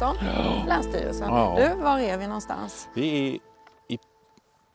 Magnus 0.00 0.18
Pettersson, 0.18 0.66
Länsstyrelsen. 0.68 1.28
Ja. 1.28 1.56
Du, 1.58 1.82
var 1.82 1.98
är 1.98 2.18
vi 2.18 2.26
någonstans? 2.26 2.88
Vi 2.94 3.28
är 3.28 3.38
i 3.88 3.98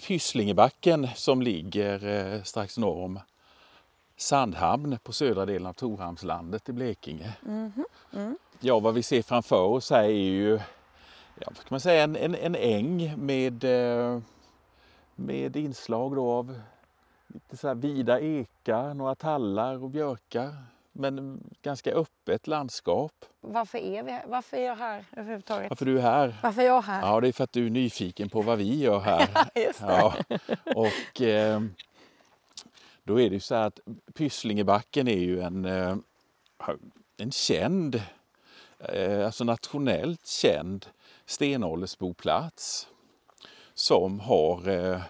Pysslingebacken 0.07 1.07
som 1.15 1.41
ligger 1.41 2.07
eh, 2.07 2.43
strax 2.43 2.77
norr 2.77 3.03
om 3.03 3.19
Sandhamn 4.17 4.97
på 5.03 5.11
södra 5.11 5.45
delen 5.45 5.67
av 5.67 5.73
Torhamnslandet 5.73 6.69
i 6.69 6.73
Blekinge. 6.73 7.33
Ja, 8.59 8.79
vad 8.79 8.93
vi 8.93 9.03
ser 9.03 9.21
framför 9.21 9.61
oss 9.61 9.89
här 9.89 10.03
är 10.03 10.09
ju 10.09 10.59
ja, 11.35 11.45
kan 11.45 11.67
man 11.69 11.79
säga, 11.79 12.03
en, 12.03 12.15
en, 12.15 12.35
en 12.35 12.55
äng 12.55 13.13
med, 13.17 13.63
eh, 13.63 14.19
med 15.15 15.55
inslag 15.55 16.17
av 16.17 16.59
lite 17.27 17.57
så 17.57 17.67
här 17.67 17.75
vida 17.75 18.19
ekar, 18.19 18.93
några 18.93 19.15
tallar 19.15 19.83
och 19.83 19.89
björkar. 19.89 20.72
Men 20.93 21.43
ganska 21.61 21.91
öppet 21.91 22.47
landskap. 22.47 23.25
Varför 23.41 23.77
är, 23.77 24.03
vi, 24.03 24.19
varför 24.27 24.57
är 24.57 24.65
jag 24.65 24.75
här 24.75 25.05
överhuvudtaget? 25.11 25.69
Varför 25.69 25.85
du 25.85 25.97
är 25.97 26.01
här? 26.01 26.35
Varför 26.43 26.61
är 26.61 26.65
jag 26.65 26.81
här? 26.81 27.01
Ja, 27.01 27.21
det 27.21 27.27
är 27.27 27.31
för 27.31 27.43
att 27.43 27.51
du 27.51 27.65
är 27.65 27.69
nyfiken 27.69 28.29
på 28.29 28.41
vad 28.41 28.57
vi 28.57 28.79
gör 28.79 28.99
här. 28.99 29.29
Ja, 29.81 30.15
och 30.75 31.21
eh, 31.21 31.61
då 33.03 33.21
är 33.21 33.29
det 33.29 33.33
ju 33.33 33.39
så 33.39 33.55
här 33.55 33.67
att 33.67 33.79
Pysslingebacken 34.13 35.07
är 35.07 35.19
ju 35.19 35.41
en, 35.41 35.65
eh, 35.65 35.95
en 37.17 37.31
känd, 37.31 38.01
eh, 38.79 39.25
alltså 39.25 39.43
nationellt 39.43 40.27
känd 40.27 40.85
stenåldersboplats 41.25 42.87
som 43.73 44.19
har 44.19 44.69
eh, 44.69 45.01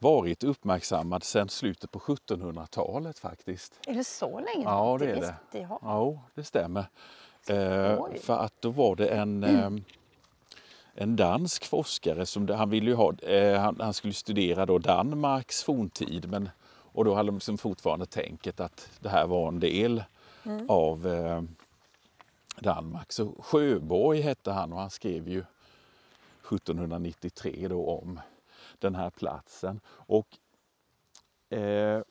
varit 0.00 0.44
uppmärksammad 0.44 1.24
sedan 1.24 1.48
slutet 1.48 1.90
på 1.90 1.98
1700-talet 1.98 3.18
faktiskt. 3.18 3.80
Är 3.86 3.94
det 3.94 4.04
så 4.04 4.40
länge? 4.40 4.64
Ja, 4.64 4.96
det 5.00 5.10
är 5.10 5.34
det. 5.52 5.68
Ja, 5.82 6.22
det 6.34 6.44
stämmer. 6.44 6.84
Eh, 7.48 8.04
för 8.20 8.38
att 8.38 8.54
då 8.60 8.70
var 8.70 8.96
det 8.96 9.08
en, 9.08 9.44
eh, 9.44 9.70
en 10.94 11.16
dansk 11.16 11.66
forskare 11.66 12.26
som 12.26 12.48
han 12.48 12.70
ville 12.70 12.94
ha, 12.94 13.12
eh, 13.12 13.60
han, 13.60 13.76
han 13.80 13.94
skulle 13.94 14.14
studera 14.14 14.66
då 14.66 14.78
Danmarks 14.78 15.62
forntid 15.62 16.30
men 16.30 16.48
och 16.92 17.04
då 17.04 17.14
hade 17.14 17.28
de 17.28 17.34
liksom 17.34 17.58
fortfarande 17.58 18.06
tänket 18.06 18.60
att 18.60 18.90
det 19.00 19.08
här 19.08 19.26
var 19.26 19.48
en 19.48 19.60
del 19.60 20.04
av 20.68 21.06
eh, 21.06 21.42
Danmark. 22.58 23.12
Så 23.12 23.34
Sjöborg 23.38 24.20
hette 24.20 24.50
han 24.50 24.72
och 24.72 24.78
han 24.78 24.90
skrev 24.90 25.28
ju 25.28 25.38
1793 25.38 27.68
då 27.68 27.88
om 27.88 28.20
den 28.80 28.94
här 28.94 29.10
platsen. 29.10 29.80
Och 29.88 30.38
eh, 31.58 32.02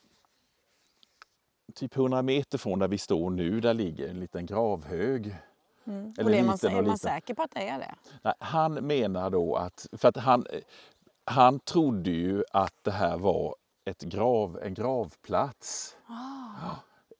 typ 1.75 1.97
100 1.97 2.21
meter 2.21 2.57
från 2.57 2.79
där 2.79 2.87
vi 2.87 2.97
står 2.97 3.29
nu, 3.29 3.59
där 3.59 3.73
ligger 3.73 4.07
en 4.07 4.19
liten 4.19 4.45
gravhög. 4.45 5.35
Mm. 5.83 6.13
Eller 6.17 6.29
och 6.29 6.35
är, 6.35 6.43
man, 6.43 6.53
liten 6.53 6.75
är 6.75 6.81
man 6.81 6.97
säker 6.97 7.33
på 7.33 7.41
att 7.41 7.51
det 7.51 7.67
är 7.67 7.79
det? 7.79 7.95
Nej, 8.21 8.33
han 8.39 8.73
menar 8.73 9.29
då 9.29 9.55
att, 9.55 9.87
för 9.91 10.07
att 10.07 10.17
han, 10.17 10.45
han 11.25 11.59
trodde 11.59 12.11
ju 12.11 12.43
att 12.51 12.83
det 12.83 12.91
här 12.91 13.17
var 13.17 13.55
ett 13.85 14.01
grav, 14.01 14.59
en 14.63 14.73
gravplats. 14.73 15.97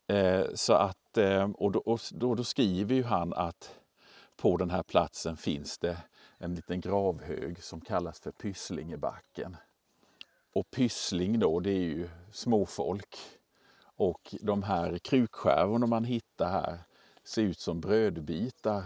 Eh, 0.08 0.46
så 0.56 0.74
att, 0.74 1.18
eh, 1.18 1.50
och 1.50 1.72
då, 1.72 1.80
och 1.80 2.00
då, 2.12 2.36
då 2.36 2.44
skriver 2.44 2.96
ju 2.96 3.04
han 3.04 3.34
att 3.34 3.80
på 4.38 4.58
den 4.58 4.70
här 4.70 4.84
platsen 4.84 5.38
finns 5.38 5.78
det 5.78 5.98
en 6.40 6.56
liten 6.56 6.82
gravhög 6.82 7.64
som 7.64 7.82
kallas 7.82 8.20
för 8.20 8.32
Pysslingebacken. 8.32 9.58
Och 10.54 10.72
pyssling 10.72 11.40
då, 11.40 11.60
det 11.60 11.70
är 11.70 11.74
ju 11.84 12.10
småfolk. 12.32 13.18
Och 13.96 14.36
de 14.42 14.64
här 14.64 14.98
krukskärvorna 14.98 15.88
man 15.88 16.04
hittar 16.04 16.50
här 16.52 16.78
ser 17.24 17.42
ut 17.42 17.60
som 17.60 17.82
brödbitar. 17.82 18.84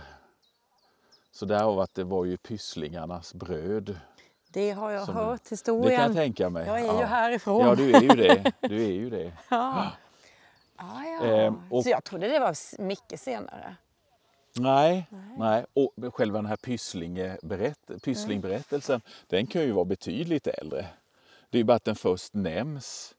Så 1.31 1.45
därav 1.45 1.79
att 1.79 1.93
det 1.93 2.03
var 2.03 2.25
ju 2.25 2.37
pysslingarnas 2.37 3.33
bröd. 3.33 3.99
Det 4.49 4.71
har 4.71 4.91
jag 4.91 5.05
Som- 5.05 5.15
hört 5.15 5.43
Det 5.43 5.49
historien. 5.49 5.97
kan 5.97 6.05
jag 6.05 6.15
tänka 6.15 6.49
mig. 6.49 6.67
Jag 6.67 6.79
är 6.79 6.85
ja. 6.85 6.99
ju 6.99 7.05
härifrån. 7.05 7.59
Ja, 7.67 7.75
du 7.75 7.91
är 7.93 8.01
ju 8.01 8.07
det. 8.07 8.51
Du 8.61 8.83
är 8.83 8.91
ju 8.91 9.09
det. 9.09 9.33
Ja. 9.49 9.91
Ah, 10.75 11.03
ja. 11.03 11.23
Ehm, 11.25 11.55
och- 11.71 11.83
Så 11.83 11.89
jag 11.89 12.03
trodde 12.03 12.27
det 12.27 12.39
var 12.39 12.81
mycket 12.81 13.19
senare. 13.19 13.75
Nej, 14.59 15.07
nej. 15.37 15.65
Och 15.73 15.93
själva 16.13 16.37
den 16.37 16.45
här 16.45 16.57
Pysslingberättelsen, 17.99 19.01
den 19.27 19.47
kan 19.47 19.61
ju 19.61 19.71
vara 19.71 19.85
betydligt 19.85 20.47
äldre. 20.47 20.85
Det 21.49 21.57
är 21.57 21.59
ju 21.59 21.63
bara 21.63 21.75
att 21.77 21.83
den 21.83 21.95
först 21.95 22.33
nämns 22.33 23.15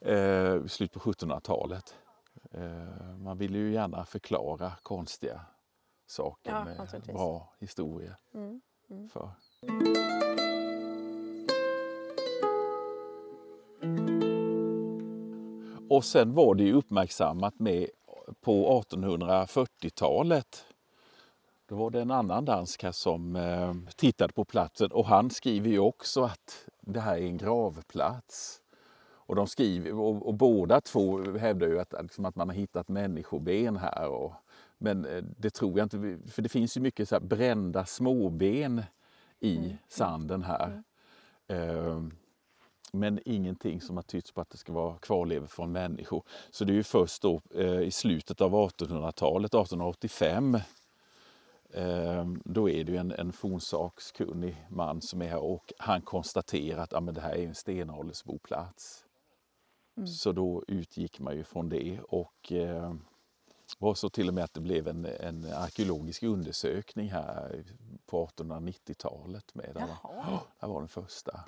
eh, 0.00 0.56
i 0.64 0.68
slutet 0.68 1.02
på 1.02 1.12
1700-talet. 1.12 1.94
Eh, 2.50 3.16
man 3.18 3.38
vill 3.38 3.54
ju 3.54 3.72
gärna 3.72 4.04
förklara 4.04 4.72
konstiga 4.82 5.40
saker 6.06 6.50
Ja, 6.50 6.64
med 6.64 7.02
bra 7.02 7.52
historia. 7.58 8.16
Mm, 8.34 8.60
För. 9.12 9.30
Och 15.90 16.04
sen 16.04 16.34
var 16.34 16.54
det 16.54 16.64
ju 16.64 16.72
uppmärksammat 16.72 17.58
med 17.58 17.88
på 18.40 18.82
1840-talet. 18.90 20.64
Då 21.68 21.76
var 21.76 21.90
det 21.90 22.00
en 22.00 22.10
annan 22.10 22.44
dansk 22.44 22.82
här 22.82 22.92
som 22.92 23.36
eh, 23.36 23.74
tittade 23.96 24.32
på 24.32 24.44
platsen 24.44 24.92
och 24.92 25.06
han 25.06 25.30
skriver 25.30 25.68
ju 25.70 25.78
också 25.78 26.22
att 26.22 26.68
det 26.80 27.00
här 27.00 27.16
är 27.16 27.26
en 27.26 27.36
gravplats. 27.36 28.62
Och, 29.04 29.36
de 29.36 29.46
skriver, 29.46 29.94
och, 29.94 30.26
och 30.26 30.34
båda 30.34 30.80
två 30.80 31.22
hävdar 31.22 31.66
ju 31.66 31.80
att, 31.80 31.94
liksom, 32.02 32.24
att 32.24 32.36
man 32.36 32.48
har 32.48 32.56
hittat 32.56 32.88
människoben 32.88 33.76
här. 33.76 34.08
Och, 34.08 34.32
men 34.78 35.04
eh, 35.04 35.22
det 35.38 35.50
tror 35.50 35.78
jag 35.78 35.84
inte, 35.84 36.18
för 36.32 36.42
det 36.42 36.48
finns 36.48 36.76
ju 36.76 36.80
mycket 36.80 37.08
så 37.08 37.20
brända 37.20 37.84
småben 37.84 38.82
i 39.40 39.76
sanden 39.88 40.42
här. 40.42 40.82
Eh, 41.46 42.02
men 42.92 43.20
ingenting 43.24 43.80
som 43.80 43.96
har 43.96 44.02
tytts 44.02 44.32
på 44.32 44.40
att 44.40 44.50
det 44.50 44.58
ska 44.58 44.72
vara 44.72 44.98
kvarlevor 44.98 45.46
från 45.46 45.72
människor. 45.72 46.22
Så 46.50 46.64
det 46.64 46.72
är 46.72 46.74
ju 46.74 46.82
först 46.82 47.22
då 47.22 47.40
eh, 47.54 47.80
i 47.80 47.90
slutet 47.90 48.40
av 48.40 48.52
1800-talet, 48.52 49.54
1885, 49.54 50.54
eh, 51.70 52.26
då 52.44 52.70
är 52.70 52.84
det 52.84 52.92
ju 52.92 52.98
en, 52.98 53.12
en 53.12 53.32
fornsakskunnig 53.32 54.66
man 54.70 55.02
som 55.02 55.22
är 55.22 55.28
här 55.28 55.42
och 55.42 55.72
han 55.78 56.02
konstaterar 56.02 56.82
att 56.82 56.92
ja, 56.92 57.00
men 57.00 57.14
det 57.14 57.20
här 57.20 57.34
är 57.34 57.46
en 57.46 57.54
stenåldersboplats. 57.54 59.04
Så 60.06 60.32
då 60.32 60.64
utgick 60.68 61.20
man 61.20 61.36
ju 61.36 61.44
från 61.44 61.68
det 61.68 62.00
och 62.08 62.52
eh, 62.52 62.94
var 63.78 63.94
så 63.94 64.10
till 64.10 64.28
och 64.28 64.34
med 64.34 64.44
att 64.44 64.54
det 64.54 64.60
blev 64.60 64.88
en, 64.88 65.04
en 65.04 65.52
arkeologisk 65.52 66.22
undersökning 66.22 67.10
här 67.10 67.64
på 68.06 68.26
1890-talet. 68.26 69.54
Med. 69.54 69.70
Det 69.74 69.80
var. 69.80 69.96
Ja, 70.02 70.42
det 70.60 70.66
var 70.66 70.80
den 70.80 70.88
första. 70.88 71.44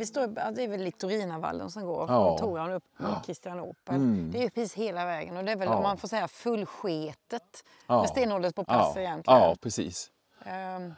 Vi, 0.00 0.06
står, 0.06 0.32
ja, 0.36 0.50
det 0.50 0.64
är 0.64 0.68
väl 0.68 0.80
Litorinavallen 0.82 1.70
som 1.70 1.84
går 1.86 2.00
Ja. 2.00 2.06
från 2.06 2.38
Toran 2.48 2.72
upp 2.72 2.84
mot 2.96 3.26
Kristianopel. 3.26 3.94
Mm. 3.94 4.30
Det 4.32 4.38
är 4.38 4.42
ju 4.42 4.50
precis 4.50 4.74
hela 4.74 5.04
vägen 5.06 5.36
och 5.36 5.44
det 5.44 5.52
är 5.52 5.56
väl 5.56 5.68
Ja. 5.68 5.74
om 5.76 5.82
man 5.82 5.96
får 5.96 6.08
säga 6.08 6.28
fullsketet 6.28 7.64
Ja. 7.86 8.00
med 8.00 8.08
stenålders 8.08 8.52
på 8.54 8.64
plats 8.64 8.92
Ja, 8.96 9.00
egentligen. 9.02 9.40
ja, 9.40 9.56
precis. 9.60 10.10
Ehm, 10.44 10.94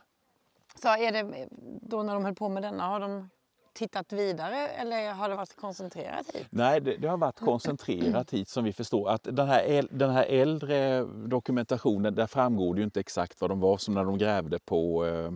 Så 0.74 0.88
är 0.88 1.12
det 1.12 1.48
då 1.82 2.02
när 2.02 2.14
de 2.14 2.24
höll 2.24 2.34
på 2.34 2.48
med 2.48 2.62
denna, 2.62 2.86
har 2.88 3.00
de 3.00 3.30
tittat 3.72 4.12
vidare 4.12 4.68
eller 4.68 5.12
har 5.12 5.28
det 5.28 5.34
varit 5.34 5.56
koncentrerat 5.56 6.26
hit? 6.34 6.46
Nej, 6.50 6.80
det, 6.80 6.96
det 6.96 7.08
har 7.08 7.16
varit 7.16 7.38
koncentrerat 7.40 8.30
hit 8.30 8.48
som 8.48 8.64
vi 8.64 8.72
förstår. 8.72 9.10
Att 9.10 9.22
den, 9.30 9.48
här, 9.48 9.86
den 9.90 10.10
här 10.10 10.24
äldre 10.24 11.04
dokumentationen, 11.04 12.14
där 12.14 12.26
framgår 12.26 12.74
det 12.74 12.78
ju 12.78 12.84
inte 12.84 13.00
exakt 13.00 13.40
vad 13.40 13.50
de 13.50 13.60
var 13.60 13.76
som 13.78 13.94
när 13.94 14.04
de 14.04 14.18
grävde 14.18 14.58
på 14.58 15.06
eh, 15.06 15.30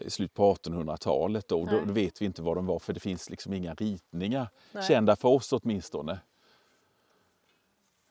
i 0.00 0.10
slutet 0.10 0.34
på 0.34 0.54
1800-talet. 0.54 1.48
Då, 1.48 1.64
då, 1.64 1.80
då 1.86 1.92
vet 1.92 2.22
vi 2.22 2.26
inte 2.26 2.42
vad 2.42 2.56
de 2.56 2.66
var 2.66 2.78
för 2.78 2.92
det 2.92 3.00
finns 3.00 3.30
liksom 3.30 3.52
inga 3.52 3.74
ritningar 3.74 4.48
Nej. 4.72 4.82
kända 4.82 5.16
för 5.16 5.28
oss 5.28 5.52
åtminstone. 5.52 6.18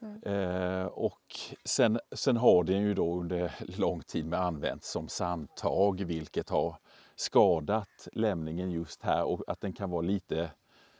Mm. 0.02 0.24
Eh, 0.24 0.86
och 0.86 1.36
sen, 1.66 2.00
sen 2.12 2.38
har 2.38 2.64
den 2.64 2.82
ju 2.82 2.94
då 2.94 3.20
under 3.20 3.56
lång 3.60 4.02
tid 4.02 4.26
med 4.26 4.42
använts 4.42 4.92
som 4.92 5.08
sandtag 5.08 6.02
vilket 6.02 6.50
har 6.50 6.76
skadat 7.16 8.08
lämningen 8.14 8.72
just 8.72 9.04
här 9.04 9.24
och 9.24 9.44
att 9.48 9.62
den 9.62 9.74
kan 9.74 9.90
vara 9.90 10.02
lite 10.02 10.52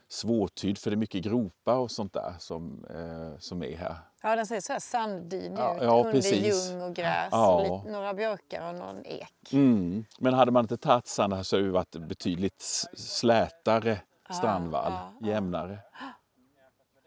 svårtydd 0.08 0.78
för 0.78 0.90
det 0.90 0.94
är 0.94 0.98
mycket 0.98 1.24
gropar 1.24 1.76
och 1.76 1.90
sånt 1.90 2.12
där 2.12 2.34
som, 2.38 2.84
eh, 2.84 3.38
som 3.38 3.62
är 3.62 3.76
här. 3.76 3.96
Ja, 4.22 4.36
den 4.36 4.46
ser 4.46 4.60
så 4.60 4.72
här 4.72 4.80
sanddynig 4.80 5.58
Ja, 5.58 5.76
ut 5.76 5.82
ja, 5.82 5.98
under 5.98 6.12
precis. 6.12 6.70
ljung 6.70 6.82
och 6.82 6.94
gräs. 6.94 7.28
Ja. 7.30 7.54
Och 7.54 7.62
lite, 7.62 7.92
några 7.92 8.14
björkar 8.14 8.68
och 8.68 8.74
någon 8.74 9.06
ek. 9.06 9.52
Mm. 9.52 10.04
Men 10.18 10.34
hade 10.34 10.52
man 10.52 10.64
inte 10.64 10.76
tagit 10.76 11.06
sand 11.06 11.32
här 11.32 11.42
så 11.42 11.56
hade 11.56 11.66
det 11.66 11.72
varit 11.72 11.96
betydligt 11.96 12.62
slätare 12.94 14.00
strandvall, 14.30 14.92
jämnare. 15.20 15.78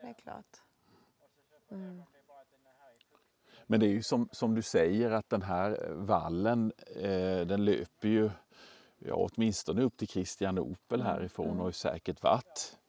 Det 0.01 0.07
är 0.07 0.13
klart. 0.13 0.45
Men 3.67 3.79
det 3.79 3.85
är 3.85 3.89
ju 3.89 4.03
som, 4.03 4.29
som 4.31 4.55
du 4.55 4.61
säger 4.61 5.11
att 5.11 5.29
den 5.29 5.41
här 5.41 5.87
vallen 5.89 6.71
eh, 6.95 7.47
den 7.47 7.65
löper 7.65 8.07
ju 8.07 8.31
ja, 8.97 9.15
åtminstone 9.15 9.81
upp 9.81 9.97
till 9.97 10.07
Kristianopel 10.07 11.01
härifrån 11.01 11.49
och 11.49 11.57
har 11.57 11.65
ju 11.65 11.73
säkert 11.73 12.23
varit 12.23 12.79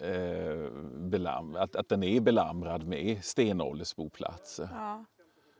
eh, 0.00 0.70
belam, 0.94 1.56
att, 1.56 1.76
att 1.76 1.88
den 1.88 2.02
är 2.02 2.20
belamrad 2.20 2.86
med 2.86 3.24
stenåldersboplatser. 3.24 4.68
Ja. 4.74 5.04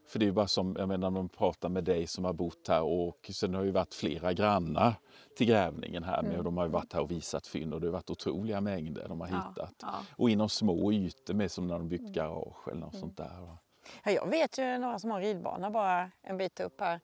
För 0.08 0.18
det 0.18 0.24
är 0.24 0.26
ju 0.26 0.32
bara 0.32 0.46
som, 0.46 0.76
jag 0.78 0.88
menar, 0.88 1.10
de 1.10 1.28
pratar 1.28 1.68
med 1.68 1.84
dig 1.84 2.06
som 2.06 2.24
har 2.24 2.32
bott 2.32 2.68
här 2.68 2.82
och 2.82 3.30
sen 3.32 3.54
har 3.54 3.62
ju 3.62 3.70
varit 3.70 3.94
flera 3.94 4.32
grannar 4.32 4.94
till 5.36 5.46
grävningen 5.46 6.02
här 6.04 6.22
med 6.22 6.36
och 6.38 6.44
de 6.44 6.56
har 6.56 6.64
ju 6.64 6.70
varit 6.70 6.92
här 6.92 7.00
och 7.02 7.10
visat 7.10 7.46
fynd 7.46 7.74
och 7.74 7.80
det 7.80 7.86
har 7.86 7.92
varit 7.92 8.10
otroliga 8.10 8.60
mängder 8.60 9.08
de 9.08 9.20
har 9.20 9.28
Ja, 9.28 9.34
hittat. 9.48 9.74
ja. 9.82 9.94
Och 10.16 10.30
inom 10.30 10.48
små 10.48 10.92
ytor 10.92 11.34
med 11.34 11.50
som 11.52 11.66
när 11.66 11.78
de 11.78 11.88
byggt 11.88 12.12
garage 12.14 12.68
eller 12.68 12.80
något 12.80 12.96
sånt 12.98 13.16
där. 13.16 13.58
Ja, 14.04 14.10
jag 14.10 14.26
vet 14.26 14.58
ju 14.58 14.78
några 14.78 14.98
som 14.98 15.10
har 15.10 15.20
ridbana 15.20 15.70
bara 15.70 16.10
en 16.22 16.36
bit 16.36 16.60
upp 16.60 16.80
här. 16.80 17.00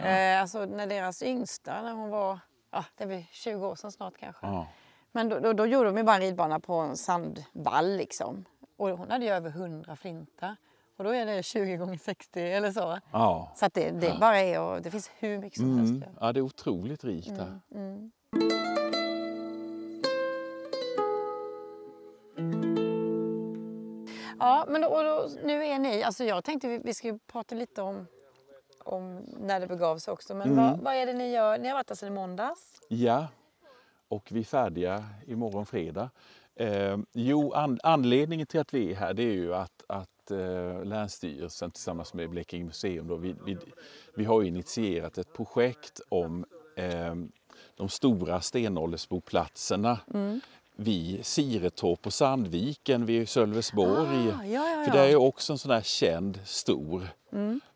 Eh, 0.00 0.40
alltså 0.40 0.64
när 0.64 0.86
deras 0.86 1.22
yngsta, 1.22 1.82
när 1.82 1.92
hon 1.92 2.10
var, 2.10 2.38
ja, 2.70 2.84
det 2.96 3.06
väl 3.06 3.24
20 3.30 3.66
år 3.66 3.74
sedan 3.74 3.92
snart 3.92 4.16
kanske. 4.18 4.46
Ja. 5.16 5.22
Men 5.24 5.28
då, 5.28 5.38
då, 5.38 5.52
då 5.52 5.66
gjorde 5.66 5.88
de 5.88 5.96
ju 5.96 6.02
bara 6.02 6.16
en 6.16 6.22
ridbana 6.22 6.60
på 6.60 6.72
en 6.74 6.96
sandvall 6.96 7.96
liksom. 7.96 8.44
Och 8.76 8.88
hon 8.88 9.10
hade 9.10 9.24
ju 9.24 9.30
över 9.30 9.50
100 9.50 9.96
flintar. 9.96 10.56
Och 10.96 11.04
då 11.04 11.10
är 11.14 11.26
det 11.26 11.42
20 11.42 11.76
gånger 11.76 11.98
60 11.98 12.40
eller 12.40 12.72
så. 12.72 12.98
Ja. 13.12 13.52
Så 13.56 13.66
att 13.66 13.74
det, 13.74 13.90
det 13.90 14.16
bara 14.20 14.38
är 14.40 14.60
och 14.60 14.82
det 14.82 14.90
finns 14.90 15.10
hur 15.18 15.38
mycket 15.38 15.58
som 15.58 15.72
Mm. 15.72 15.78
helst. 16.02 16.06
ja, 16.20 16.32
det 16.32 16.40
är 16.40 16.42
otroligt 16.42 17.04
rikt 17.04 17.30
här. 17.30 17.60
Mm. 17.74 18.10
Ja, 24.38 24.64
men 24.68 24.80
då, 24.80 25.02
då, 25.02 25.28
nu 25.44 25.64
är 25.66 25.78
ni, 25.78 26.02
alltså 26.02 26.24
jag 26.24 26.44
tänkte 26.44 26.68
vi, 26.68 26.78
vi 26.78 26.92
ju 27.02 27.18
prata 27.18 27.54
lite 27.54 27.82
om, 27.82 28.06
om 28.84 29.16
när 29.40 29.60
det 29.60 29.66
begav 29.66 29.98
sig 29.98 30.12
också. 30.12 30.34
Men 30.34 30.50
Mm. 30.52 30.64
vad, 30.64 30.80
vad 30.80 30.94
är 30.94 31.06
det 31.06 31.12
ni 31.12 31.30
gör? 31.32 31.58
Ni 31.58 31.68
har 31.68 31.74
varit 31.74 31.86
där 31.86 31.94
sedan 31.94 32.08
i 32.08 32.10
måndags. 32.12 32.80
Ja, 32.88 33.26
och 34.08 34.28
vi 34.32 34.40
är 34.40 34.44
färdiga 34.44 35.04
imorgon 35.26 35.66
fredag. 35.66 36.10
Eh, 36.54 36.98
jo, 37.12 37.52
an, 37.52 37.80
anledningen 37.82 38.46
till 38.46 38.60
att 38.60 38.74
vi 38.74 38.90
är 38.90 38.94
här 38.94 39.14
det 39.14 39.22
är 39.22 39.32
ju 39.32 39.54
att, 39.54 39.84
att 39.86 40.30
eh, 40.30 40.84
Länsstyrelsen 40.84 41.70
tillsammans 41.70 42.14
med 42.14 42.30
Blekinge 42.30 42.64
museum 42.64 43.08
då, 43.08 43.16
vi, 43.16 43.34
vi, 43.46 43.56
vi 44.14 44.24
har 44.24 44.42
initierat 44.42 45.18
ett 45.18 45.32
projekt 45.32 46.00
om 46.08 46.44
eh, 46.76 47.14
de 47.76 47.88
stora 47.88 48.40
stenåldersboplatserna 48.40 49.98
mm 50.14 50.40
vid 50.78 51.26
Siretorp 51.26 52.06
och 52.06 52.12
Sandviken 52.12 53.06
vid 53.06 53.28
Sölvesborg. 53.28 54.30
Ah, 54.30 54.44
ja, 54.44 54.68
ja, 54.70 54.84
För 54.84 54.92
det 54.92 54.98
är 54.98 55.04
ja. 55.04 55.10
ju 55.10 55.16
också 55.16 55.52
en 55.52 55.58
sån 55.58 55.68
där 55.70 55.80
känd 55.82 56.40
stor, 56.44 57.08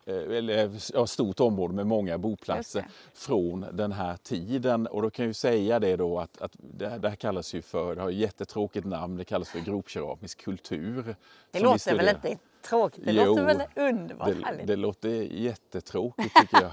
eh, 0.05 0.15
eller 0.15 0.71
ja, 0.93 1.07
stort 1.07 1.39
område 1.39 1.73
med 1.73 1.87
många 1.87 2.17
boplatser 2.17 2.85
från 3.13 3.65
den 3.73 3.91
här 3.91 4.17
tiden. 4.23 4.87
Och 4.87 5.01
då 5.01 5.09
kan 5.09 5.23
jag 5.25 5.29
ju 5.29 5.33
säga 5.33 5.79
det 5.79 5.95
då 5.95 6.19
att, 6.19 6.41
att 6.41 6.51
det, 6.57 6.89
här- 6.89 6.99
det 6.99 7.09
här 7.09 7.15
kallas 7.15 7.53
ju 7.53 7.61
för, 7.61 7.95
det 7.95 8.01
har 8.01 8.09
ett 8.09 8.15
jättetråkigt 8.15 8.85
namn, 8.87 9.17
det 9.17 9.23
kallas 9.25 9.49
för 9.49 9.59
gropkeramisk 9.59 10.41
kultur. 10.43 11.15
Det 11.51 11.59
låter 11.59 11.95
väl 11.95 12.07
inte 12.09 12.37
tråkigt? 12.69 13.05
Det 13.05 13.11
Jo, 13.11 13.25
låter 13.25 13.43
väl 13.45 13.61
underbart 13.75 14.27
Det, 14.27 14.45
härligt? 14.45 14.67
det 14.67 14.75
låter 14.75 15.09
jättetråkigt 15.21 16.35
tycker 16.35 16.61
jag. 16.61 16.71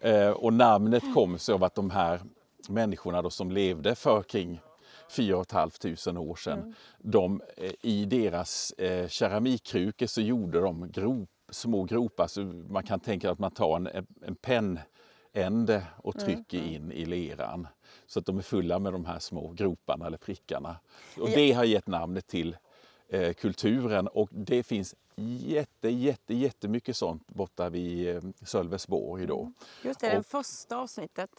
eh, 0.26 0.30
och 0.30 0.52
namnet 0.52 1.02
kom 1.14 1.38
sig 1.38 1.52
av 1.54 1.64
att 1.64 1.74
de 1.74 1.90
här 1.90 2.20
människorna 2.68 3.22
då 3.22 3.30
som 3.30 3.50
levde 3.50 3.94
för 3.94 4.22
kring 4.22 4.60
4 5.12 5.44
500 5.44 6.20
år 6.20 6.36
sedan, 6.36 6.58
Mm. 6.58 6.74
de, 6.98 7.42
eh, 7.56 7.72
i 7.82 8.04
deras 8.04 8.70
eh, 8.72 9.08
keramikkrukor 9.08 10.06
så 10.06 10.20
gjorde 10.20 10.60
de 10.60 10.90
grop, 10.92 11.28
små 11.50 11.84
gropar. 11.84 12.26
Så 12.26 12.40
man 12.44 12.82
kan 12.82 13.00
tänka 13.00 13.30
att 13.30 13.38
man 13.38 13.50
tar 13.50 13.76
en, 13.76 14.06
en 14.26 14.34
pennände 14.34 15.86
och 15.96 16.16
Mm, 16.16 16.26
trycker 16.26 16.58
in 16.66 16.92
i 16.92 17.04
leran. 17.04 17.66
Så 18.06 18.18
att 18.18 18.26
de 18.26 18.38
är 18.38 18.42
fulla 18.42 18.78
med 18.78 18.92
de 18.92 19.04
här 19.04 19.18
små 19.18 19.52
groparna 19.52 20.06
eller 20.06 20.18
prickarna. 20.18 20.76
Och 21.20 21.28
Ja. 21.30 21.34
det 21.34 21.52
har 21.52 21.64
gett 21.64 21.86
namnet 21.86 22.26
till 22.26 22.56
eh, 23.08 23.32
kulturen 23.32 24.08
och 24.08 24.28
det 24.32 24.62
finns 24.62 24.94
jätte, 25.16 25.88
jätte, 25.88 26.34
jättemycket 26.34 26.96
sånt 26.96 27.26
borta 27.26 27.68
vid 27.68 28.16
eh, 28.16 28.22
Sölvesborg 28.44 29.26
då. 29.26 29.52
Just 29.84 30.00
det, 30.00 30.08
det 30.10 30.18
och- 30.18 30.26
första 30.26 30.76
avsnittet 30.76 31.30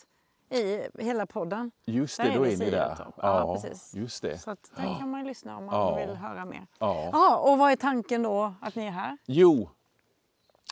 i 0.49 0.87
hela 0.99 1.25
podden. 1.25 1.71
Just 1.85 2.17
Där 2.17 2.23
det, 2.25 2.31
är 2.33 2.37
då 2.37 2.45
är 2.45 2.49
ni 2.49 2.55
där. 2.69 2.95
Siretorp. 2.95 3.13
Ja, 3.17 3.53
precis. 3.61 3.93
just 3.95 4.21
det. 4.21 4.37
Så 4.37 4.51
att 4.51 4.71
där 4.75 4.99
kan 4.99 5.09
man 5.11 5.19
ju 5.21 5.27
lyssna 5.27 5.57
om 5.57 5.65
man 5.65 5.75
Ja. 5.75 5.95
vill 5.95 6.15
höra 6.15 6.45
mer. 6.45 6.67
Ja. 6.79 7.09
Ja, 7.13 7.37
och 7.37 7.57
vad 7.57 7.71
är 7.71 7.75
tanken 7.75 8.23
då 8.23 8.53
att 8.61 8.75
ni 8.75 8.85
är 8.85 8.91
här? 8.91 9.17
Jo, 9.25 9.69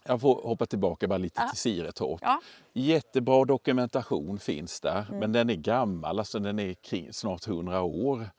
jag 0.05 0.21
får 0.21 0.41
hoppa 0.47 0.65
tillbaka 0.65 1.07
bara 1.07 1.17
lite 1.17 1.41
Ja. 1.41 1.49
till 1.49 1.57
Siretorp. 1.59 2.19
Ja. 2.23 2.29
Mm. 2.31 2.41
Jättebra 2.73 3.45
dokumentation 3.45 4.39
finns 4.39 4.81
där, 4.81 5.05
men 5.11 5.31
den 5.31 5.49
är 5.49 5.55
gammal, 5.55 6.19
alltså 6.19 6.39
den 6.39 6.59
är 6.59 6.73
kring, 6.73 7.13
snart 7.13 7.47
100 7.47 7.81
år. 7.81 8.29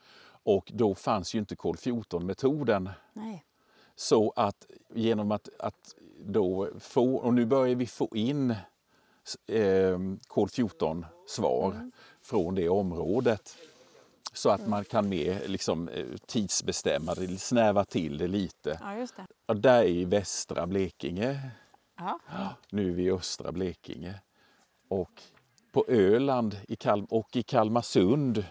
Och 0.44 0.70
då 0.74 0.94
fanns 0.94 1.34
ju 1.34 1.38
inte 1.38 1.56
kol 1.56 1.76
14-metoden. 1.76 2.90
Nej. 3.12 3.44
Så 3.96 4.32
att 4.36 4.66
genom 4.94 5.32
att, 5.32 5.48
att 5.58 5.94
då 6.24 6.68
få, 6.80 7.14
och 7.16 7.34
nu 7.34 7.46
börjar 7.46 7.74
vi 7.74 7.86
få 7.86 8.08
in 8.14 8.54
eh, 9.46 9.98
kol 10.26 10.48
14-svar 10.48 11.90
från 12.22 12.54
det 12.54 12.68
området. 12.68 13.56
Så 14.32 14.50
att 14.50 14.66
man 14.66 14.84
kan 14.84 15.08
mer 15.08 15.42
liksom, 15.46 15.88
eh, 15.88 16.06
tidsbestämma 16.26 17.14
det, 17.14 17.40
snäva 17.40 17.84
till 17.84 18.18
det 18.18 18.28
lite. 18.28 18.78
Ja, 18.82 19.06
det. 19.16 19.26
Och 19.46 19.56
där 19.56 19.82
är 19.82 19.88
i 19.88 20.04
västra 20.04 20.66
Blekinge. 20.66 21.50
Ja. 21.98 22.18
Nu 22.70 22.90
är 22.90 22.94
vi 22.94 23.02
i 23.02 23.10
östra 23.10 23.52
Blekinge. 23.52 24.14
Och 24.88 25.22
på 25.72 25.84
Öland 25.88 26.56
i 26.68 26.76
Kalm 26.76 27.04
och 27.04 27.36
i 27.36 27.42
Kalmarsund 27.42 28.44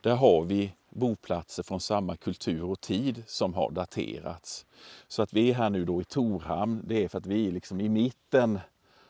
där 0.00 0.14
har 0.14 0.44
vi 0.44 0.72
boplatser 0.90 1.62
från 1.62 1.80
samma 1.80 2.16
kultur 2.16 2.64
och 2.64 2.80
tid 2.80 3.22
som 3.26 3.54
har 3.54 3.70
daterats. 3.70 4.66
Så 5.08 5.22
att 5.22 5.32
vi 5.32 5.50
är 5.50 5.54
här 5.54 5.70
nu 5.70 5.84
då 5.84 6.00
i 6.00 6.04
Torhamn, 6.04 6.82
det 6.84 7.04
är 7.04 7.08
för 7.08 7.18
att 7.18 7.26
vi 7.26 7.48
är 7.48 7.52
liksom 7.52 7.80
i 7.80 7.88
mitten 7.88 8.60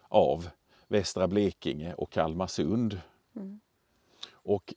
av 0.09 0.49
västra 0.88 1.28
Blekinge 1.28 1.95
och 1.95 2.11
Kalmarsund. 2.11 3.00
Och 4.33 4.75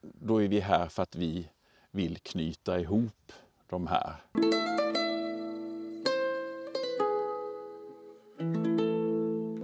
då 0.00 0.42
är 0.42 0.48
vi 0.48 0.60
här 0.60 0.88
för 0.88 1.02
att 1.02 1.14
vi 1.14 1.48
vill 1.90 2.18
knyta 2.18 2.80
ihop 2.80 3.32
de 3.66 3.86
här. 3.86 4.16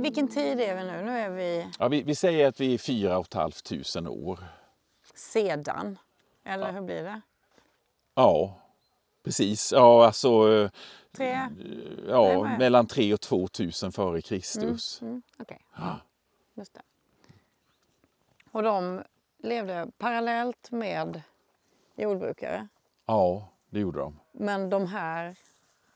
Vilken 0.03 0.29
tid 0.29 0.61
är 0.61 0.77
vi 0.77 0.85
nu? 0.85 1.03
Nu 1.05 1.19
är 1.19 1.31
vi 1.31 1.67
Ja, 1.79 1.89
vi, 1.89 2.03
vi 2.03 2.15
säger 2.15 2.49
att 2.49 2.61
vi 2.61 2.75
är 2.75 2.79
fyra 2.79 3.19
och 3.19 3.27
ett 3.27 3.35
halvt 3.35 3.65
tusen 3.65 4.07
år. 4.09 4.39
sedan. 5.15 5.99
Eller 6.45 6.73
hur 6.73 6.81
blir 6.81 7.03
det? 7.03 7.21
Ja, 8.15 8.60
precis. 9.23 9.73
Ja, 9.73 10.07
alltså 10.07 10.53
eh, 10.53 10.71
Tre? 11.13 11.49
ja, 12.09 12.43
Nej, 12.43 12.59
mellan 12.59 12.87
3 12.87 13.15
och 13.15 13.21
2000 13.21 13.93
före 13.93 14.23
Kristus. 14.23 15.03
Mm, 15.03 15.23
Okej. 15.39 15.59
Just 16.55 16.75
det. 16.75 16.83
Och 18.53 18.63
de 18.63 19.03
levde 19.39 19.87
parallellt 19.99 20.71
med 20.71 21.23
jordbrukare. 21.97 22.69
Ja, 23.07 23.49
det 23.71 23.81
gjorde 23.81 23.99
de. 23.99 24.21
Men 24.33 24.71
de 24.71 24.87
här 24.87 25.37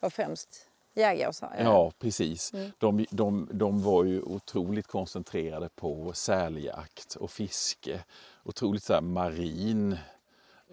var 0.00 0.10
främst 0.10 0.70
jägare 0.94 1.28
och 1.28 1.34
så. 1.34 1.52
Ja, 1.58 1.92
precis. 1.98 2.52
Mm. 2.54 2.70
De, 2.78 3.06
de, 3.10 3.48
de 3.52 3.82
var 3.82 4.04
ju 4.04 4.22
otroligt 4.22 4.86
koncentrerade 4.86 5.68
på 5.68 6.12
säljakt 6.12 7.14
och 7.14 7.30
fiske. 7.30 8.04
Otroligt 8.44 8.82
så 8.82 9.00
marin 9.00 9.98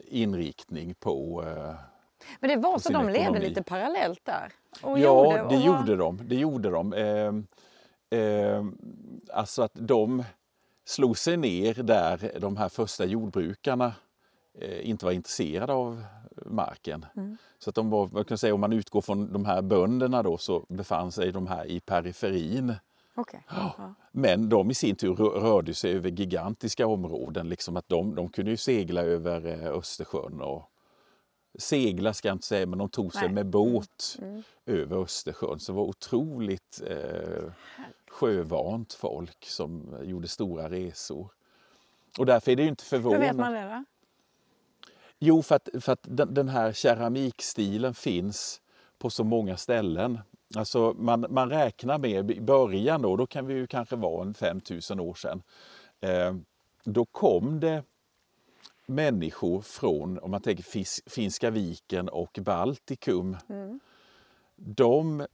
inriktning 0.07 0.93
på... 0.93 1.43
eh, 1.47 1.90
Men 2.39 2.49
det 2.49 2.55
var 2.55 2.77
så 2.79 2.93
de 2.93 3.05
levde 3.05 3.19
ekonomi. 3.19 3.45
lite 3.47 3.63
parallellt 3.63 4.25
där? 4.25 4.51
Ja, 4.81 4.97
gjorde- 4.97 5.45
det 5.49 5.55
gjorde 5.63 5.95
de. 5.95 6.19
Det 6.27 6.35
gjorde 6.35 6.69
de. 6.69 6.93
Eh, 6.93 7.33
eh, 8.19 8.63
alltså 9.33 9.61
att 9.63 9.71
de 9.73 10.23
slog 10.85 11.17
sig 11.17 11.37
ner 11.37 11.73
där 11.73 12.31
de 12.39 12.57
här 12.57 12.69
första 12.69 13.05
jordbrukarna 13.05 13.93
eh, 14.59 14.89
inte 14.89 15.05
var 15.05 15.11
intresserade 15.11 15.73
av 15.73 16.03
marken. 16.45 17.05
Mm. 17.15 17.37
Så 17.59 17.69
att 17.69 17.75
de 17.75 17.89
var, 17.89 18.09
man 18.13 18.25
kan 18.25 18.37
säga, 18.37 18.53
om 18.53 18.59
man 18.59 18.73
utgår 18.73 19.01
från 19.01 19.33
de 19.33 19.45
här 19.45 19.61
bönderna 19.61 20.23
då 20.23 20.37
så 20.37 20.65
befann 20.69 21.11
sig 21.11 21.31
de 21.31 21.47
här 21.47 21.65
i 21.65 21.79
periferin. 21.79 22.73
Okej. 23.15 23.45
Ja. 23.49 23.93
Men 24.11 24.49
de 24.49 24.71
i 24.71 24.73
sin 24.73 24.95
tur 24.95 25.15
rö- 25.15 25.39
rörde 25.39 25.73
sig 25.73 25.95
över 25.95 26.09
gigantiska 26.09 26.87
områden. 26.87 27.49
Liksom 27.49 27.77
att 27.77 27.89
de, 27.89 28.15
de 28.15 28.29
kunde 28.29 28.51
ju 28.51 28.57
segla 28.57 29.01
över 29.01 29.45
eh, 29.47 29.71
Östersjön. 29.77 30.41
Och 30.41 30.70
segla 31.59 32.13
ska 32.13 32.27
jag 32.27 32.35
inte 32.35 32.47
säga, 32.47 32.65
men 32.65 32.79
de 32.79 32.89
tog 32.89 33.13
sig 33.13 33.21
Nej. 33.21 33.31
med 33.31 33.45
båt 33.45 34.17
Mm. 34.21 34.43
över 34.65 34.97
Östersjön. 34.97 35.59
Så 35.59 35.71
det 35.71 35.75
var 35.75 35.83
otroligt 35.83 36.81
eh, 36.87 37.51
sjövant 38.09 38.93
folk 38.93 39.45
som 39.45 39.95
gjorde 40.03 40.27
stora 40.27 40.69
resor. 40.69 41.31
Och 42.19 42.25
därför 42.25 42.51
är 42.51 42.55
det 42.55 42.63
ju 42.63 42.69
inte 42.69 42.83
Hur 42.83 42.97
förvånande. 42.97 43.25
vet 43.27 43.35
man 43.35 43.53
det 43.53 43.61
då? 43.61 43.83
Jo, 45.19 45.41
för 45.41 45.55
att, 45.55 45.69
för 45.79 45.91
att 45.93 45.99
den, 46.09 46.33
den 46.33 46.49
här 46.49 46.71
keramikstilen 46.73 47.93
finns 47.93 48.61
på 48.97 49.09
så 49.09 49.23
många 49.23 49.57
ställen. 49.57 50.19
Alltså 50.55 50.93
man, 50.97 51.25
man 51.29 51.49
räknar 51.49 51.97
med 51.97 52.31
i 52.31 52.41
början 52.41 53.01
då, 53.01 53.15
då 53.15 53.27
kan 53.27 53.45
vi 53.47 53.53
ju 53.53 53.67
kanske 53.67 53.95
vara 53.95 54.21
en 54.21 54.33
5000 54.33 54.99
år 54.99 55.13
sedan. 55.13 55.43
Eh, 56.01 56.35
då 56.83 57.05
kom 57.05 57.59
det 57.59 57.83
människor 58.91 59.61
från, 59.61 60.19
om 60.19 60.31
man 60.31 60.41
tänker 60.41 60.63
Fis- 60.63 61.01
Finska 61.09 61.49
viken 61.49 62.09
och 62.09 62.37
Baltikum, 62.41 63.37
Mm. 63.49 63.79
de 64.55 65.27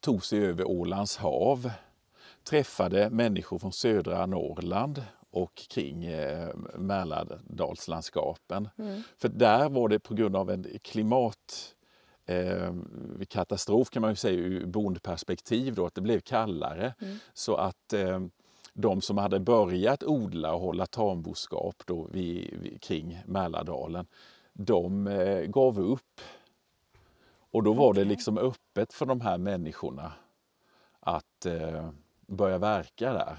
tog 0.00 0.24
sig 0.24 0.44
över 0.46 0.64
Ålands 0.64 1.16
hav, 1.16 1.70
träffade 2.44 3.10
människor 3.10 3.58
från 3.58 3.72
södra 3.72 4.26
Norrland 4.26 5.02
och 5.30 5.54
kring 5.54 6.04
eh, 6.04 6.48
Mälardalslandskapen. 6.74 8.68
Mm. 8.78 9.02
För 9.18 9.28
där 9.28 9.68
var 9.68 9.88
det 9.88 9.98
på 9.98 10.14
grund 10.14 10.36
av 10.36 10.50
en 10.50 10.66
klimat 10.82 11.74
eh, 12.26 12.74
katastrof 13.28 13.90
kan 13.90 14.00
man 14.02 14.10
ju 14.10 14.16
säga 14.16 14.38
ur 14.38 14.66
bondperspektiv 14.66 15.74
då, 15.74 15.86
att 15.86 15.94
det 15.94 16.00
blev 16.00 16.20
kallare. 16.20 16.94
Mm. 17.00 17.18
Så 17.34 17.56
att 17.56 17.92
eh, 17.92 18.20
de 18.78 19.00
som 19.00 19.18
hade 19.18 19.40
börjat 19.40 20.02
odla 20.02 20.54
och 20.54 20.60
hålla 20.60 20.86
tamboskap 20.86 21.82
då 21.86 22.08
vid, 22.12 22.78
kring 22.82 23.22
Mälardalen, 23.26 24.06
de 24.52 25.06
eh, 25.06 25.40
gav 25.46 25.80
upp. 25.80 26.20
Och 27.50 27.62
då 27.62 27.72
var 27.72 27.94
det 27.94 28.00
Okej. 28.00 28.04
liksom 28.10 28.38
öppet 28.38 28.92
för 28.92 29.06
de 29.06 29.20
här 29.20 29.38
människorna 29.38 30.12
att 31.00 31.46
eh, 31.46 31.88
börja 32.26 32.58
verka 32.58 33.12
där. 33.12 33.38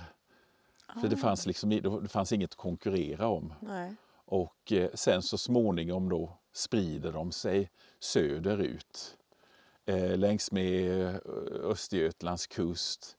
För 1.01 1.08
det 1.08 1.15
Ah. 1.15 1.20
fanns, 1.20 1.46
liksom, 1.46 1.70
det 1.70 2.08
fanns 2.10 2.32
inget 2.32 2.51
att 2.51 2.56
konkurrera 2.58 3.27
om. 3.27 3.53
Nej. 3.60 3.96
Och 4.25 4.72
eh, 4.72 4.89
sen 4.94 5.22
så 5.22 5.38
småningom 5.38 6.10
då 6.10 6.38
sprider 6.53 7.12
de 7.12 7.32
sig 7.32 7.70
söderut. 8.00 9.17
Eh, 9.86 10.17
längs 10.17 10.51
med 10.51 11.06
eh, 11.08 11.15
Östergötlands 11.63 12.48
kust, 12.48 13.17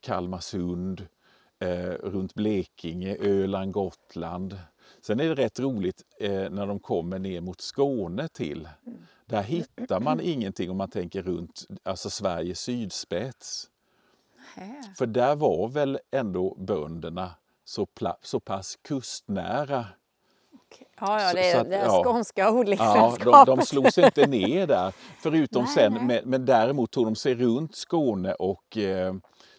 Kalmarsund, 0.00 1.06
eh, 1.58 1.92
runt 2.02 2.34
Blekinge, 2.34 3.16
Öland, 3.20 3.72
Gotland. 3.72 4.58
Sen 5.00 5.20
är 5.20 5.28
det 5.28 5.34
rätt 5.34 5.60
roligt 5.60 6.02
eh, 6.20 6.50
när 6.50 6.66
de 6.66 6.78
kommer 6.78 7.18
ner 7.18 7.40
mot 7.40 7.60
Skåne 7.60 8.28
till. 8.28 8.68
Där 9.26 9.42
hittar 9.42 10.00
man 10.00 10.20
ingenting 10.20 10.70
om 10.70 10.76
man 10.76 10.90
tänker 10.90 11.22
runt 11.22 11.66
alltså 11.82 12.10
Sveriges 12.10 12.60
sydspets. 12.60 13.70
För 14.98 15.06
där 15.06 15.36
var 15.36 15.68
väl 15.68 15.98
ändå 16.10 16.54
bönderna 16.58 17.30
så, 17.64 17.86
så 18.22 18.40
pass 18.40 18.78
kustnära. 18.82 19.86
Ja, 21.00 21.22
ja, 21.22 21.32
det 21.34 21.50
är 21.50 21.60
att, 21.60 21.70
det 21.70 21.76
ja. 21.76 22.02
skånska 22.04 22.42
Ja, 22.42 22.50
odlingslandskapet. 22.50 23.46
de, 23.46 23.56
de 23.56 23.66
slog 23.66 23.92
sig 23.92 24.04
inte 24.04 24.26
ner 24.26 24.66
där. 24.66 24.92
Förutom 25.18 25.62
Nej, 25.64 25.74
sen, 25.74 25.92
nej. 25.92 26.02
Men, 26.06 26.30
men 26.30 26.44
däremot 26.44 26.90
tog 26.90 27.04
de 27.04 27.16
sig 27.16 27.34
runt 27.34 27.76
Skåne 27.76 28.34
och 28.34 28.76
eh, 28.76 29.14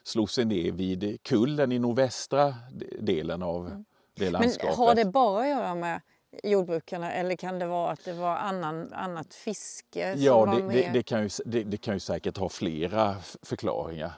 slog 0.09 0.29
sig 0.29 0.45
ner 0.45 0.71
vid 0.71 1.23
kullen 1.23 1.71
i 1.71 1.79
nordvästra 1.79 2.55
de- 2.71 2.85
delen 2.99 3.43
av 3.43 3.83
det 4.13 4.23
Men 4.23 4.31
landskapet. 4.31 4.77
har 4.77 4.95
det 4.95 5.05
bara 5.05 5.41
att 5.41 5.47
göra 5.49 5.75
med 5.75 6.01
jordbrukarna 6.43 7.11
eller 7.11 7.35
kan 7.35 7.59
det 7.59 7.65
vara 7.65 7.91
att 7.91 8.05
det 8.05 8.13
var 8.13 8.35
annan, 8.35 8.93
annat 8.93 9.33
fiske 9.33 10.13
som 10.13 10.21
ja, 10.23 10.45
var 10.45 10.55
det, 10.61 10.67
det, 10.67 10.89
det, 10.93 11.03
kan 11.03 11.23
ju, 11.23 11.29
det, 11.45 11.63
det 11.63 11.77
kan 11.77 11.93
ju 11.93 11.99
säkert 11.99 12.37
ha 12.37 12.49
flera 12.49 13.15
förklaringar 13.41 14.11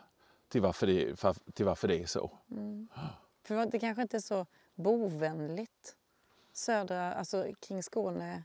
till 0.49 0.61
varför 0.61 0.87
det, 0.87 1.13
fa- 1.13 1.51
till 1.53 1.65
varför 1.65 1.87
det 1.87 2.01
är 2.01 2.05
så. 2.05 2.31
För 3.43 3.65
det 3.71 3.79
kanske 3.79 4.01
inte 4.01 4.17
är 4.17 4.21
så 4.21 4.45
bovänligt 4.75 5.95
södra, 6.53 7.13
alltså 7.13 7.45
kring 7.67 7.83
Skåne. 7.83 8.43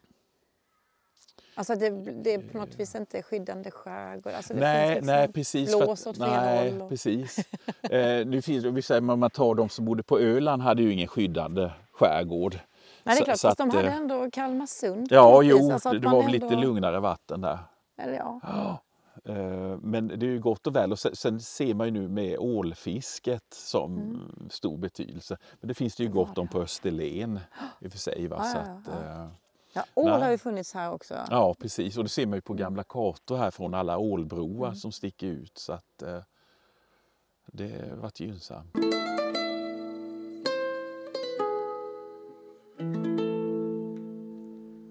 Alltså 1.58 1.74
det, 1.74 1.90
det 2.12 2.34
är 2.34 2.38
på 2.38 2.58
något 2.58 2.74
vis 2.74 2.94
inte 2.94 3.22
skyddande 3.22 3.70
skärgård. 3.70 4.32
Alltså 4.32 4.54
det 4.54 4.60
nej, 4.60 4.94
finns 4.94 5.06
nej, 5.06 5.20
liksom 5.20 5.32
precis. 5.32 5.70
för 5.72 5.78
blås 5.86 6.06
åt 6.06 6.16
fel 6.18 6.28
nej, 6.30 6.70
håll. 6.70 6.82
Och, 6.82 6.88
precis. 6.88 7.38
eh, 7.82 8.26
nu 8.26 8.42
finns, 8.42 8.64
vi 8.64 8.82
säger, 8.82 9.10
om 9.10 9.20
man 9.20 9.30
tar 9.30 9.54
de 9.54 9.68
som 9.68 9.84
bodde 9.84 10.02
på 10.02 10.18
Öland 10.18 10.62
hade 10.62 10.82
ju 10.82 10.92
ingen 10.92 11.08
skyddande 11.08 11.70
skärgård. 11.92 12.58
nej, 13.04 13.16
det 13.16 13.22
är 13.22 13.24
klart, 13.24 13.38
så 13.38 13.48
fast 13.48 13.58
de 13.58 13.68
att, 13.68 13.74
hade 13.74 13.88
eh, 13.88 13.96
ändå 13.96 14.30
Kalmarsund. 14.30 15.08
Ja, 15.10 15.42
jo, 15.42 15.72
Alltså 15.72 15.90
det, 15.90 15.98
det 15.98 16.08
var 16.08 16.22
väl 16.22 16.34
ändå- 16.34 16.46
lite 16.50 16.60
lugnare 16.60 17.00
vatten 17.00 17.40
där. 17.40 17.58
Eller 17.98 18.14
ja. 18.14 18.40
Eh, 19.24 19.78
Men 19.82 20.08
det 20.08 20.26
är 20.26 20.30
ju 20.30 20.40
gott 20.40 20.66
och 20.66 20.76
väl. 20.76 20.92
Och 20.92 20.98
sen, 20.98 21.40
ser 21.40 21.74
man 21.74 21.86
ju 21.86 21.92
nu 21.92 22.08
med 22.08 22.38
ålfisket 22.38 23.44
som 23.54 24.20
stor 24.50 24.78
betydelse. 24.78 25.36
Men 25.60 25.68
det 25.68 25.74
finns 25.74 25.96
det 25.96 26.02
ju 26.02 26.06
Mm. 26.10 26.16
Gott 26.16 26.38
om 26.38 26.48
på 26.48 26.60
Österlen 26.60 27.40
i 27.80 27.86
och 27.88 27.92
för 27.92 27.98
sig. 27.98 28.26
Va? 28.28 28.36
Ja, 28.38 28.44
Så 28.44 28.58
ja, 28.90 28.92
att, 29.22 29.30
ja. 29.76 29.84
ål 29.94 30.10
Nej. 30.10 30.20
har 30.20 30.30
ju 30.30 30.38
funnits 30.38 30.74
här 30.74 30.92
också. 30.92 31.14
ja, 31.30 31.54
precis. 31.54 31.96
Och 31.96 32.02
det 32.04 32.10
ser 32.10 32.26
man 32.26 32.34
ju 32.36 32.40
på 32.40 32.52
Mm. 32.52 32.60
gamla 32.62 32.82
kartor 32.84 33.36
här 33.36 33.50
från 33.50 33.74
alla 33.74 33.98
ålbroar 33.98 34.72
som 34.72 34.92
sticker 34.92 35.26
ut. 35.26 35.58
Så 35.58 35.72
att 35.72 36.02
eh, 36.02 36.18
det 37.46 37.90
har 37.90 37.96
varit 37.96 38.20
gynnsamt. 38.20 38.76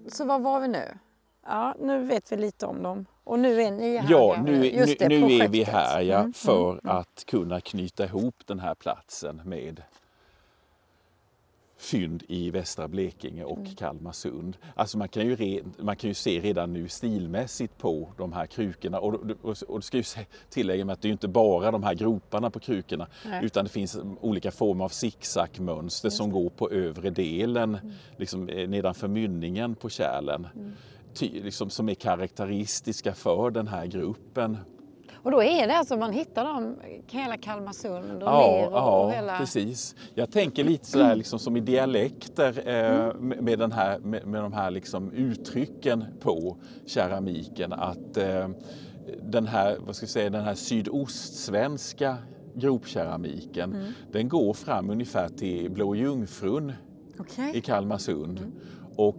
Så 0.08 0.24
var 0.24 0.38
var 0.38 0.60
vi 0.60 0.68
nu? 0.68 0.98
Ja, 1.46 1.74
nu 1.80 2.04
vet 2.04 2.32
vi 2.32 2.36
lite 2.36 2.66
om 2.66 2.82
dem. 2.82 3.06
Och 3.24 3.38
nu 3.38 3.62
är 3.62 3.70
ni 3.70 3.96
här. 3.96 4.10
Ja, 4.10 4.42
nu, 4.44 4.58
nu, 4.58 4.94
det, 4.98 5.08
nu 5.08 5.32
är 5.32 5.48
vi 5.48 5.64
här 5.64 6.00
ja, 6.00 6.18
Mm, 6.18 6.32
för 6.32 6.80
att 6.84 7.24
kunna 7.26 7.60
knyta 7.60 8.04
ihop 8.04 8.34
den 8.46 8.60
här 8.60 8.74
platsen 8.74 9.42
med 9.44 9.82
fynd 11.78 12.22
i 12.28 12.50
västra 12.50 12.88
Blekinge 12.88 13.44
och 13.44 13.58
Mm. 13.58 13.74
Kalmarsund. 13.74 14.56
Alltså 14.74 14.98
man, 14.98 15.08
kan 15.08 15.26
ju 15.26 15.36
re, 15.36 15.60
man 15.78 15.96
kan 15.96 16.10
ju 16.10 16.14
se 16.14 16.40
redan 16.40 16.72
nu 16.72 16.88
stilmässigt 16.88 17.78
på 17.78 18.12
de 18.16 18.32
här 18.32 18.46
krukorna. 18.46 18.98
Och, 18.98 19.14
och, 19.42 19.56
och 19.68 19.80
det 19.80 19.82
ska 19.82 19.96
ju 19.96 20.04
tillägga 20.50 20.84
med 20.84 20.92
att 20.92 21.02
det 21.02 21.08
är 21.08 21.12
inte 21.12 21.28
bara 21.28 21.70
de 21.70 21.82
här 21.82 21.94
groparna 21.94 22.50
på 22.50 22.60
krukorna 22.60 23.06
Nej. 23.26 23.44
utan 23.44 23.64
det 23.64 23.70
finns 23.70 23.98
olika 24.20 24.50
former 24.50 24.84
av 24.84 24.88
zigzagmönster 24.88 26.10
som 26.10 26.30
går 26.30 26.50
på 26.50 26.70
övre 26.70 27.10
delen, 27.10 27.74
Mm. 27.74 27.92
liksom 28.16 28.48
eh, 28.48 28.68
nedanför 28.68 29.08
mynningen 29.08 29.74
på 29.74 29.88
kärlen. 29.88 30.46
Ty, 31.14 31.42
liksom, 31.42 31.70
som 31.70 31.88
är 31.88 31.94
karaktäristiska 31.94 33.14
för 33.14 33.50
den 33.50 33.68
här 33.68 33.86
gruppen. 33.86 34.56
Och 35.26 35.32
då 35.32 35.42
är 35.42 35.66
det 35.66 35.76
alltså, 35.76 35.96
man 35.96 36.12
hittar 36.12 36.44
dem, 36.44 36.76
hela 37.06 37.36
Kalmarsund 37.36 38.22
och 38.22 38.28
Ja, 38.28 38.66
och, 38.66 38.72
ja 38.72 39.04
och 39.04 39.12
hela... 39.12 39.38
precis. 39.38 39.94
Jag 40.14 40.30
tänker 40.30 40.64
lite 40.64 40.86
sådär 40.86 41.16
liksom 41.16 41.38
som 41.38 41.56
i 41.56 41.60
dialekter 41.60 42.68
eh, 42.68 43.14
med, 43.14 43.42
med, 43.42 43.58
den 43.58 43.72
här, 43.72 43.98
med, 43.98 44.26
med 44.26 44.42
de 44.42 44.52
här 44.52 44.70
liksom 44.70 45.12
uttrycken 45.12 46.04
på 46.20 46.56
keramiken. 46.86 47.72
Att 47.72 48.16
eh, 48.16 48.48
den 49.22 49.46
här, 49.46 49.76
vad 49.86 49.96
ska 49.96 50.04
jag 50.04 50.10
säga, 50.10 50.30
den 50.30 50.44
här 50.44 50.54
sydostsvenska 50.54 52.16
gropkeramiken 52.54 53.94
den 54.12 54.28
går 54.28 54.54
fram 54.54 54.90
ungefär 54.90 55.28
till 55.28 55.70
Blå 55.70 55.94
Jungfrun 55.94 56.72
Okej. 57.18 57.56
i 57.56 57.60
Kalmarsund. 57.60 58.52
Och 58.96 59.18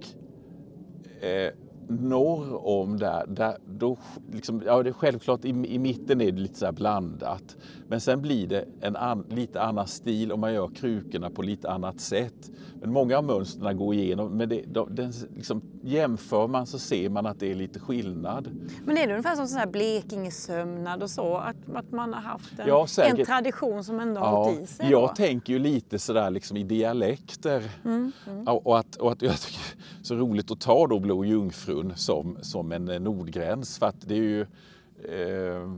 eh, 1.21 1.51
norr 1.89 2.67
om 2.67 2.97
där, 2.97 3.25
där 3.27 3.57
då, 3.65 3.97
liksom, 4.31 4.61
ja, 4.65 4.83
det 4.83 4.89
är 4.89 4.93
självklart 4.93 5.45
i, 5.45 5.49
i 5.49 5.79
mitten 5.79 6.21
är 6.21 6.31
det 6.31 6.39
lite 6.39 6.59
så 6.59 6.65
här 6.65 6.71
blandat. 6.71 7.57
Men 7.87 8.01
sen 8.01 8.21
blir 8.21 8.47
det 8.47 8.65
en 8.81 8.95
an, 8.95 9.25
lite 9.29 9.61
annan 9.61 9.87
stil 9.87 10.31
och 10.31 10.39
man 10.39 10.53
gör 10.53 10.67
krukorna 10.67 11.29
på 11.29 11.41
lite 11.41 11.69
annat 11.69 11.99
sätt. 11.99 12.51
Men 12.81 12.91
många 12.93 13.17
av 13.17 13.23
mönstren 13.23 13.77
går 13.77 13.93
igenom, 13.93 14.37
men 14.37 14.49
det, 14.49 14.61
de, 14.67 14.95
den, 14.95 15.13
liksom, 15.35 15.61
jämför 15.83 16.47
man 16.47 16.65
så 16.67 16.79
ser 16.79 17.09
man 17.09 17.25
att 17.25 17.39
det 17.39 17.51
är 17.51 17.55
lite 17.55 17.79
skillnad. 17.79 18.49
Men 18.85 18.97
är 18.97 19.07
det 19.07 19.13
ungefär 19.13 19.35
som 19.35 19.47
sån 19.47 19.59
här 19.59 19.67
Blekingesömnad 19.67 21.03
och 21.03 21.09
så? 21.09 21.37
Att, 21.37 21.55
att 21.75 21.91
man 21.91 22.13
har 22.13 22.21
haft 22.21 22.59
en, 22.59 22.67
Ja, 22.67 22.87
en 22.97 23.25
tradition 23.25 23.83
som 23.83 23.99
ändå 23.99 24.21
har 24.21 24.45
gått 24.45 24.59
i 24.61 24.67
sig? 24.67 24.85
då? 24.85 24.91
jag 24.91 25.15
tänker 25.15 25.53
ju 25.53 25.59
lite 25.59 25.99
sådär 25.99 26.29
liksom 26.29 26.57
i 26.57 26.63
dialekter. 26.63 27.63
Mm, 27.85 28.11
Ja, 28.45 28.51
Och, 28.63 28.79
att, 28.79 28.95
och 28.95 29.11
att 29.11 29.21
jag 29.21 29.39
tycker 29.39 29.59
det 29.77 29.99
är 30.01 30.03
så 30.03 30.15
roligt 30.15 30.51
att 30.51 30.59
ta 30.59 30.87
då 30.87 30.99
Blå 30.99 31.25
Jungfrun 31.25 31.93
som, 31.95 32.37
som 32.41 32.71
en 32.71 32.89
eh, 32.89 32.99
nordgräns 32.99 33.79
för 33.79 33.85
att 33.85 34.01
det 34.07 34.13
är 34.13 34.17
ju 34.17 34.41
eh, 34.41 35.73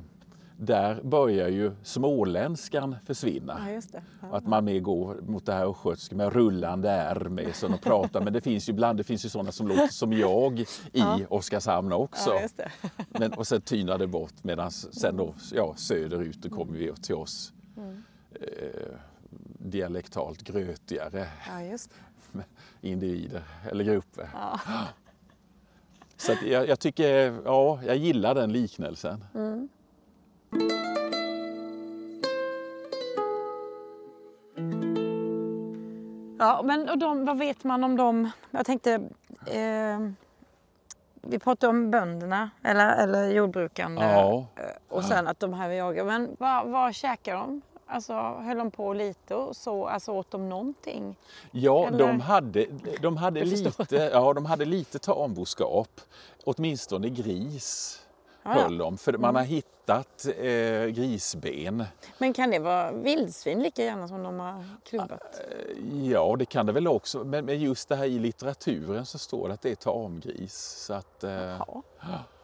där 0.62 1.02
börjar 1.04 1.48
ju 1.50 1.72
småländskan 1.84 2.96
försvinna. 3.06 3.72
Ja, 3.74 3.82
det. 3.92 4.02
Ja. 4.22 4.38
Att 4.38 4.48
man 4.48 4.66
mer 4.66 4.80
går 4.80 5.16
mot 5.28 5.46
det 5.46 5.54
här 5.54 5.66
östgötska 5.72 6.16
med 6.16 6.34
rullande 6.34 6.90
R 6.92 7.28
med 7.30 7.56
som 7.56 7.72
de 7.72 7.78
pratar. 7.78 8.22
Men 8.22 8.34
det 8.34 8.42
finns 8.42 8.70
ju 8.70 8.74
ibland 8.74 8.98
det 9.00 9.04
finns 9.04 9.26
ju 9.26 9.30
sådana 9.30 9.52
som 9.52 9.68
låter 9.68 9.88
som 9.88 10.14
jag 10.14 10.60
i 10.60 10.66
Ja. 10.92 11.20
Oskarshamn 11.30 11.94
också. 11.94 12.30
Ja. 12.58 12.66
Men, 13.10 13.34
och 13.34 13.48
sen 13.48 13.62
tynar 13.62 13.98
det 13.98 14.08
bort 14.08 14.44
medan 14.44 14.72
sen 14.72 15.18
då 15.18 15.34
ja, 15.54 15.74
söderut 15.78 16.42
då 16.42 16.50
kommer 16.50 16.78
vi 16.78 16.94
till 16.94 17.16
oss 17.16 17.54
Mm. 17.78 18.04
eh, 18.42 18.92
dialektalt 19.60 20.42
grötigare 20.42 21.28
Ja, 21.48 22.42
individer 22.82 23.42
eller 23.72 23.84
grupper. 23.84 24.30
Ja. 24.34 24.60
Så 26.18 26.34
jag, 26.46 26.68
jag 26.68 26.80
tycker, 26.80 27.42
ja, 27.46 27.80
jag 27.86 27.98
gillar 27.98 28.36
den 28.36 28.52
liknelsen. 28.52 29.24
Mm. 29.36 29.70
Ja, 36.40 36.62
men 36.64 36.90
och 36.90 36.98
de, 36.98 37.26
vad 37.26 37.38
vet 37.38 37.64
man 37.64 37.84
om 37.84 37.98
dem? 37.98 38.30
Jag 38.52 38.66
tänkte, 38.66 38.94
eh, 39.46 40.00
vi 41.22 41.40
pratade 41.40 41.70
om 41.70 41.92
bönderna 41.92 42.50
eller, 42.64 43.04
eller 43.04 43.30
jordbrukarna 43.32 44.02
Ja. 44.04 44.46
eh, 44.56 44.64
och 44.88 45.04
sen 45.04 45.28
att 45.28 45.40
de 45.40 45.54
här 45.54 45.70
jagar. 45.70 46.06
Men 46.06 46.36
vad, 46.40 46.68
vad 46.68 46.96
käkar 46.96 47.36
de? 47.36 47.62
Alltså 47.92 48.14
höll 48.14 48.58
de 48.58 48.72
på 48.72 48.94
lite 48.94 49.36
och 49.36 49.56
så, 49.56 49.88
alltså 49.88 50.12
åt 50.12 50.32
de 50.32 50.50
någonting? 50.50 51.16
Ja, 51.52 51.88
Eller? 51.88 51.98
de 51.98 52.20
hade, 52.22 52.66
de, 53.02 53.18
hade 53.18 53.44
lite, 53.46 53.96
ja, 54.14 54.34
de 54.34 54.46
hade 54.46 54.66
lite 54.66 55.00
tamboskap. 55.00 56.02
Åtminstone 56.46 57.10
gris 57.10 58.00
Ja, 58.50 58.56
ja. 58.56 58.64
höll 58.64 58.78
de. 58.78 58.98
För 58.98 59.18
man 59.18 59.36
har 59.36 59.44
hittat 59.44 60.26
eh, 60.26 60.86
grisben. 60.86 61.84
Men 62.18 62.34
kan 62.34 62.52
det 62.52 62.60
vara 62.60 62.92
vildsvin 62.92 63.60
lika 63.64 63.84
gärna 63.84 64.08
som 64.08 64.24
de 64.24 64.40
har 64.40 64.66
klubbat? 64.90 65.42
Ja, 66.04 66.36
det 66.40 66.46
kan 66.46 66.66
det 66.66 66.72
väl 66.72 66.88
också. 66.88 67.24
Men, 67.24 67.46
men 67.46 67.60
just 67.60 67.90
det 67.90 67.96
här 67.96 68.06
i 68.06 68.20
litteraturen 68.20 69.06
så 69.06 69.18
står 69.18 69.48
det 69.48 69.54
att 69.54 69.62
det 69.62 69.72
är 69.72 69.76
tamgris. 69.76 70.86
Så 70.86 70.94
att, 70.94 71.24
eh, 71.24 71.62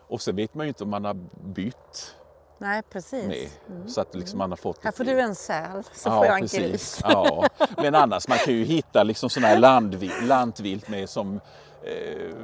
och 0.07 0.21
sen 0.21 0.35
vet 0.35 0.53
man 0.53 0.65
ju 0.65 0.67
inte 0.67 0.83
om 0.83 0.89
man 0.89 1.05
har 1.05 1.17
bytt 1.53 2.15
Nej, 2.57 2.81
precis. 2.89 3.27
med. 3.67 3.89
Så 3.89 4.01
att 4.01 4.15
liksom 4.15 4.37
man 4.37 4.49
har 4.51 4.57
fått 4.57 4.83
Här 4.83 4.91
får 4.91 5.03
du 5.03 5.19
en 5.19 5.35
säl, 5.35 5.83
så 5.93 6.11
får 6.11 6.25
jag 6.25 6.39
en 6.39 6.47
gris. 6.47 6.99
Ja. 7.03 7.47
Men 7.77 7.95
annars 7.95 8.27
man 8.27 8.37
kan 8.37 8.53
ju 8.53 8.63
hitta 8.63 9.03
liksom 9.03 9.29
sådana 9.29 9.47
här 9.47 9.59
landvilt, 9.59 10.23
lantvilt 10.23 10.89
med 10.89 11.09
som 11.09 11.39
eh, 11.83 12.35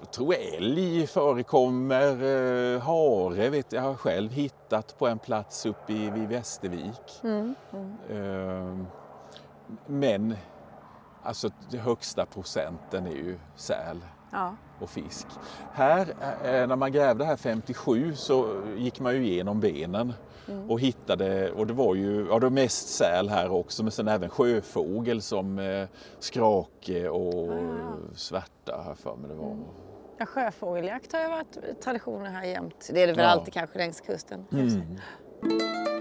jag 0.00 0.10
tror 0.10 0.34
älg 0.34 1.06
förekommer, 1.06 2.08
eh, 2.10 2.80
hare 2.80 3.50
vet 3.50 3.72
jag, 3.72 3.82
jag 3.84 3.88
har 3.88 3.94
själv 3.96 4.32
hittat 4.32 4.98
på 4.98 5.08
en 5.08 5.18
plats 5.18 5.66
uppe 5.66 5.92
i, 5.92 6.10
vid 6.10 6.28
Västervik. 6.28 7.20
Mm, 7.22 7.54
Eh, 8.10 8.78
men 9.86 10.36
alltså 11.22 11.50
den 11.70 11.80
högsta 11.80 12.26
procenten 12.26 13.06
är 13.06 13.10
ju 13.10 13.38
säl 13.56 14.00
Ja. 14.32 14.56
Och 14.80 14.90
fisk. 14.90 15.26
Här, 15.72 16.00
eh, 16.44 16.66
när 16.66 16.76
man 16.76 16.92
grävde 16.92 17.24
här 17.24 17.36
57 17.36 18.14
så 18.14 18.46
gick 18.76 19.00
man 19.00 19.14
ju 19.14 19.26
igenom 19.26 19.60
benen 19.60 20.12
Mm. 20.48 20.70
och 20.70 20.80
hittade, 20.80 21.50
och 21.52 21.66
det 21.66 21.72
var 21.72 21.94
ju 21.94 22.26
ja, 22.30 22.38
det 22.38 22.46
var 22.46 22.50
mest 22.50 22.88
säl 22.88 23.28
här 23.28 23.50
också, 23.52 23.82
men 23.82 23.92
sen 23.92 24.08
även 24.08 24.28
sjöfågel 24.28 25.22
som 25.22 25.58
eh, 25.58 25.88
skrake 26.18 27.08
och 27.08 27.52
Ah. 27.52 27.96
svärta 28.14 28.82
här 28.84 28.94
för 28.94 29.16
mig 29.16 29.28
det 29.30 29.34
var. 29.36 29.56
Ja, 30.18 30.26
sjöfågeljakt 30.26 31.12
har 31.12 31.20
ju 31.20 31.28
varit 31.28 31.80
traditioner 31.84 32.30
här 32.30 32.44
jämt. 32.44 32.90
Det 32.92 33.02
är 33.02 33.06
det 33.06 33.12
väl 33.12 33.24
Ja. 33.24 33.30
alltid 33.30 33.54
kanske 33.54 33.78
längs 33.78 34.00
kusten. 34.00 34.44
kan 34.50 34.58
jag 34.60 34.70
säga. 34.70 34.82
Mm. 34.84 35.93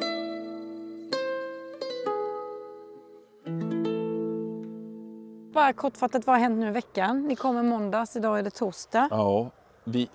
Bara 5.54 5.74
kortfattat, 5.74 6.28
vad 6.28 6.36
har 6.36 6.42
hänt 6.42 6.60
nu 6.60 6.68
i 6.68 6.72
veckan? 6.72 7.28
Ni 7.28 7.36
kommer 7.36 7.64
måndags, 7.64 8.16
idag 8.16 8.40
är 8.40 8.44
det 8.44 8.50
torsdag. 8.50 9.08
Ja, 9.12 9.50
vi, 9.84 10.10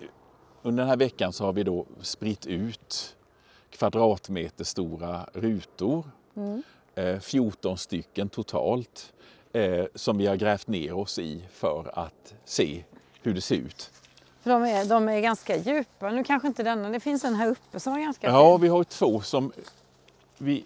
under 0.62 0.82
den 0.82 0.88
här 0.88 0.96
veckan 0.96 1.32
så 1.32 1.44
har 1.44 1.52
vi 1.52 1.62
då 1.62 1.86
spritt 2.00 2.46
ut 2.46 3.16
kvadratmeter 3.70 4.64
stora 4.64 5.28
rutor. 5.32 6.04
Eh, 6.94 7.18
14 7.20 7.78
stycken 7.78 8.28
totalt 8.28 9.12
eh, 9.52 9.84
som 9.94 10.18
vi 10.18 10.26
har 10.26 10.36
grävt 10.36 10.66
ner 10.66 10.92
oss 10.94 11.18
i 11.18 11.44
för 11.52 11.90
att 11.98 12.34
se 12.44 12.84
hur 13.22 13.34
det 13.34 13.40
ser 13.40 13.56
ut. 13.56 13.90
För 14.40 14.50
de 14.50 14.62
är, 14.64 14.84
de 14.84 15.08
är 15.08 15.20
ganska 15.20 15.56
djupa. 15.56 16.10
Nu 16.10 16.24
kanske 16.24 16.48
inte 16.48 16.62
denna, 16.62 16.88
det 16.90 17.00
finns 17.00 17.24
en 17.24 17.34
här 17.34 17.50
uppe 17.50 17.80
som 17.80 17.92
var 17.92 18.00
ganska 18.00 18.26
Ja, 18.26 18.54
fin. 18.54 18.62
vi 18.62 18.68
har 18.68 18.84
två 18.84 19.20
som, 19.20 19.52
vi, 20.38 20.64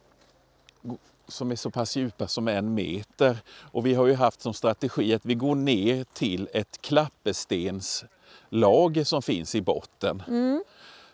som 1.33 1.51
är 1.51 1.57
så 1.57 1.71
pass 1.71 1.97
djupa 1.97 2.29
som 2.29 2.49
en 2.49 2.75
meter. 2.75 3.37
Och 3.61 3.87
vi 3.87 3.95
har 3.95 4.07
ju 4.07 4.14
haft 4.14 4.40
som 4.40 4.55
strategi 4.55 5.14
att 5.14 5.27
vi 5.27 5.35
går 5.35 5.55
ner 5.55 6.05
till 6.12 6.49
ett 6.53 6.79
klapperstenslager 6.81 9.05
som 9.05 9.23
finns 9.23 9.55
i 9.55 9.62
botten. 9.62 10.23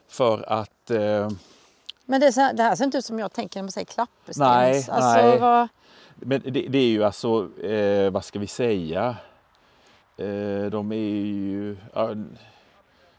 För 0.09 0.53
att 0.53 0.91
eh, 0.91 1.31
Men 2.05 2.21
det, 2.21 2.33
så 2.33 2.41
här, 2.41 2.53
det 2.53 2.63
här 2.63 2.77
ser 2.77 2.85
inte 2.85 2.99
ut 2.99 3.05
som 3.05 3.19
jag 3.19 3.33
tänker 3.33 3.61
när 3.61 3.63
man 3.63 3.73
säger 3.73 3.85
klapperstens. 3.85 4.39
Nej, 4.39 4.87
alltså, 4.89 5.29
nej. 5.29 5.39
Vad, 5.39 5.69
Men 6.15 6.41
det, 6.45 6.51
det 6.51 6.79
är 6.79 6.89
ju 6.89 7.05
alltså, 7.05 7.61
eh, 7.63 8.11
vad 8.11 8.25
ska 8.25 8.39
vi 8.39 8.47
säga? 8.47 9.17
Eh, 10.17 10.65
de 10.71 10.93
är 10.93 10.97
ju 10.97 11.77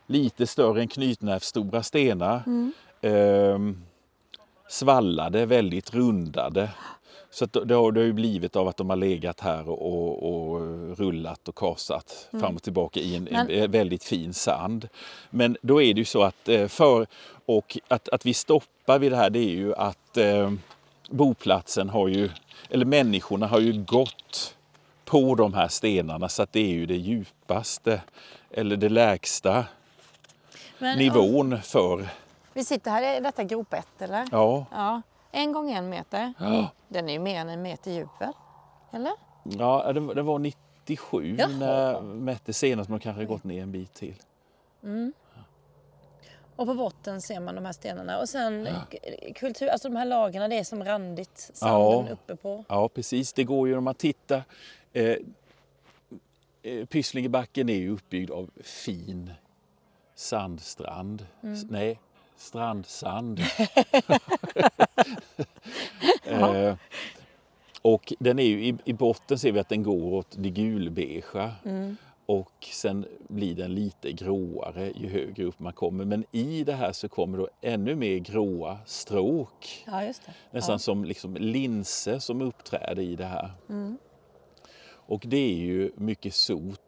lite 0.07 0.47
större 0.47 0.81
än 0.81 0.87
knytnävsstora 0.87 1.83
stenar. 1.83 2.43
Eh, 3.01 3.59
svallade, 4.69 5.45
väldigt 5.45 5.93
rundade. 5.93 6.69
Så 7.31 7.45
det, 7.45 7.73
har, 7.73 7.91
det 7.91 8.03
ju 8.03 8.13
blivit 8.13 8.55
av 8.55 8.67
att 8.67 8.77
de 8.77 8.89
har 8.89 8.97
legat 8.97 9.39
här 9.39 9.69
och, 9.69 9.81
och, 9.81 10.23
och 10.23 10.97
rullat 10.97 11.47
och 11.47 11.55
kasat 11.55 12.27
fram 12.31 12.55
och 12.55 12.63
tillbaka 12.63 12.99
i 12.99 13.15
en, 13.15 13.23
Men- 13.31 13.49
en 13.49 13.71
väldigt 13.71 14.03
fin 14.03 14.33
sand. 14.33 14.89
Men 15.29 15.57
då 15.61 15.81
är 15.81 15.93
det 15.93 15.99
ju 15.99 16.05
så 16.05 16.23
att 16.23 16.49
eh, 16.49 16.67
för 16.67 17.07
och 17.45 17.77
att, 17.87 18.09
att 18.09 18.25
vi 18.25 18.33
stoppar 18.33 18.99
vid 18.99 19.11
det 19.11 19.15
här 19.15 19.29
det 19.29 19.39
är 19.39 19.55
ju 19.55 19.75
att 19.75 20.17
eh, 20.17 20.51
boplatsen 21.09 21.89
har 21.89 22.07
ju, 22.07 22.29
eller 22.69 22.85
människorna 22.85 23.47
har 23.47 23.59
ju 23.59 23.83
gått 23.83 24.55
på 25.05 25.35
de 25.35 25.53
här 25.53 25.67
stenarna 25.67 26.29
så 26.29 26.43
att 26.43 26.53
det 26.53 26.59
är 26.59 26.73
ju 26.73 26.85
det 26.85 26.97
djupaste 26.97 28.01
eller 28.51 28.77
det 28.77 28.89
lägsta 28.89 29.65
men, 30.77 30.97
nivån 30.97 31.61
för, 31.61 32.07
vi 32.53 32.63
sitter 32.63 32.91
här, 32.91 33.01
är 33.01 33.21
detta 33.21 33.43
grop 33.43 33.73
ett 33.73 34.01
eller? 34.01 34.25
ja, 34.31 34.65
Ja. 34.71 35.01
En 35.31 35.51
gång 35.51 35.71
en 35.71 35.89
meter. 35.89 36.33
ja, 36.39 36.67
Den 36.87 37.09
är 37.09 37.13
ju 37.13 37.19
mer 37.19 37.39
än 37.39 37.49
en 37.49 37.61
meter 37.61 37.91
djup 37.91 38.09
väl? 38.19 38.33
Eller? 38.91 39.11
ja 39.43 39.93
det, 39.93 39.99
var- 39.99 40.15
det 40.15 40.21
var 40.21 40.39
97 40.39 41.35
Jaha. 41.39 41.47
när 41.59 41.91
jag 41.91 42.03
mätte 42.03 42.53
senast 42.53 42.89
men 42.89 42.99
kanske 42.99 43.25
gått 43.25 43.43
ner 43.43 43.61
en 43.63 43.71
bit 43.71 43.93
till. 43.93 44.15
Och 46.55 46.65
på 46.67 46.73
botten 46.73 47.21
ser 47.21 47.39
man 47.39 47.55
de 47.55 47.65
här 47.65 47.71
stenarna. 47.73 48.19
Och 48.19 48.29
sen 48.29 48.67
k- 48.91 48.97
kultur, 49.35 49.67
alltså 49.67 49.89
de 49.89 49.95
här 49.95 50.05
lagarna, 50.05 50.47
det 50.47 50.55
är 50.59 50.63
som 50.63 50.83
randigt 50.83 51.51
sanden 51.53 52.05
Ja. 52.07 52.13
uppe 52.13 52.35
på. 52.35 52.63
Ja 52.69 52.89
precis, 52.89 53.33
det 53.33 53.43
går 53.43 53.67
ju 53.67 53.77
om 53.77 53.83
man 53.83 53.95
tittar. 53.95 54.43
Eh, 54.93 55.15
eh, 56.63 56.85
Pysslingebacken 56.85 57.69
är 57.69 57.75
ju 57.75 57.89
uppbyggd 57.89 58.31
av 58.31 58.49
fin 58.63 59.31
sandstrand. 60.15 61.25
S- 61.41 61.63
Nej, 61.69 61.99
strandsand. 62.39 63.39
eh, 66.25 66.75
och 67.81 68.13
den 68.19 68.39
är 68.39 68.43
ju, 68.43 68.65
i, 68.65 68.77
i 68.85 68.93
botten 68.93 69.39
ser 69.39 69.51
vi 69.51 69.59
att 69.59 69.69
den 69.69 69.83
går 69.83 70.13
åt 70.13 70.35
det 70.37 70.49
gulbeigea. 70.49 71.51
Och 72.25 72.67
sen 72.71 73.05
blir 73.27 73.55
den 73.55 73.75
lite 73.75 74.11
gråare 74.11 74.91
ju 74.95 75.09
högre 75.09 75.43
upp 75.43 75.59
man 75.59 75.73
kommer. 75.73 76.05
Men 76.05 76.25
i 76.31 76.63
det 76.63 76.73
här 76.73 76.91
så 76.91 77.09
kommer 77.09 77.37
då 77.37 77.49
ännu 77.61 77.95
mer 77.95 78.17
gråa 78.17 78.79
stråk. 78.85 79.83
Ja. 79.85 80.13
Nästan 80.51 80.73
ja. 80.73 80.79
som 80.79 81.05
liksom 81.05 81.35
linser 81.35 82.19
som 82.19 82.41
uppträder 82.41 83.03
i 83.03 83.15
det 83.15 83.25
här. 83.25 83.51
Mm. 83.69 83.97
Och 84.85 85.23
det 85.25 85.37
är 85.37 85.57
ju 85.57 85.91
mycket 85.95 86.33
sot 86.33 86.81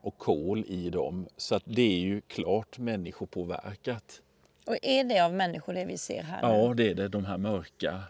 och 0.00 0.18
kol 0.18 0.64
i 0.66 0.90
dem. 0.90 1.28
Så 1.36 1.54
att 1.54 1.62
det 1.66 1.82
är 1.82 1.98
ju 1.98 2.20
klart 2.20 2.78
människopåverkat. 2.78 4.22
Och 4.66 4.76
är 4.82 5.04
det 5.04 5.20
av 5.20 5.34
människor 5.34 5.74
det 5.74 5.84
vi 5.84 5.98
ser 5.98 6.22
här 6.22 6.42
nu? 6.42 6.48
Ja, 6.48 6.74
det 6.74 6.90
är 6.90 6.94
det. 6.94 7.08
De 7.08 7.24
här 7.24 7.38
mörka 7.38 8.02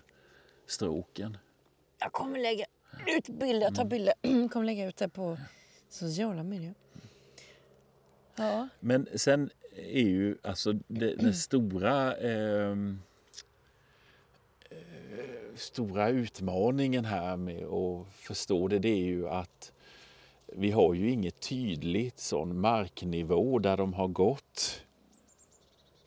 stråken. 0.66 1.36
Jag 2.00 2.12
kommer 2.12 2.38
lägga 2.38 2.64
ut 3.06 3.28
bilder, 3.28 3.66
jag 3.66 3.74
tar 3.74 3.84
bilder. 3.84 4.14
kommer 4.48 4.66
lägga 4.66 4.88
ut 4.88 4.96
det 4.96 5.08
på 5.08 5.38
sociala 5.88 6.42
medier. 6.42 6.74
Ja. 8.36 8.68
Men 8.80 9.08
sen 9.14 9.50
är 9.76 10.08
ju 10.08 10.36
alltså 10.42 10.72
det, 10.72 11.14
den 11.14 11.34
stora 11.34 12.16
ehm, 12.16 13.02
eh, 14.70 14.76
stora 15.56 16.08
utmaningen 16.08 17.04
här 17.04 17.36
med 17.36 17.64
att 17.64 18.06
förstå 18.12 18.68
det, 18.68 18.78
det 18.78 18.88
är 18.88 19.04
ju 19.04 19.28
att 19.28 19.72
vi 20.52 20.70
har 20.70 20.94
ju 20.94 21.10
inget 21.10 21.40
tydligt 21.40 22.18
sån 22.18 22.60
marknivå 22.60 23.58
där 23.58 23.76
de 23.76 23.92
har 23.94 24.08
gått. 24.08 24.82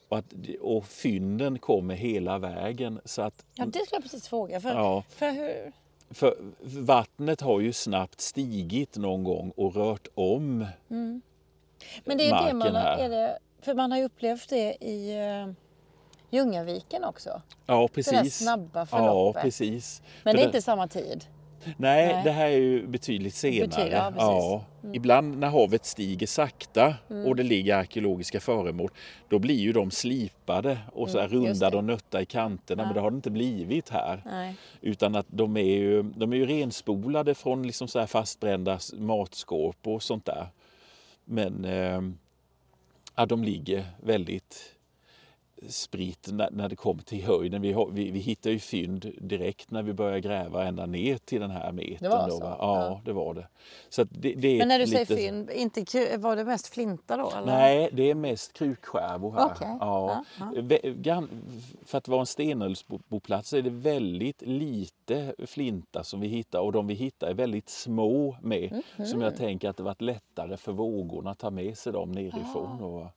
Och, 0.10 0.18
att, 0.18 0.34
och 0.62 0.86
fynden 0.86 1.60
kommer 1.60 1.96
hela 1.96 2.38
vägen. 2.38 3.00
Så 3.06 3.22
att, 3.22 3.46
ja, 3.56 3.66
det 3.66 3.72
skulle 3.80 3.88
jag 3.92 4.04
precis 4.04 4.28
fråga. 4.28 4.62
För, 4.62 4.70
ja, 4.70 5.04
för 5.10 5.32
hur... 5.32 5.72
för 6.10 6.36
vattnet 6.64 7.42
har 7.42 7.60
ju 7.60 7.74
snabbt 7.74 8.22
stigit 8.22 8.98
någon 8.98 9.24
gång 9.24 9.52
och 9.56 9.76
rört 9.76 10.08
om 10.14 10.66
Men 10.88 11.22
det 12.06 12.14
är 12.14 12.18
det 12.18 12.30
marken 12.30 12.58
man 12.58 12.76
har, 12.76 12.84
är 12.84 13.10
det, 13.10 13.40
för 13.62 13.74
man 13.74 13.92
har 13.92 13.98
ju 13.98 14.06
upplevt 14.06 14.50
det 14.50 14.78
i 14.84 15.18
uh, 15.46 15.54
Ljungaviken 16.30 17.04
också. 17.04 17.42
Ja, 17.66 17.90
Det 17.94 18.02
där 18.02 18.12
precis. 18.12 18.38
snabba 18.38 18.80
Ja, 18.80 18.86
förloppet. 18.86 19.42
precis. 19.42 20.02
Men 20.24 20.32
För 20.32 20.38
det 20.38 20.44
är 20.44 20.46
inte 20.46 20.62
samma 20.62 20.88
tid. 20.88 21.26
Nej, 21.78 22.14
Nej. 22.14 22.24
det 22.24 22.32
här 22.32 22.46
är 22.46 22.58
ju 22.58 22.88
betydligt 22.88 23.36
senare. 23.36 23.68
Betydligt, 23.68 23.94
ja, 23.94 24.12
precis. 24.12 24.84
Mm. 24.84 24.96
Ibland 24.96 25.38
när 25.38 25.48
havet 25.48 25.86
stiger 25.86 26.28
sakta 26.28 26.96
och 27.26 27.36
det 27.36 27.44
ligger 27.44 27.76
arkeologiska 27.76 28.40
föremål, 28.40 28.92
då 29.30 29.40
blir 29.40 29.60
ju 29.60 29.74
de 29.74 29.92
slipade 29.92 30.78
och 30.94 31.10
så 31.10 31.20
här 31.20 31.28
Mm, 31.28 31.46
rundade 31.46 31.78
och 31.78 31.84
nötta 31.84 32.22
i 32.22 32.26
kanterna. 32.26 32.86
Men 32.86 32.94
det 32.94 33.00
har 33.00 33.12
det 33.12 33.16
inte 33.16 33.32
blivit 33.32 33.90
här. 33.90 34.22
Nej. 34.26 34.56
Utan 34.82 35.16
att 35.16 35.28
de 35.30 35.58
är 35.58 35.78
ju, 35.78 36.04
de 36.04 36.34
är 36.34 36.38
ju 36.38 36.46
renspolade 36.46 37.36
från 37.36 37.68
liksom 37.68 37.88
så 37.88 38.00
här 38.00 38.08
fastbrända 38.08 38.80
matskåp 38.94 39.88
och 39.88 40.04
sånt 40.04 40.26
där. 40.26 40.48
Men 41.26 41.68
ja, 43.16 43.26
de 43.26 43.44
ligger 43.44 43.86
väldigt 44.04 44.74
spritt 45.70 46.28
när, 46.32 46.50
när 46.52 46.70
det 46.70 46.76
kommer 46.76 47.04
till 47.04 47.24
höjden. 47.24 47.62
Vi, 47.62 47.76
vi, 47.92 48.12
vi 48.12 48.20
hittar 48.20 48.50
ju 48.50 48.60
fynd 48.60 49.12
direkt 49.22 49.72
när 49.72 49.84
vi 49.84 49.94
börjar 49.94 50.20
gräva 50.20 50.64
ända 50.66 50.86
ner 50.86 51.18
till 51.18 51.42
den 51.42 51.52
här 51.52 51.72
metern. 51.72 51.98
Det 52.02 52.10
var 52.10 52.30
då, 52.30 52.36
så? 52.38 52.44
va? 52.44 52.56
Ja, 52.60 52.84
Ja. 52.84 53.02
det 53.06 53.14
var 53.14 53.34
det. 53.34 53.48
Så 53.90 54.04
det, 54.04 54.34
det 54.34 54.58
Men 54.58 54.68
när 54.68 54.80
du 54.80 54.86
lite... 54.86 55.06
säger 55.06 55.22
fynd, 55.22 55.50
inte, 55.52 56.18
var 56.18 56.36
det 56.36 56.44
mest 56.46 56.68
flinta 56.68 57.18
då? 57.18 57.32
Eller? 57.38 57.46
Nej, 57.46 57.90
det 57.94 58.10
är 58.10 58.16
mest 58.16 58.54
krukskärvor 58.54 59.32
här. 59.32 59.46
Okej. 59.46 59.78
Ja. 59.80 60.26
Ja, 61.04 61.24
För 61.86 61.98
att 61.98 62.08
vara 62.08 62.20
en 62.20 62.26
stenåldersboplats 62.26 63.50
så 63.50 63.58
är 63.58 63.62
det 63.62 63.70
väldigt 63.70 64.42
lite 64.42 65.36
flinta 65.46 66.04
som 66.04 66.22
vi 66.22 66.28
hittar 66.28 66.60
och 66.60 66.72
de 66.72 66.88
vi 66.88 66.94
hittar 66.94 67.28
är 67.28 67.34
väldigt 67.34 67.70
små 67.70 68.38
med. 68.42 68.82
Som 69.12 69.22
jag 69.22 69.36
tänker 69.38 69.70
att 69.70 69.78
det 69.78 69.84
varit 69.84 70.02
lättare 70.02 70.58
för 70.58 70.72
vågorna 70.72 71.32
att 71.32 71.40
ta 71.40 71.50
med 71.50 71.78
sig 71.78 71.94
dem 71.94 72.12
nerifrån. 72.12 72.82
Och, 72.82 73.08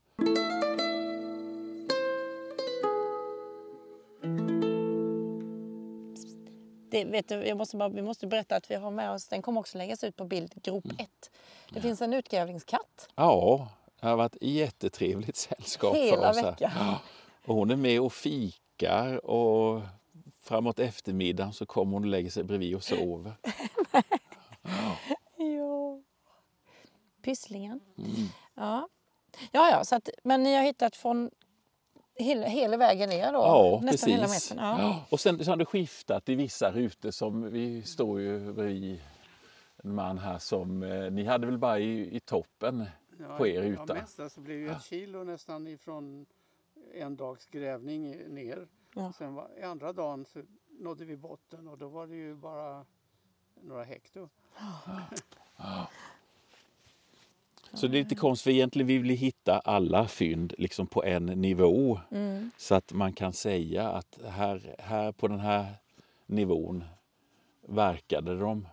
Det, 6.97 7.05
vet 7.05 7.29
du, 7.29 7.35
jag 7.47 7.57
måste 7.59 7.77
bara, 7.77 7.89
vi 7.89 8.03
måste 8.03 8.27
berätta 8.27 8.57
att 8.57 8.71
vi 8.71 8.75
har 8.75 8.91
med 8.91 9.11
oss, 9.11 9.29
den 9.29 9.43
kommer 9.43 9.61
också 9.61 9.79
läggas 9.79 10.05
ut 10.05 10.17
på 10.17 10.25
bild, 10.25 10.63
grop 10.63 10.85
Mm. 10.85 10.97
1. 10.99 11.31
Det 11.71 11.81
finns 11.81 12.03
en 12.03 12.13
utgrävlingskatt. 12.15 13.09
ja, 13.15 13.69
det 14.01 14.07
har 14.07 14.17
varit 14.17 14.37
jättetrevligt 14.41 15.37
sällskap 15.37 15.97
Hela 15.97 16.17
för 16.23 16.31
oss. 16.31 16.37
här. 16.37 16.51
veckan. 16.51 16.71
Ja. 16.79 16.99
Och 17.47 17.55
hon 17.55 17.71
är 17.71 17.77
med 17.77 18.01
och 18.01 18.13
fikar 18.13 19.27
och 19.27 19.83
framåt 20.41 20.79
eftermiddagen 20.79 21.53
så 21.53 21.67
kommer 21.67 21.93
hon 21.93 22.03
och 22.05 22.09
lägger 22.11 22.31
sig 22.31 22.45
bredvid 22.45 22.77
och 22.77 22.85
sover. 22.85 23.33
Ja. 25.37 26.01
Pysslingen. 27.23 27.81
Mm. 27.99 28.11
Ja. 28.55 28.89
Ja, 29.53 29.71
ja, 29.71 29.85
så 29.85 29.97
att, 29.97 30.09
men 30.25 30.43
ni 30.43 30.55
har 30.55 30.63
hittat 30.63 30.97
från 30.97 31.31
hela, 32.19 32.47
hela 32.47 32.77
vägen 32.77 33.09
ner 33.09 33.33
då? 33.33 33.39
Ja, 33.39 33.81
Nästan 33.83 34.11
hela 34.11 34.23
precis. 34.25 34.51
metern? 34.51 34.65
Ja. 34.65 34.81
Ja. 34.81 35.05
Och 35.11 35.21
sen 35.21 35.45
så 35.45 35.51
har 35.51 35.57
det 35.57 35.65
skiftat 35.65 36.29
i 36.29 36.35
vissa 36.35 36.73
rutor 36.73 37.11
som 37.11 37.51
vi 37.51 37.83
står 37.83 38.21
ju 38.21 38.53
bredvid 38.53 39.01
en 39.85 39.95
man 39.95 40.19
här 40.19 40.39
som 40.39 40.83
eh, 40.83 41.11
ni 41.11 41.25
hade 41.25 41.47
väl 41.47 41.59
bara 41.59 41.79
i, 41.79 42.17
i 42.17 42.21
toppen 42.21 42.85
på 43.37 43.47
er 43.47 43.63
Ja, 43.63 43.71
ruta? 43.71 43.95
mest 43.95 44.21
alltså 44.21 44.41
blev 44.41 44.59
ju 44.59 44.71
ett 44.71 44.83
kilo 44.85 45.25
nästan 45.25 45.67
ifrån 45.67 46.27
en 46.95 47.17
dags 47.17 47.47
grävning 47.47 48.17
ner. 48.35 48.69
Ja. 48.95 49.13
Sen 49.19 49.35
var, 49.35 49.51
i 49.59 49.63
andra 49.63 49.93
dagen 49.93 50.25
så 50.25 50.43
nådde 50.69 51.05
vi 51.05 51.17
botten 51.17 51.69
och 51.69 51.79
då 51.79 51.89
var 51.89 52.07
det 52.07 52.15
ju 52.17 52.35
bara 52.35 52.85
några 53.63 53.85
hekto. 53.85 54.29
Så 57.77 57.87
det 57.87 57.99
är 57.99 58.03
lite 58.03 58.15
konstigt 58.15 58.45
för 58.45 58.51
egentligen 58.51 58.87
vill 58.87 59.03
vi 59.03 59.15
hitta 59.15 59.59
alla 59.59 60.09
fynd 60.09 60.55
liksom 60.59 60.87
på 60.87 61.05
en 61.05 61.27
nivå 61.27 62.01
Mm. 62.11 62.51
så 62.57 62.75
att 62.75 62.93
man 62.93 63.13
kan 63.13 63.33
säga 63.33 63.89
att 63.89 64.19
här, 64.29 64.75
här 64.79 65.13
på 65.13 65.29
den 65.29 65.41
här 65.41 65.67
nivån 66.27 66.85
verkade 67.69 68.39
de. 68.39 68.69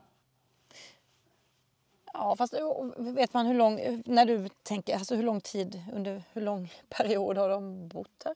Ja, 2.13 2.35
fast 2.35 2.53
vet 2.97 3.33
man 3.33 3.45
hur 3.45 3.53
lång, 3.53 4.01
när 4.05 4.25
du 4.25 4.49
tänker, 4.63 4.95
alltså 4.95 5.15
hur 5.15 5.23
lång 5.23 5.41
tid, 5.41 5.81
under 5.93 6.23
hur 6.33 6.41
lång 6.41 6.71
period 6.89 7.37
har 7.37 7.49
de 7.49 7.87
bott 7.87 8.23
här? 8.25 8.35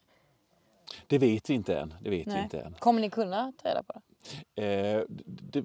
Det 1.08 1.18
vet 1.18 1.50
vi 1.50 1.54
inte 1.54 1.80
än. 1.80 1.94
Det 2.02 2.10
vet 2.10 2.28
vi 2.28 2.40
inte 2.40 2.60
än. 2.60 2.74
Kommer 2.80 3.02
ni 3.02 3.10
kunna 3.10 3.54
ta 3.58 3.70
reda 3.70 3.84
på 3.84 3.94
det? 3.94 4.02
Eh, 4.56 5.02
det, 5.26 5.64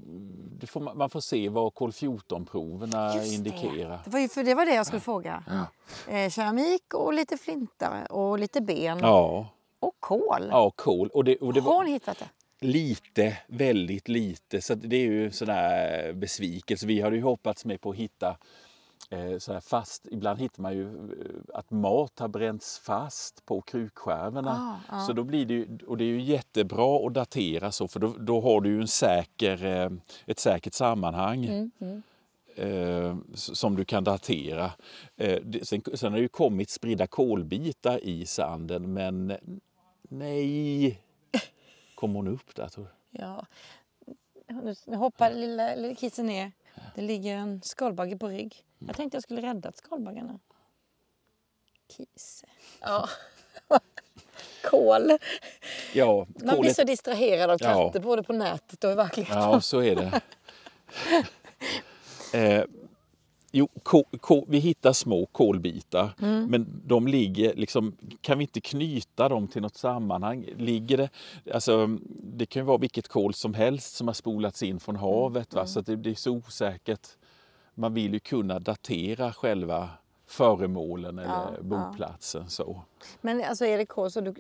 det 0.60 0.66
får 0.66 0.80
man, 0.80 0.98
man 0.98 1.10
får 1.10 1.20
se 1.20 1.48
vad 1.48 1.74
kol 1.74 1.90
14-proverna 1.90 3.14
Just 3.16 3.28
det. 3.28 3.34
indikerar. 3.34 4.00
Det 4.04 4.10
var, 4.10 4.20
ju, 4.20 4.28
för 4.28 4.44
det 4.44 4.54
var 4.54 4.66
det 4.66 4.74
jag 4.74 4.86
skulle 4.86 5.00
fråga. 5.00 5.44
Eh, 6.08 6.30
keramik 6.30 6.94
och 6.94 7.12
lite 7.14 7.36
flinta 7.36 8.06
och 8.10 8.38
lite 8.38 8.60
ben 8.60 8.98
Ja, 9.02 9.48
och 9.80 9.96
kol. 10.00 10.48
ja 10.50 10.70
kol. 10.70 11.08
Och 11.08 11.24
det, 11.24 11.36
och 11.36 11.52
det 11.52 11.60
Har 11.60 11.84
ni 11.84 11.90
hittat 11.92 12.18
det? 12.18 12.28
lite, 12.66 13.38
väldigt 13.46 14.08
lite. 14.08 14.60
Så 14.62 14.74
det 14.74 14.96
är 14.96 15.00
ju 15.06 15.30
sån 15.30 15.48
där 15.48 16.12
besvikelse. 16.12 16.86
Vi 16.86 17.00
hade 17.00 17.16
ju 17.16 17.22
hoppats 17.22 17.64
med 17.64 17.80
på 17.80 17.90
att 17.90 17.96
hitta 17.96 18.36
så 19.38 19.53
här 19.53 19.61
fast. 19.61 20.07
Ibland 20.11 20.40
hittar 20.40 20.62
man 20.62 20.75
ju 20.75 20.87
eh, 20.87 21.55
att 21.55 21.70
mat 21.70 22.18
har 22.18 22.29
bränts 22.29 22.79
fast 22.79 23.46
på 23.46 23.61
krukskärvorna. 23.61 24.79
Ah, 24.88 24.96
ah. 24.96 25.07
Så 25.07 25.12
då 25.12 25.25
blir 25.25 25.46
det 25.46 25.55
ju, 25.55 25.79
och 25.87 25.96
det 25.96 26.05
är 26.05 26.09
ju 26.09 26.20
jättebra 26.20 27.07
att 27.07 27.14
datera 27.14 27.72
så 27.72 27.88
för 27.88 28.01
då, 28.01 28.09
då 28.18 28.40
har 28.40 28.61
du 28.61 28.70
ju 28.70 28.81
en 28.81 28.88
säker, 28.88 29.64
eh, 29.64 29.90
ett 30.27 30.38
säkert 30.38 30.75
sammanhang. 30.75 31.44
Mm, 31.44 32.03
eh, 32.57 33.16
s- 33.35 33.59
som 33.59 33.77
du 33.77 33.85
kan 33.85 34.05
datera. 34.05 34.70
Eh, 35.16 35.38
sen, 35.62 35.83
sen 35.94 36.12
har 36.12 36.18
det 36.18 36.22
ju 36.22 36.29
kommit 36.29 36.70
spridda 36.70 37.07
kolbitar 37.07 38.05
i 38.05 38.27
sanden 38.27 38.92
men 38.92 39.37
nej. 40.09 41.01
Kom 41.94 42.14
hon 42.14 42.29
upp 42.29 42.55
där 42.55 42.68
tror 42.68 42.85
du? 42.85 42.90
Ja. 43.22 43.46
Nu- 44.48 44.75
Nu 44.87 44.96
hoppar 44.96 45.31
lilla, 45.33 45.75
lilla 45.75 45.94
kissen 45.94 46.27
ner. 46.27 46.53
Det 46.94 47.03
ligger 47.03 47.37
en 47.37 47.62
skalbagge 47.62 48.16
på 48.18 48.29
rygg. 48.29 48.57
Jag 48.86 48.96
tänkte 48.96 49.16
jag 49.16 49.22
skulle 49.22 49.42
rädda 49.42 49.72
skalbaggarna. 49.72 50.38
Kise. 51.96 52.46
Ja. 52.80 53.08
Kol. 54.70 55.10
Ja, 55.94 56.26
Man 56.28 56.46
blir 56.46 56.56
kolet, 56.56 56.76
så 56.76 56.84
distraherad 56.84 57.50
av 57.50 57.56
Ja. 57.60 57.84
katter 57.86 58.00
både 58.00 58.22
på 58.22 58.32
nätet 58.32 58.84
och 58.84 58.90
i 58.90 58.94
verkligheten. 58.94 59.38
ja 59.42 59.60
så 59.60 59.82
är 59.82 59.96
det. 59.96 60.20
eh, 62.58 62.64
jo, 63.52 63.68
ko, 63.82 64.04
ko, 64.20 64.44
vi 64.48 64.58
hittar 64.58 64.92
små 64.92 65.26
kolbitar 65.26 66.14
Mm. 66.22 66.46
men 66.46 66.82
de 66.84 67.06
ligger 67.06 67.54
liksom, 67.54 67.96
kan 68.20 68.38
vi 68.38 68.44
inte 68.44 68.60
knyta 68.60 69.28
dem 69.28 69.48
till 69.48 69.62
något 69.62 69.76
sammanhang? 69.76 70.46
Ligger 70.56 70.96
det, 70.96 71.10
alltså, 71.54 71.86
det 72.22 72.46
kan 72.46 72.62
ju 72.62 72.66
vara 72.66 72.78
vilket 72.78 73.08
kol 73.08 73.34
som 73.34 73.54
helst 73.54 73.96
som 73.96 74.06
har 74.06 74.14
spolats 74.14 74.62
in 74.62 74.80
från 74.80 74.96
havet 74.96 75.54
va? 75.54 75.66
så 75.66 75.80
att 75.80 75.86
det, 75.86 75.96
det 75.96 76.10
är 76.10 76.14
så 76.14 76.30
osäkert. 76.30 77.08
Man 77.74 77.94
vill 77.94 78.12
ju 78.12 78.20
kunna 78.20 78.58
datera 78.58 79.32
själva 79.32 79.90
föremålen 80.26 81.18
eller 81.18 81.30
Ja, 81.30 81.50
ja. 81.56 81.62
boplatsen. 81.62 82.48
Så. 82.50 82.82
Men 83.20 83.44
alltså 83.44 83.64
det 83.64 83.87
kol 83.87 84.11
så 84.11 84.20
du, 84.20 84.35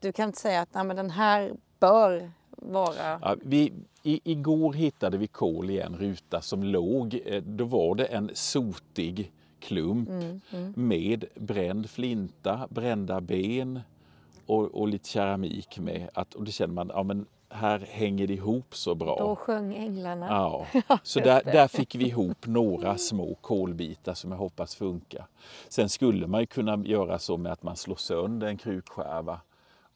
du 0.00 0.12
kan 0.12 0.28
inte 0.28 0.40
säga 0.40 0.60
att 0.60 0.74
Nej, 0.74 0.84
men 0.84 0.96
den 0.96 1.10
här 1.10 1.52
bör 1.80 2.30
vara... 2.50 3.18
Ja, 3.22 3.36
vi, 3.42 3.72
i, 4.02 4.20
igår 4.24 4.72
hittade 4.72 5.18
vi 5.18 5.26
kol 5.26 5.70
i 5.70 5.80
en 5.80 5.96
ruta 5.96 6.40
som 6.40 6.64
låg, 6.64 7.20
eh, 7.26 7.42
då 7.42 7.64
var 7.64 7.94
det 7.94 8.04
en 8.04 8.30
sotig 8.34 9.32
klump 9.60 10.08
med 10.74 11.24
bränd 11.34 11.90
flinta, 11.90 12.68
brända 12.70 13.20
ben 13.20 13.80
och, 14.46 14.74
och 14.74 14.88
lite 14.88 15.08
keramik 15.08 15.78
med. 15.78 16.10
Att, 16.14 16.34
och 16.34 16.44
det 16.44 16.52
känner 16.52 16.74
man, 16.74 16.90
ja 16.94 17.02
men 17.02 17.26
här 17.54 17.78
hänger 17.90 18.26
det 18.26 18.34
ihop 18.34 18.76
så 18.76 18.94
bra. 18.94 19.16
Då 19.18 19.36
sjöng 19.36 19.74
änglarna. 19.74 20.26
Ja, 20.28 20.66
så 21.02 21.20
där, 21.20 21.42
där 21.44 21.68
fick 21.68 21.94
vi 21.94 22.06
ihop 22.06 22.46
några 22.46 22.98
små 22.98 23.34
kolbitar 23.40 24.14
som 24.14 24.30
jag 24.30 24.38
hoppas 24.38 24.74
funkar. 24.74 25.26
Sen 25.68 25.88
skulle 25.88 26.26
man 26.26 26.40
ju 26.40 26.46
kunna 26.46 26.76
göra 26.76 27.18
så 27.18 27.36
med 27.36 27.52
att 27.52 27.62
man 27.62 27.76
slår 27.76 27.96
sönder 27.96 28.46
en 28.46 28.56
krukskärva 28.56 29.40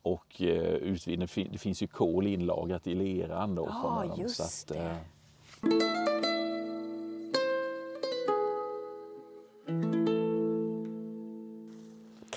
och 0.03 0.43
eh, 0.43 0.75
utvinner, 0.75 1.51
det 1.53 1.59
finns 1.59 1.83
ju 1.83 1.87
kol 1.87 2.27
inlagrat 2.27 2.87
i 2.87 2.95
leran 2.95 3.55
då. 3.55 3.69
Ja, 3.83 4.05
dem, 4.09 4.21
just 4.21 4.41
att, 4.41 4.67
det. 4.69 4.79
eh, 4.79 4.97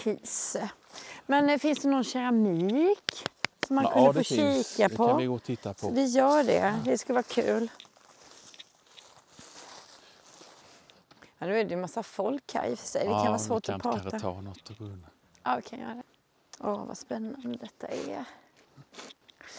Kise. 0.03 0.71
Men 1.25 1.49
eh, 1.49 1.57
finns 1.57 1.79
det 1.79 1.89
någon 1.89 2.03
keramik 2.03 3.25
som 3.71 3.75
man 3.75 3.83
ja, 3.83 3.91
kunde 3.91 4.07
det 4.19 4.23
få 4.23 4.35
finns. 4.35 4.71
kika 4.75 4.87
Det 4.87 4.95
på? 4.95 5.07
kan 5.07 5.17
vi 5.17 5.25
gå 5.25 5.35
och 5.35 5.43
titta 5.43 5.73
på. 5.73 5.89
Vi 5.89 6.05
gör 6.05 6.43
det. 6.43 6.75
Det 6.85 6.97
skulle 6.97 7.13
vara 7.13 7.23
kul. 7.23 7.69
Ja, 11.39 11.47
nu 11.47 11.59
är 11.59 11.63
det 11.63 11.69
ju 11.69 11.75
massa 11.75 12.03
folk 12.03 12.53
här 12.53 12.67
i 12.67 12.73
och 12.73 12.79
för 12.79 12.87
sig. 12.87 13.01
Det 13.01 13.09
kan 13.13 13.25
vara 13.25 13.39
svårt 13.39 13.69
vi 13.69 13.73
att 13.73 13.81
kan 13.81 13.91
prata. 13.91 14.09
kanske 14.09 14.19
ta 14.19 14.41
något 14.41 14.71
rum. 14.79 15.05
Ja, 15.43 15.55
vi 15.55 15.61
kan 15.61 15.79
göra 15.79 15.93
det. 15.93 16.03
Åh, 16.59 16.85
vad 16.85 16.97
spännande 16.97 17.57
detta 17.61 17.87
är. 17.87 18.25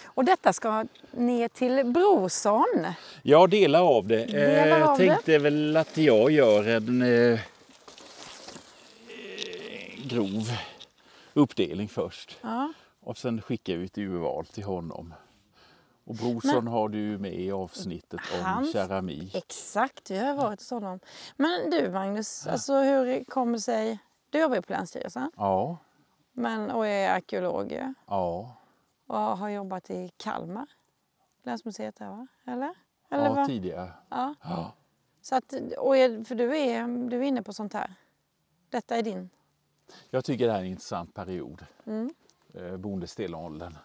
Och 0.04 0.24
detta 0.24 0.52
ska 0.52 0.84
ner 1.10 1.48
till 1.48 1.84
Brorsson. 1.84 2.86
Ja, 3.22 3.46
delar 3.46 3.80
av 3.96 4.06
det. 4.06 4.24
Delar 4.26 4.66
Eh, 4.66 4.68
jag 4.78 4.82
av 4.88 4.98
det. 4.98 5.06
tänkte 5.08 5.38
väl 5.38 5.76
att 5.76 5.96
jag 5.96 6.30
gör 6.30 6.68
en 6.68 7.02
eh, 7.02 7.08
eh, 7.08 7.40
grov 10.04 10.52
uppdelning 11.34 11.88
först. 11.88 12.38
Ja. 12.40 12.72
Och 13.02 13.18
sen 13.18 13.42
skickar 13.42 13.76
vi 13.76 13.84
ett 13.84 13.98
urval 13.98 14.46
till 14.46 14.64
honom. 14.64 15.14
Och 16.04 16.14
Brorsson 16.14 16.66
har 16.66 16.88
du 16.88 16.98
ju 16.98 17.18
med 17.18 17.34
i 17.34 17.52
avsnittet 17.52 18.20
om 18.38 18.44
Hans- 18.44 18.72
keramik. 18.72 19.34
Exakt, 19.34 20.10
vi 20.10 20.18
har 20.18 20.34
varit 20.34 20.60
hos 20.60 20.70
honom. 20.70 21.00
Men 21.36 21.70
du 21.70 21.90
Magnus, 21.90 22.46
alltså 22.46 22.74
hur 22.74 23.24
kommer 23.24 23.52
det 23.52 23.60
sig... 23.60 23.98
Du 24.30 24.40
jobbar 24.40 24.56
ju 24.56 24.62
på 24.62 24.72
Länsstyrelsen 24.72 25.30
Ja, 25.36 25.78
men, 26.32 26.70
och 26.70 26.86
är 26.86 27.10
arkeolog 27.10 27.72
ja, 28.06 28.56
och 29.06 29.16
har 29.16 29.48
jobbat 29.48 29.90
i 29.90 30.10
Kalmar. 30.16 30.66
Länsmuseet 31.42 31.96
där 31.96 32.08
va? 32.08 32.26
Eller? 32.46 32.74
Eller 33.10 33.24
ja 33.24 33.34
vad? 33.34 33.46
tidigare. 33.46 33.92
Ja. 34.08 34.34
Ja. 34.42 34.72
Så 35.22 35.36
att, 35.36 35.54
och 35.78 35.96
är, 35.96 36.24
för 36.24 36.34
du 36.34 36.56
är, 36.56 37.08
du 37.08 37.16
är 37.16 37.22
inne 37.22 37.42
på 37.42 37.52
sånt 37.52 37.72
här. 37.72 37.94
Detta 38.70 38.96
är 38.96 39.02
din. 39.02 39.30
Jag 40.10 40.24
tycker 40.24 40.46
det 40.46 40.52
här 40.52 40.58
är 40.58 40.64
en 40.64 40.70
intressant 40.70 41.14
period. 41.14 41.66
Mm 41.86 42.14
eh, 42.54 42.76
bondestenåldern. 42.76 43.76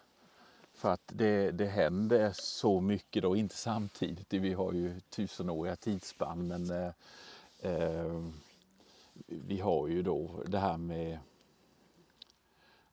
För 0.73 0.93
att 0.93 1.11
det, 1.13 1.51
det 1.51 1.65
händer 1.65 2.31
så 2.33 2.81
mycket 2.81 3.23
då, 3.23 3.35
inte 3.35 3.55
samtidigt, 3.55 4.33
vi 4.33 4.53
har 4.53 4.73
ju 4.73 4.99
tusenåriga 4.99 5.75
tidsspann 5.75 6.47
men 6.47 6.71
eh, 6.71 6.91
eh, 7.71 8.23
vi 9.25 9.59
har 9.59 9.87
ju 9.87 10.03
då 10.03 10.43
det 10.45 10.59
här 10.59 10.77
med 10.77 11.19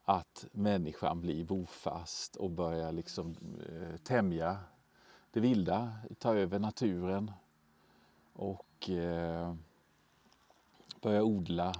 att 0.05 0.47
människan 0.53 1.21
blir 1.21 1.45
bofast 1.45 2.37
och 2.37 2.51
börjar 2.51 2.93
liksom 2.93 3.37
eh, 3.69 3.97
tämja 3.97 4.59
det 5.31 5.41
vilda, 5.41 5.93
ta 6.19 6.35
över 6.35 6.59
naturen 6.59 7.31
och 8.33 8.91
eh, 8.91 9.55
börja 11.01 11.23
odla 11.23 11.73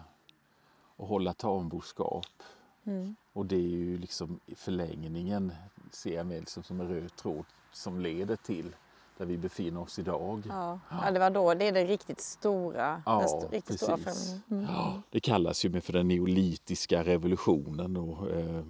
och 0.97 1.07
hålla 1.09 1.35
tamboskap. 1.35 2.43
Mm. 2.85 3.17
Och 3.35 3.47
det 3.47 3.57
är 3.57 3.61
ju 3.61 3.99
liksom 3.99 4.41
i 4.47 4.55
förlängningen, 4.55 5.53
ser 5.91 6.15
jag 6.15 6.27
med 6.27 6.41
liksom 6.41 6.63
som 6.63 6.81
en 6.81 6.89
röd 6.89 7.17
tråd 7.17 7.45
som 7.73 8.01
leder 8.01 8.37
till 8.37 8.77
där 9.19 9.27
vi 9.27 9.39
befinner 9.39 9.81
oss 9.81 9.99
idag. 9.99 10.43
Ja. 10.49 10.81
ja, 10.91 11.11
det 11.11 11.19
var 11.19 11.31
då, 11.31 11.55
det 11.55 11.69
är 11.69 11.73
det 11.73 11.85
riktigt 11.85 12.21
stora, 12.21 13.03
Ja, 13.07 13.39
den 13.41 13.51
riktigt 13.51 13.81
stora 13.81 13.97
precis. 13.97 14.29
förändringen. 14.29 14.43
Mm. 14.51 14.65
Ja, 14.75 15.03
det 15.11 15.21
kallas 15.21 15.65
ju 15.65 15.81
för 15.81 15.93
den 15.93 16.09
neolitiska 16.09 17.05
revolutionen 17.05 17.97
och 17.97 18.31
eh, 18.31 18.65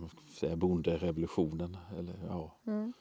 bonderevolutionen. 0.57 1.77
Eller, 1.99 2.15
ja, 2.29 2.53
Mm. 2.67 2.93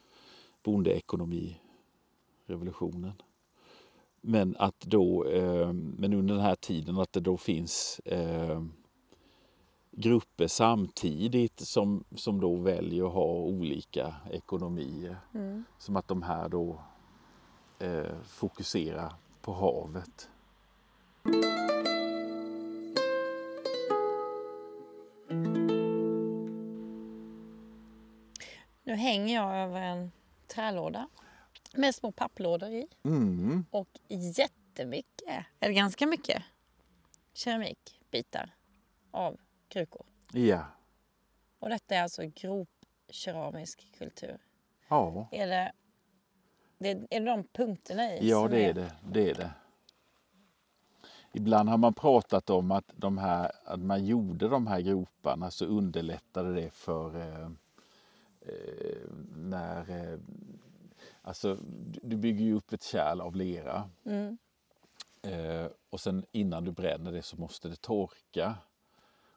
bondeekonomirevolutionen. 0.62 3.12
Men 4.20 4.56
att 4.58 4.80
då, 4.80 5.24
eh, 5.24 5.72
men 5.72 6.12
under 6.14 6.34
den 6.34 6.42
här 6.44 6.54
tiden 6.54 6.98
att 6.98 7.12
det 7.12 7.20
då 7.20 7.36
finns 7.36 8.00
eh, 8.04 8.62
grupper 9.96 10.46
samtidigt 10.46 11.60
som, 11.60 12.04
som 12.14 12.40
då 12.40 12.56
väljer 12.56 13.06
att 13.06 13.12
ha 13.12 13.24
olika 13.24 14.14
ekonomier. 14.30 15.16
Mm. 15.34 15.64
Som 15.78 15.96
att 15.96 16.08
de 16.08 16.22
här 16.22 16.48
då 16.48 16.80
eh, 17.78 18.18
fokuserar 18.24 19.14
på 19.40 19.52
havet. 19.52 20.28
Nu 28.86 28.94
hänger 28.94 29.34
jag 29.34 29.56
över 29.56 29.80
en 29.80 30.12
trälåda 30.46 31.08
med 31.72 31.94
små 31.94 32.12
papplådor 32.12 32.68
i 32.70 32.86
Mm. 33.02 33.64
och 33.70 33.88
jättemycket, 34.08 35.46
eller 35.60 35.74
ganska 35.74 36.06
mycket, 36.06 36.42
keramikbitar 37.34 38.54
av 39.10 39.36
krukor. 39.74 40.06
Ja. 40.32 40.64
Och 41.58 41.68
detta 41.68 41.94
är 41.94 42.02
alltså 42.02 42.22
gropkeramisk 42.26 43.92
kultur. 43.98 44.38
Ja. 44.88 45.28
Är 45.32 45.46
det, 45.46 45.72
det, 46.78 46.90
är 46.90 47.20
det 47.20 47.26
de 47.26 47.44
punkterna 47.44 48.14
i? 48.14 48.28
Ja, 48.28 48.48
det 48.48 48.64
är 48.64 48.74
det. 48.74 48.92
det 49.12 49.30
är 49.30 49.34
det. 49.34 49.50
Ibland 51.32 51.68
har 51.68 51.76
man 51.78 51.94
pratat 51.94 52.50
om 52.50 52.70
att, 52.70 52.84
de 52.96 53.18
här, 53.18 53.52
att 53.64 53.80
man 53.80 54.06
gjorde 54.06 54.48
de 54.48 54.66
här 54.66 54.80
groparna 54.80 55.50
så 55.50 55.64
underlättade 55.64 56.54
det 56.54 56.70
för 56.70 57.16
eh, 57.16 57.46
eh, 58.40 59.08
när... 59.36 59.90
Eh, 60.12 60.18
alltså, 61.22 61.54
du- 61.64 62.00
du 62.02 62.16
bygger 62.16 62.44
ju 62.44 62.54
upp 62.54 62.72
ett 62.72 62.82
kärl 62.82 63.20
av 63.20 63.36
lera 63.36 63.90
Mm. 64.04 64.38
eh, 65.22 65.66
och 65.90 66.00
sen 66.00 66.24
innan 66.32 66.64
du 66.64 66.72
bränner 66.72 67.12
det 67.12 67.22
så 67.22 67.36
måste 67.36 67.68
det 67.68 67.80
torka. 67.80 68.54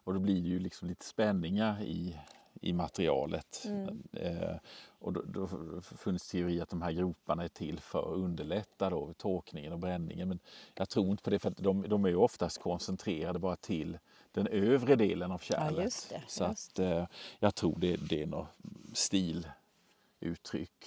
Och 0.08 0.14
då 0.14 0.20
blir 0.20 0.42
det 0.42 0.48
ju 0.50 0.60
liksom 0.60 0.88
lite 0.88 1.06
spänningar 1.06 1.82
i, 1.82 2.18
i 2.62 2.74
materialet. 2.74 3.64
Mm. 3.66 4.04
Eh, 4.14 4.56
och 5.00 5.14
då, 5.14 5.22
då 5.22 5.48
funnits 5.82 6.30
teori 6.30 6.62
att 6.62 6.70
de 6.70 6.82
här 6.82 6.92
groparna 6.92 7.44
är 7.44 7.48
till 7.48 7.80
för 7.80 8.00
att 8.00 8.18
underlätta 8.18 8.90
då 8.90 9.14
torkningen 9.14 9.74
och 9.74 9.80
bränningen. 9.80 10.28
Men 10.28 10.40
jag 10.74 10.90
tror 10.90 11.12
inte 11.12 11.24
på 11.24 11.30
det 11.30 11.40
för 11.40 11.50
att 11.50 11.58
de, 11.58 11.90
de 11.90 12.06
är 12.06 12.10
ju 12.10 12.16
oftast 12.16 12.62
koncentrerade 12.62 13.40
bara 13.40 13.56
till 13.56 13.98
den 14.32 14.48
övre 14.48 14.96
delen 14.96 15.32
av 15.32 15.40
kärlet. 15.40 16.08
det, 16.10 16.24
Så 16.28 16.44
att 16.44 16.80
eh, 16.80 17.08
jag 17.40 17.56
tror 17.56 17.80
det, 17.80 17.96
det 17.96 18.22
är 18.22 18.28
något 18.28 18.48
stiluttryck. 18.94 20.86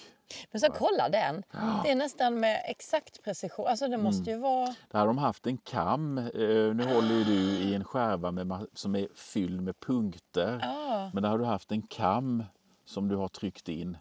Men 0.50 0.60
så 0.60 0.66
kolla 0.72 1.08
den. 1.08 1.42
Det 1.84 1.90
är 1.90 1.94
nästan 1.94 2.40
med 2.40 2.62
exakt 2.66 3.22
precision. 3.22 3.66
Alltså 3.66 3.88
det 3.88 3.96
måste 3.96 4.30
ju 4.30 4.36
vara... 4.36 4.74
Där 4.90 4.98
har 4.98 5.06
de 5.06 5.18
haft 5.18 5.46
en 5.46 5.58
kam. 5.58 6.18
Eh, 6.18 6.30
nu 6.74 6.94
håller 6.94 7.14
ju 7.14 7.24
du 7.24 7.58
i 7.58 7.74
en 7.74 7.84
skärva 7.84 8.30
med, 8.30 8.66
som 8.74 8.96
är 8.96 9.08
fylld 9.14 9.62
med 9.62 9.80
punkter. 9.80 10.58
Ja. 10.62 11.10
Men 11.14 11.22
där 11.22 11.30
har 11.30 11.38
du 11.38 11.44
haft 11.44 11.72
en 11.72 11.82
kam 11.82 12.44
som 12.84 13.08
du 13.08 13.16
har 13.16 13.28
tryckt 13.28 13.68
in 13.68 13.96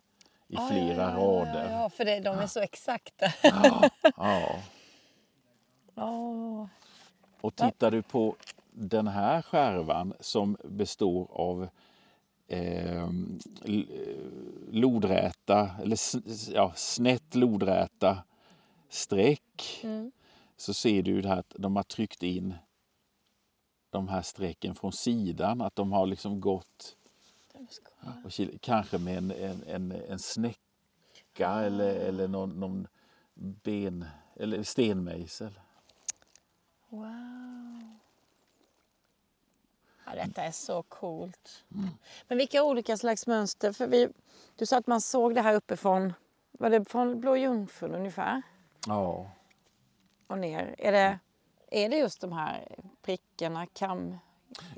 i 0.48 0.56
Ja, 0.56 0.68
flera 0.72 1.12
ja, 1.12 1.18
rader. 1.18 1.72
Ja, 1.72 1.90
för 1.90 2.06
det, 2.06 2.20
de 2.20 2.40
är 2.40 2.48
så 2.48 2.60
exakta. 2.60 3.26
Ja, 3.44 3.90
ja. 4.16 4.56
Åh. 5.96 6.66
Och 7.42 7.56
tittar 7.56 7.92
du 7.92 8.02
på 8.02 8.36
den 8.72 9.08
här 9.08 9.42
skärvan 9.42 10.14
som 10.20 10.58
består 10.64 11.28
av 11.32 11.70
eh, 12.50 13.10
lodräta, 14.72 15.72
eller 15.82 15.98
ja, 16.54 16.74
snett 16.76 17.36
lodräta 17.36 18.24
streck 18.90 19.80
Mm. 19.84 20.12
så 20.58 20.74
ser 20.74 21.04
du 21.04 21.22
det 21.22 21.30
här 21.30 21.38
att 21.38 21.56
de 21.58 21.76
har 21.76 21.84
tryckt 21.84 22.24
in 22.24 22.56
de 23.90 24.08
här 24.08 24.22
strecken 24.22 24.76
från 24.76 24.92
sidan, 24.92 25.62
att 25.62 25.76
de 25.76 25.92
har 25.92 26.06
liksom 26.06 26.42
gått 26.42 26.96
och 28.26 28.62
kanske 28.62 28.98
med 28.98 29.18
en, 29.18 29.32
en, 29.32 29.64
en, 29.68 29.92
en 29.92 30.20
snäcka 30.20 31.50
eller, 31.50 31.96
eller 31.96 32.28
någon, 32.28 32.60
någon 32.60 32.88
ben 33.34 34.06
eller 34.36 34.64
stenmejsel. 34.64 35.60
Wow. 36.90 37.39
Ja, 40.10 40.26
detta 40.26 40.44
är 40.44 40.52
så 40.52 40.84
coolt. 40.84 41.66
Men 42.28 42.38
vilka 42.38 42.64
olika 42.64 42.98
slags 42.98 43.28
mönster? 43.28 43.72
För 43.72 43.88
vi, 43.88 44.10
du 44.56 44.66
sa 44.66 44.78
att 44.78 44.88
man 44.88 45.02
såg 45.02 45.36
det 45.36 45.42
här 45.42 45.56
uppifrån. 45.56 46.14
Var 46.52 46.70
det 46.70 46.86
från 46.86 47.20
Blå 47.20 47.36
Jungfrun 47.36 47.96
ungefär? 47.96 48.42
Ja. 48.88 49.32
Och 50.28 50.38
ner. 50.38 50.76
Är 50.78 50.92
det, 50.92 51.20
är 51.72 51.90
det 51.90 51.98
just 51.98 52.22
de 52.22 52.32
här 52.32 52.68
prickarna, 53.02 53.66
kam... 53.66 54.18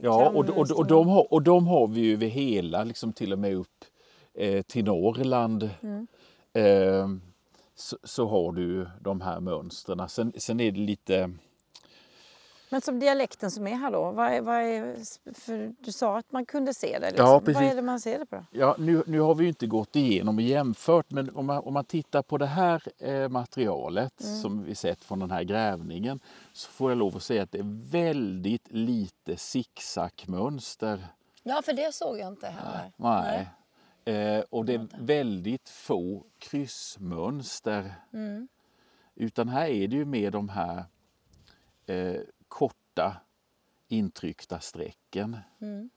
Ja, 0.02 0.30
och, 0.30 0.50
och, 0.50 0.72
och, 0.72 0.88
de 0.88 1.08
har, 1.08 1.34
och 1.34 1.41
de 1.41 1.67
har 1.67 1.88
vi 1.88 2.02
ju 2.02 2.13
över 2.13 2.28
hela, 2.28 2.84
liksom 2.84 3.13
till 3.13 3.34
och 3.34 3.39
med 3.39 3.56
upp 3.56 3.86
eh, 4.34 4.62
till 4.62 4.86
Norrland. 4.86 5.70
Eh, 6.54 7.08
så, 7.76 7.98
så 8.04 8.28
har 8.28 8.52
du 8.52 8.89
de 9.02 9.22
här 9.22 9.39
mönstren. 9.39 10.10
Sen, 10.10 10.34
sen 10.38 10.60
är 10.60 10.72
det 10.72 10.80
lite... 10.80 11.32
Men 12.72 12.82
som 12.82 13.00
dialekten 13.00 13.52
som 13.52 13.68
är 13.68 13.76
här 13.76 13.92
då, 13.92 14.12
vad 14.12 14.28
är, 14.34 14.42
vad 14.42 14.56
är, 14.56 14.96
för 15.34 15.74
du 15.80 15.92
sa 15.92 16.18
att 16.18 16.32
man 16.32 16.46
kunde 16.46 16.74
se 16.74 17.00
det. 17.00 17.08
Liksom. 17.08 17.26
Ja, 17.26 17.34
Vad 17.34 17.46
precis. 17.46 17.62
är 17.62 17.76
det 17.76 17.82
man 17.82 18.00
ser 18.00 18.20
det 18.20 18.26
på 18.26 18.36
då? 18.36 18.46
Ja, 18.52 18.76
nu, 18.80 19.04
nu 19.08 19.20
har 19.20 19.36
vi 19.36 19.44
ju 19.44 19.48
inte 19.50 19.68
gått 19.68 19.96
igenom 19.96 20.36
och 20.36 20.42
jämfört 20.42 21.12
men 21.12 21.36
om 21.36 21.46
man, 21.46 21.58
om 21.58 21.74
man 21.74 21.86
tittar 21.86 22.22
på 22.22 22.38
det 22.38 22.46
här 22.46 22.84
eh, 22.98 23.30
materialet 23.30 24.22
som 24.42 24.64
vi 24.64 24.76
sett 24.76 25.04
från 25.04 25.20
den 25.20 25.32
här 25.32 25.44
grävningen 25.44 26.20
så 26.54 26.72
får 26.72 26.92
jag 26.92 26.98
lov 26.98 27.16
att 27.16 27.24
säga 27.24 27.44
att 27.44 27.52
det 27.52 27.60
är 27.60 27.92
väldigt 27.92 28.68
lite 28.72 29.38
zigzagmönster. 29.38 31.08
Ja, 31.44 31.62
för 31.66 31.74
det 31.74 31.94
såg 31.94 32.20
jag 32.20 32.28
inte 32.28 32.48
heller. 32.48 32.92
Nej. 32.98 33.48
Eh, 34.06 34.44
och 34.50 34.66
det 34.66 34.74
är 34.74 34.88
väldigt 35.00 35.70
få 35.70 36.24
kryssmönster. 36.40 37.94
Mm. 38.14 38.48
Utan 39.16 39.50
här 39.50 39.66
är 39.68 39.88
det 39.88 39.96
ju 39.96 40.06
mer 40.06 40.32
de 40.32 40.50
här 40.50 40.86
eh, 41.86 42.22
korta 42.52 43.16
intryckta 43.88 44.60
strecken. 44.60 45.38
Mm. 45.60 45.90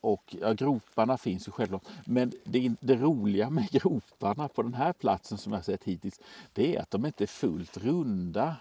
Och 0.00 0.36
ja, 0.40 0.52
groparna 0.52 1.16
finns 1.18 1.48
ju 1.48 1.52
självklart. 1.52 1.82
Men 2.06 2.32
det, 2.44 2.72
det 2.80 2.94
roliga 2.96 3.50
med 3.50 3.68
groparna 3.70 4.48
på 4.48 4.62
den 4.62 4.74
här 4.74 4.92
platsen 4.92 5.38
som 5.38 5.52
jag 5.52 5.64
sett 5.64 5.84
hittills, 5.84 6.20
det 6.52 6.76
är 6.76 6.80
att 6.82 6.90
de 6.90 7.06
inte 7.06 7.24
är 7.24 7.26
fullt 7.26 7.76
runda. 7.76 8.56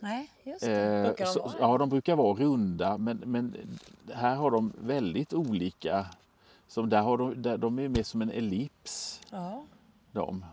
Nej, 0.00 0.30
just 0.42 0.60
det. 0.60 0.82
Eh, 0.82 1.02
Brukar 1.06 1.34
de 1.34 1.40
vara 1.40 1.54
ja, 1.72 1.78
de 1.78 1.88
brukar 1.88 2.16
vara 2.16 2.34
runda, 2.34 2.98
men, 2.98 3.16
men 3.26 3.56
här 4.14 4.36
har 4.36 4.50
de 4.50 4.72
väldigt 4.78 5.32
olika. 5.32 6.06
Som 6.68 6.88
där 6.88 7.02
har 7.02 7.18
de, 7.18 7.42
där, 7.42 7.58
de 7.58 7.78
är 7.78 7.88
mer 7.88 8.02
som 8.02 8.22
en 8.22 8.30
ellips, 8.30 9.20
Ja. 9.30 9.64
de 10.12 10.44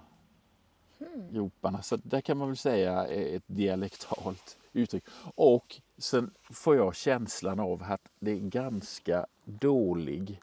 Hmm. 0.99 1.33
groparna. 1.33 1.81
Så 1.81 1.95
där 1.95 2.21
kan 2.21 2.37
man 2.37 2.47
väl 2.47 2.57
säga 2.57 3.07
är 3.07 3.35
ett 3.35 3.43
dialektalt 3.47 4.57
uttryck. 4.73 5.03
Och 5.35 5.81
sen 5.97 6.31
får 6.43 6.75
jag 6.75 6.95
känslan 6.95 7.59
av 7.59 7.83
att 7.83 8.01
det 8.19 8.31
är 8.31 8.39
ganska 8.39 9.25
dålig 9.45 10.41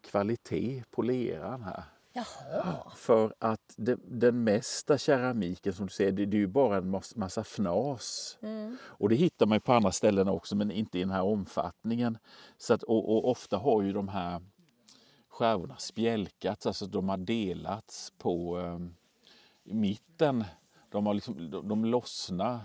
kvalitet 0.00 0.82
på 0.90 1.02
leran 1.02 1.62
här. 1.62 1.82
Jaha. 2.12 2.76
För 2.96 3.34
att 3.38 3.74
det, 3.76 3.98
den 4.04 4.44
mesta 4.44 4.98
keramiken 4.98 5.72
som 5.72 5.86
du 5.86 5.92
ser, 5.92 6.12
det, 6.12 6.26
det 6.26 6.36
är 6.36 6.38
ju 6.38 6.46
bara 6.46 6.76
en 6.76 6.94
mas- 6.94 7.16
massa 7.16 7.40
fnas. 7.40 8.38
Mm. 8.40 8.76
Och 8.82 9.08
det 9.08 9.14
hittar 9.14 9.46
man 9.46 9.56
ju 9.56 9.60
på 9.60 9.72
andra 9.72 9.92
ställen 9.92 10.28
också 10.28 10.56
men 10.56 10.70
inte 10.70 10.98
i 10.98 11.00
den 11.00 11.10
här 11.10 11.22
omfattningen. 11.22 12.18
Så 12.58 12.74
att, 12.74 12.82
och, 12.82 13.16
och 13.16 13.30
ofta 13.30 13.56
har 13.56 13.82
ju 13.82 13.92
de 13.92 14.08
här 14.08 14.42
skärvorna 15.28 15.76
spjälkats, 15.76 16.66
alltså 16.66 16.86
de 16.86 17.08
har 17.08 17.16
delats 17.16 18.12
på 18.18 18.60
eh, 18.60 18.78
i 19.66 19.74
mitten. 19.74 20.44
De, 20.90 21.06
har 21.06 21.14
liksom, 21.14 21.50
de, 21.50 21.68
de 21.68 21.84
lossnar 21.84 22.60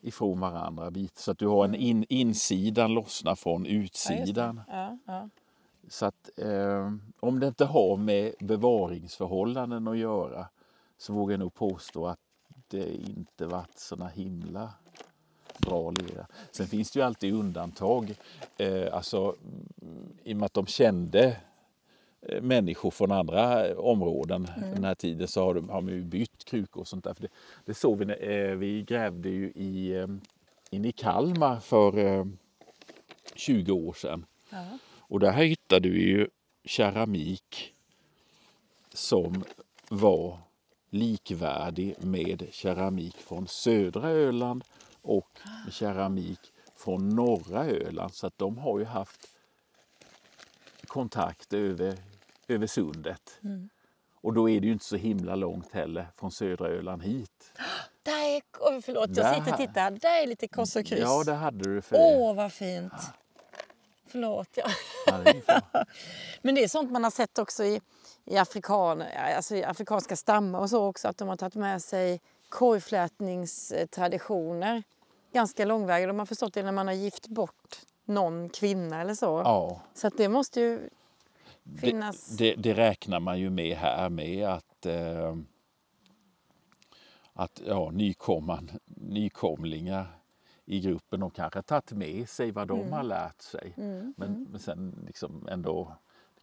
ifrån 0.00 0.40
varandra 0.40 0.90
bit 0.90 1.18
så 1.18 1.30
att 1.30 1.38
du 1.38 1.46
har 1.46 1.64
en 1.64 1.74
in, 1.74 2.06
insidan 2.08 2.94
lossnar 2.94 3.34
från 3.34 3.66
utsidan. 3.66 4.60
Ja, 4.68 4.98
ja. 5.06 5.28
Så 5.88 6.06
att 6.06 6.30
eh, 6.36 6.92
om 7.20 7.40
det 7.40 7.46
inte 7.46 7.64
har 7.64 7.96
med 7.96 8.34
bevaringsförhållanden 8.40 9.88
att 9.88 9.98
göra 9.98 10.46
så 10.98 11.12
vågar 11.12 11.32
jag 11.32 11.40
nog 11.40 11.54
påstå 11.54 12.06
att 12.06 12.18
det 12.68 12.94
inte 12.94 13.46
varit 13.46 13.78
såna 13.78 14.08
himla 14.08 14.70
bra 15.58 15.90
lera. 15.90 16.26
Sen 16.50 16.66
finns 16.66 16.90
det 16.90 16.98
ju 16.98 17.04
alltid 17.04 17.34
undantag. 17.34 18.14
Eh, 18.56 18.94
alltså 18.94 19.36
i 20.24 20.32
och 20.32 20.36
med 20.36 20.46
att 20.46 20.54
de 20.54 20.66
kände 20.66 21.36
människor 22.40 22.90
från 22.90 23.12
andra 23.12 23.74
områden 23.78 24.48
den 24.74 24.84
här 24.84 24.94
tiden 24.94 25.28
så 25.28 25.44
har, 25.44 25.54
de, 25.54 25.68
har 25.68 25.80
man 25.80 25.94
ju 25.94 26.04
bytt 26.04 26.44
krukor 26.44 26.80
och 26.80 26.88
sånt 26.88 27.04
där. 27.04 27.14
För 27.14 27.22
det, 27.22 27.28
det 27.64 27.74
såg 27.74 27.98
vi, 27.98 28.04
när, 28.04 28.30
eh, 28.30 28.56
vi 28.56 28.82
grävde 28.82 29.28
ju 29.28 29.50
i, 29.50 29.96
eh, 29.96 30.06
inne 30.70 30.88
i 30.88 30.92
Kalmar 30.92 31.60
för 31.60 31.98
eh, 31.98 32.26
20 33.34 33.72
år 33.72 33.92
sedan. 33.92 34.26
Ja. 34.50 34.64
Och 34.98 35.20
där 35.20 35.32
hittade 35.32 35.88
vi 35.88 36.00
ju 36.00 36.28
keramik 36.64 37.74
som 38.92 39.44
var 39.88 40.38
likvärdig 40.90 41.94
med 42.04 42.46
keramik 42.50 43.16
från 43.16 43.48
södra 43.48 44.10
Öland 44.10 44.64
och 45.02 45.38
keramik 45.70 46.40
från 46.76 47.08
norra 47.08 47.64
Öland. 47.64 48.14
Så 48.14 48.26
att 48.26 48.38
de 48.38 48.58
har 48.58 48.78
ju 48.78 48.84
haft 48.84 49.28
kontakt 50.86 51.52
över, 51.52 51.96
över 52.50 52.66
sundet. 52.66 53.40
Och 54.22 54.32
då 54.34 54.50
är 54.50 54.60
det 54.60 54.66
ju 54.66 54.72
inte 54.72 54.84
så 54.84 54.96
himla 54.96 55.34
långt 55.34 55.72
heller 55.72 56.06
från 56.16 56.30
södra 56.30 56.68
Öland 56.68 57.02
hit. 57.02 57.52
Där 58.02 58.36
är, 58.36 58.42
oh, 58.58 58.80
förlåt, 58.80 59.08
jag 59.08 59.16
Där. 59.26 59.34
sitter 59.34 59.52
och 59.52 59.58
tittar. 59.58 59.90
Där 59.90 60.22
är 60.22 60.26
lite 60.26 60.48
kors 60.48 60.76
och 60.76 60.86
kryss. 60.86 61.00
Ja, 61.00 61.22
det 61.24 61.32
hade 61.32 61.74
du 61.74 61.82
för 61.82 61.96
Åh, 61.98 62.34
vad 62.34 62.52
fint. 62.52 62.92
Förlåt. 64.06 64.48
Ja. 64.54 64.66
Ja, 65.06 65.18
det. 65.18 65.42
Men 66.42 66.54
det 66.54 66.64
är 66.64 66.68
sånt 66.68 66.90
man 66.90 67.04
har 67.04 67.10
sett 67.10 67.38
också 67.38 67.64
i, 67.64 67.80
i, 68.24 68.36
afrikan, 68.36 69.02
alltså 69.36 69.56
i 69.56 69.64
afrikanska 69.64 70.16
stammar 70.16 70.60
och 70.60 70.70
så 70.70 70.86
också. 70.86 71.08
Att 71.08 71.18
de 71.18 71.28
har 71.28 71.36
tagit 71.36 71.54
med 71.54 71.82
sig 71.82 72.20
korgflätningstraditioner 72.48 74.82
ganska 75.32 75.64
långväga. 75.64 76.06
De 76.06 76.18
har 76.18 76.26
förstått 76.26 76.54
det 76.54 76.62
när 76.62 76.72
man 76.72 76.86
har 76.86 76.94
gift 76.94 77.28
bort 77.28 77.78
någon 78.04 78.48
kvinna 78.48 79.00
eller 79.00 79.14
så. 79.14 79.42
ja. 79.44 79.80
Så 79.94 80.08
det 80.08 80.28
måste 80.28 80.60
ju 80.60 80.88
finnas... 81.80 82.36
Det, 82.36 82.54
det, 82.54 82.62
det 82.62 82.74
räknar 82.74 83.20
man 83.20 83.40
ju 83.40 83.50
med 83.50 83.76
här 83.76 84.10
med 84.10 84.48
att, 84.48 84.86
eh, 84.86 85.36
att 87.32 87.62
ja, 87.66 87.90
nykomman, 87.90 88.70
nykomlingar 88.86 90.20
i 90.64 90.80
gruppen 90.80 91.20
de 91.20 91.30
kanske 91.30 91.62
tagit 91.62 91.92
med 91.92 92.28
sig 92.28 92.50
vad 92.50 92.68
de 92.68 92.92
har 92.92 93.02
lärt 93.02 93.40
sig. 93.40 93.74
Mm, 93.76 94.14
Men, 94.16 94.46
men 94.50 94.60
sen 94.60 95.04
liksom 95.06 95.48
ändå 95.48 95.96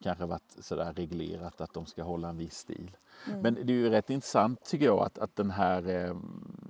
kanske 0.03 0.25
varit 0.25 0.55
sådär 0.59 0.93
reglerat 0.93 1.61
att 1.61 1.73
de 1.73 1.85
ska 1.85 2.03
hålla 2.03 2.29
en 2.29 2.37
viss 2.37 2.57
stil. 2.57 2.97
Mm. 3.27 3.39
Men 3.39 3.53
det 3.53 3.73
är 3.73 3.77
ju 3.77 3.89
rätt 3.89 4.09
intressant 4.09 4.65
tycker 4.65 4.85
jag 4.85 4.99
att, 4.99 5.17
att 5.17 5.35
den 5.35 5.51
här 5.51 5.87
eh, 5.89 6.17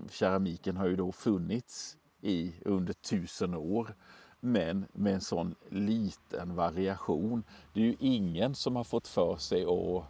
keramiken 0.10 0.78
har 0.78 0.88
ju 0.88 0.96
då 0.96 1.12
funnits 1.12 1.98
i 2.22 2.54
under 2.66 2.94
tusen 2.94 3.54
år. 3.54 3.96
Men 4.39 4.86
med 4.93 5.13
en 5.13 5.21
sån 5.21 5.56
liten 5.69 6.56
variation. 6.56 7.43
Det 7.73 7.80
är 7.80 7.86
ju 7.86 7.95
ingen 8.00 8.56
som 8.56 8.76
har 8.76 8.84
fått 8.84 9.08
för 9.08 9.36
sig 9.38 9.63
att 9.63 10.04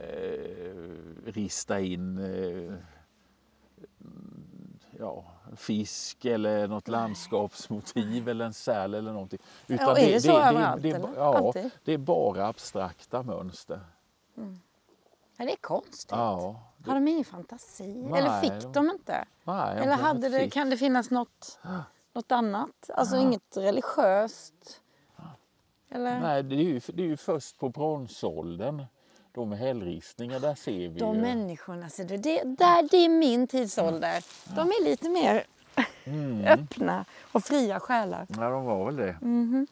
eh, 0.00 1.30
rista 1.32 1.80
in 1.80 2.18
eh, 2.18 2.74
ja, 4.98 5.24
fisk 5.56 6.24
eller 6.24 6.68
något 6.68 6.88
landskapsmotiv 6.88 8.28
eller 8.28 8.44
en 8.44 8.52
säl 8.52 8.94
eller 8.94 9.12
någonting. 9.12 9.38
Ja, 9.66 9.96
är 9.98 10.12
det 10.12 10.20
så 10.20 10.38
överallt, 10.40 10.82
det, 10.82 10.90
eller? 10.90 11.08
ja, 11.16 11.36
Alltid? 11.38 11.70
det 11.84 11.92
är 11.92 11.98
bara 11.98 12.46
abstrakta 12.46 13.22
mönster. 13.22 13.80
Ja, 15.38 15.44
det 15.44 15.52
är 15.52 15.56
konstigt. 15.56 16.10
Ja, 16.10 16.60
det, 16.78 16.90
Har 16.90 16.94
de 16.94 17.08
ingen 17.08 17.24
fantasi? 17.24 17.86
Nej, 17.94 18.20
Eller 18.20 18.40
fick 18.40 18.62
de- 18.62 18.72
de 18.72 18.90
inte? 18.90 19.24
nej, 19.44 19.78
Eller 19.78 19.94
hade 19.94 20.28
det, 20.28 20.40
fick- 20.40 20.52
kan 20.52 20.70
det 20.70 20.76
finnas 20.76 21.10
något, 21.10 21.58
något 22.16 22.32
annat? 22.32 22.90
Alltså 22.94 23.16
inget 23.16 23.56
religiöst? 23.56 24.80
Eller? 25.88 26.20
Nej, 26.20 26.42
det 26.42 26.54
är, 26.54 26.62
ju, 26.62 26.80
det 26.94 27.02
är 27.02 27.06
ju 27.06 27.16
först 27.16 27.58
på 27.58 27.68
bronsåldern, 27.68 28.84
då 29.32 29.44
med 29.44 29.58
hällristningar, 29.58 30.40
där 30.40 30.54
ser 30.54 30.72
vi 30.88 30.98
De 30.98 31.14
ju... 31.14 31.20
människorna, 31.22 31.88
ser 31.88 32.04
du, 32.04 32.16
det, 32.16 32.42
där, 32.44 32.88
det 32.90 32.96
är 32.96 33.08
min 33.08 33.46
tidsålder. 33.46 34.24
De 34.56 34.68
är 34.68 34.84
lite 34.84 35.08
mer 35.08 35.44
Mm. 36.04 36.44
öppna 36.60 37.04
och 37.32 37.44
fria 37.44 37.80
själar. 37.80 38.26
Ja, 38.28 38.50
de 38.50 38.64
var 38.64 38.84
väl 38.86 38.96
det. 38.96 39.18
Mm. 39.22 39.66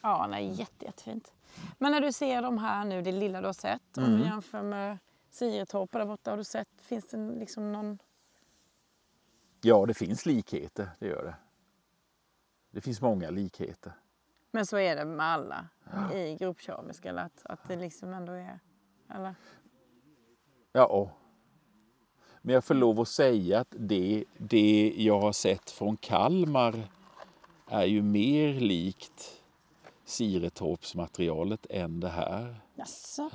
Ja, 0.00 0.26
nej, 0.30 0.46
jätte, 0.52 0.84
jättefint. 0.84 1.32
Men 1.78 1.92
när 1.92 2.00
du 2.00 2.12
ser 2.12 2.42
de 2.42 2.58
här 2.58 2.84
nu, 2.84 3.02
det 3.02 3.12
lilla 3.12 3.40
du 3.40 3.46
har 3.46 3.52
sett, 3.52 3.96
om 3.96 4.04
Mm. 4.04 4.18
du 4.20 4.24
jämför 4.26 4.62
med 4.62 4.98
Siretorp 5.30 5.92
där 5.92 6.04
borta, 6.06 6.30
har 6.30 6.36
du 6.36 6.44
sett, 6.44 6.68
finns 6.80 7.06
det 7.06 7.16
liksom 7.16 7.72
någon... 7.72 7.98
Ja, 9.60 9.86
det 9.86 9.94
finns 9.94 10.26
likheter, 10.26 10.90
det 10.98 11.06
gör 11.06 11.24
det. 11.24 11.36
Det 12.70 12.80
finns 12.80 13.00
många 13.00 13.30
likheter. 13.30 13.92
Men 14.50 14.66
så 14.66 14.78
är 14.78 14.96
det 14.96 15.04
med 15.04 15.26
alla 15.26 15.68
i 16.14 16.36
gruppkeramiska, 16.40 17.08
eller 17.08 17.22
att, 17.22 17.46
att 17.46 17.68
det 17.68 17.76
liksom 17.76 18.12
ändå 18.12 18.32
är... 18.32 18.60
Eller? 19.14 19.34
Ja. 20.72 21.10
Men 22.42 22.54
jag 22.54 22.64
får 22.64 22.74
lov 22.74 23.00
att 23.00 23.08
säga 23.08 23.60
att 23.60 23.74
det, 23.78 24.24
det 24.36 24.94
jag 24.96 25.20
har 25.20 25.32
sett 25.32 25.70
från 25.70 25.96
Kalmar 25.96 26.88
är 27.66 27.84
ju 27.84 28.02
mer 28.02 28.60
likt 28.60 29.42
Siretorpsmaterialet 30.04 31.66
än 31.70 32.00
det 32.00 32.08
här. 32.08 32.60
Jaså? 32.74 33.30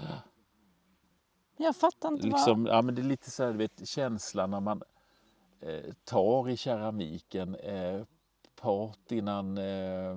Jag 1.57 1.75
fattar 1.75 2.09
inte 2.09 2.27
vad... 2.27 2.31
Liksom, 2.31 2.65
ja, 2.65 2.81
men 2.81 2.95
det 2.95 3.01
är 3.01 3.03
lite 3.03 3.31
så 3.31 3.43
här, 3.43 3.51
du 3.51 3.57
vet, 3.57 3.87
känslan 3.87 4.51
när 4.51 4.59
man 4.59 4.83
tar 6.03 6.49
i 6.49 6.57
keramiken 6.57 7.55
eh, 7.55 8.01
patinnan. 8.61 9.57
Eh, 9.57 10.15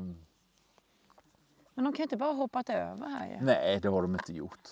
Men 1.74 1.85
de 1.85 1.92
kan 1.92 1.96
ju 1.96 2.02
inte 2.02 2.16
bara 2.16 2.32
hoppat 2.32 2.70
över 2.70 3.09
här 3.09 3.28
ju. 3.28 3.44
nej, 3.44 3.80
det 3.82 3.88
har 3.88 4.02
de 4.02 4.12
inte 4.12 4.32
gjort. 4.32 4.68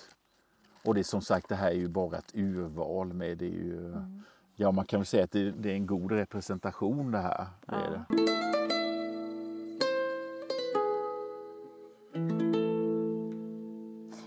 Och 0.84 0.94
det 0.94 1.00
är 1.00 1.04
som 1.04 1.20
sagt, 1.22 1.48
det 1.48 1.54
här 1.54 1.70
är 1.70 1.74
ju 1.74 1.88
bara 1.88 2.18
ett 2.18 2.34
urval 2.34 3.12
med 3.12 3.38
det 3.38 3.46
är 3.46 3.50
ju, 3.50 3.86
Mm. 3.88 4.22
Ja, 4.56 4.70
man 4.72 4.84
kan 4.84 5.00
väl 5.00 5.06
säga 5.06 5.24
att 5.24 5.30
det, 5.30 5.50
det 5.50 5.70
är 5.70 5.74
en 5.74 5.86
god 5.86 6.12
representation 6.12 7.10
det 7.10 7.18
här. 7.18 7.46
Det 7.66 7.74
är 7.74 7.84
Ja. 7.84 7.90
det. 8.16 8.24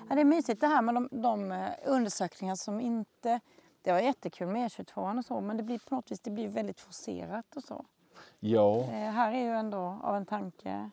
Ja, 0.09 0.15
det 0.15 0.21
är 0.21 0.25
mysigt 0.25 0.61
det 0.61 0.67
här 0.67 0.81
med 0.81 0.95
de, 0.95 1.09
de 1.11 1.51
eh, 1.51 1.69
undersökningar 1.85 2.55
som 2.55 2.81
inte... 2.81 3.39
Det 3.87 3.93
var 3.93 3.99
jättekul 3.99 4.47
med 4.47 4.71
E22 4.71 5.17
och 5.17 5.25
så, 5.25 5.41
men 5.41 5.57
det 5.57 5.63
blir 5.63 5.79
på 5.79 5.95
något 5.95 6.11
vis 6.11 6.19
det 6.19 6.31
blir 6.31 6.47
väldigt 6.47 6.79
forcerat 6.79 7.55
och 7.55 7.63
så. 7.63 7.85
Ja, 8.39 8.79
Eh, 8.81 9.11
här 9.11 9.31
är 9.31 9.43
ju 9.43 9.49
ändå 9.49 9.99
av 10.03 10.15
en 10.15 10.25
tanke... 10.25 10.89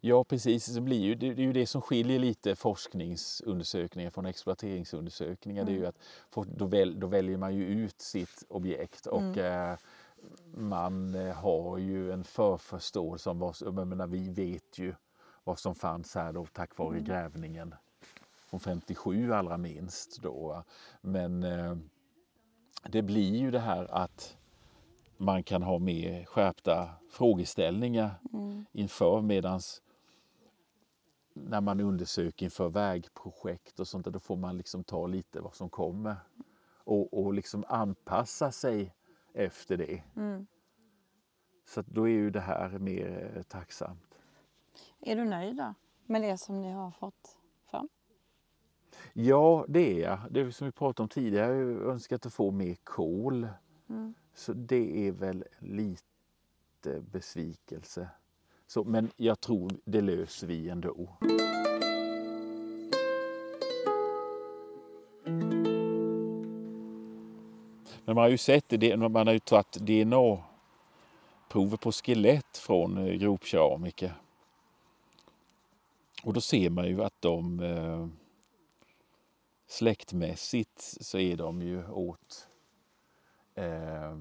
ja, 0.00 0.24
precis. 0.24 0.66
Det, 0.66 0.80
blir 0.80 0.98
ju, 1.00 1.14
det, 1.14 1.26
är 1.26 1.34
ju 1.34 1.52
det 1.52 1.66
som 1.66 1.82
skiljer 1.82 2.18
lite 2.18 2.56
forskningsundersökningar 2.56 4.10
från 4.10 4.26
exploateringsundersökningar. 4.26 5.64
Det 5.64 5.72
är 5.72 5.76
ju 5.76 5.86
att 5.86 5.98
for- 6.30 6.44
då, 6.56 6.66
väl, 6.66 7.00
då 7.00 7.06
väljer 7.06 7.36
man 7.36 7.54
ju 7.54 7.64
ut 7.64 8.00
sitt 8.00 8.44
objekt 8.48 9.06
och 9.06 9.38
eh, 9.38 9.76
man 10.54 11.14
eh, 11.14 11.34
har 11.34 11.78
ju 11.78 12.12
en 12.12 12.24
förförståelse 12.24 13.30
om 13.30 13.38
vad 13.38 13.56
som, 13.56 13.78
jag 13.78 13.86
menar, 13.86 14.06
vi 14.06 14.28
vet 14.28 14.78
ju 14.78 14.94
vad 15.44 15.58
som 15.58 15.74
fanns 15.74 16.14
här 16.14 16.32
då 16.32 16.46
tack 16.46 16.76
vare 16.78 17.00
grävningen 17.00 17.74
från 18.50 18.60
57 18.60 19.32
allra 19.32 19.56
minst 19.56 20.22
då. 20.22 20.64
Men 21.00 21.42
eh, 21.44 21.76
det 22.82 23.02
blir 23.02 23.36
ju 23.36 23.50
det 23.50 23.58
här 23.58 23.94
att 23.94 24.36
man 25.16 25.42
kan 25.42 25.62
ha 25.62 25.78
mer 25.78 26.24
skärpta 26.24 26.90
frågeställningar 27.10 28.14
inför 28.72 29.20
medans 29.20 29.82
när 31.34 31.60
man 31.60 31.80
undersöker 31.80 32.46
inför 32.46 32.68
vägprojekt 32.68 33.80
och 33.80 33.88
sånt 33.88 34.04
där, 34.04 34.12
då 34.12 34.20
får 34.20 34.36
man 34.36 34.56
liksom 34.56 34.84
ta 34.84 35.06
lite 35.06 35.40
vad 35.40 35.54
som 35.54 35.70
kommer 35.70 36.16
och, 36.84 37.14
och 37.14 37.34
liksom 37.34 37.64
anpassa 37.68 38.52
sig 38.52 38.94
efter 39.34 39.76
det. 39.76 40.02
Så 41.66 41.80
att 41.80 41.86
då 41.86 42.08
är 42.08 42.12
ju 42.12 42.30
det 42.30 42.40
här 42.40 42.78
mer 42.78 43.42
tacksamt. 43.48 44.18
Är 45.00 45.16
du 45.16 45.24
nöjd 45.24 45.56
då 45.56 45.74
med 46.06 46.22
det 46.22 46.38
som 46.38 46.62
ni 46.62 46.72
har 46.72 46.90
fått? 46.90 47.37
Ja, 49.12 49.64
det 49.68 49.92
är 49.92 50.08
jag. 50.08 50.18
Det 50.30 50.40
är 50.40 50.50
som 50.50 50.66
vi 50.66 50.72
pratade 50.72 51.02
om 51.02 51.08
tidigare, 51.08 51.56
jag 51.56 51.66
har 51.66 51.92
önskat 51.92 52.26
att 52.26 52.34
få 52.34 52.50
mer 52.50 52.76
kol. 52.84 53.48
Mm. 53.88 54.14
Så 54.34 54.52
det 54.52 55.08
är 55.08 55.12
väl 55.12 55.44
lite 55.58 57.00
besvikelse. 57.00 58.08
Så, 58.66 58.84
men 58.84 59.10
jag 59.16 59.40
tror 59.40 59.72
det 59.84 60.00
löser 60.00 60.46
vi 60.46 60.68
ändå. 60.68 61.08
Men 68.04 68.14
man 68.14 68.22
har 68.22 68.28
ju 68.28 68.38
sett 68.38 68.64
det, 68.68 68.96
man 68.96 69.26
har 69.26 69.34
ju 69.34 69.38
tagit 69.38 69.72
DNA-prover 69.72 71.76
på 71.76 71.92
skelett 71.92 72.58
från 72.58 72.98
eh, 72.98 73.14
gropkeramiker. 73.14 74.12
Och 76.22 76.32
då 76.32 76.40
ser 76.40 76.70
man 76.70 76.88
ju 76.88 77.04
att 77.04 77.22
de 77.22 77.60
eh, 77.60 78.06
släktmässigt 79.68 80.80
så 81.00 81.18
är 81.18 81.36
de 81.36 81.62
ju 81.62 81.90
åt 81.90 82.48
eh, 83.54 84.16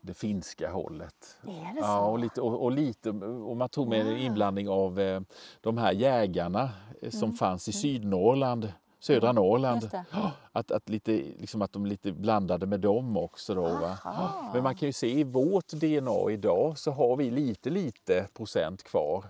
det 0.00 0.14
finska 0.14 0.70
hållet. 0.70 1.38
Är 1.42 1.74
det 1.74 1.80
Ja, 1.80 2.06
och 2.06 2.18
lite, 2.18 2.40
och, 2.40 2.62
och 2.62 2.72
lite, 2.72 3.10
och 3.10 3.56
man 3.56 3.68
tog 3.68 3.88
med 3.88 4.06
en 4.06 4.16
inblandning 4.16 4.68
av 4.68 5.00
eh, 5.00 5.20
de 5.60 5.78
här 5.78 5.92
jägarna 5.92 6.70
eh, 7.02 7.10
som 7.10 7.32
fanns 7.32 7.68
i 7.68 7.72
Sydnorrland, 7.72 8.72
södra 9.00 9.32
Norrland. 9.32 9.90
Att, 10.52 10.70
att, 10.70 10.88
lite, 10.88 11.12
liksom 11.12 11.62
att 11.62 11.72
de 11.72 11.86
lite 11.86 12.12
blandade 12.12 12.66
med 12.66 12.80
dem 12.80 13.16
också. 13.16 13.54
Då? 13.54 13.66
Aha. 13.66 14.50
Men 14.54 14.62
man 14.62 14.74
kan 14.74 14.86
ju 14.88 14.92
se 14.92 15.18
i 15.20 15.24
vårt 15.24 15.68
DNA 15.68 16.30
idag 16.30 16.78
så 16.78 16.90
har 16.90 17.16
vi 17.16 17.30
lite, 17.30 17.70
lite 17.70 18.26
procent 18.34 18.82
kvar. 18.82 19.24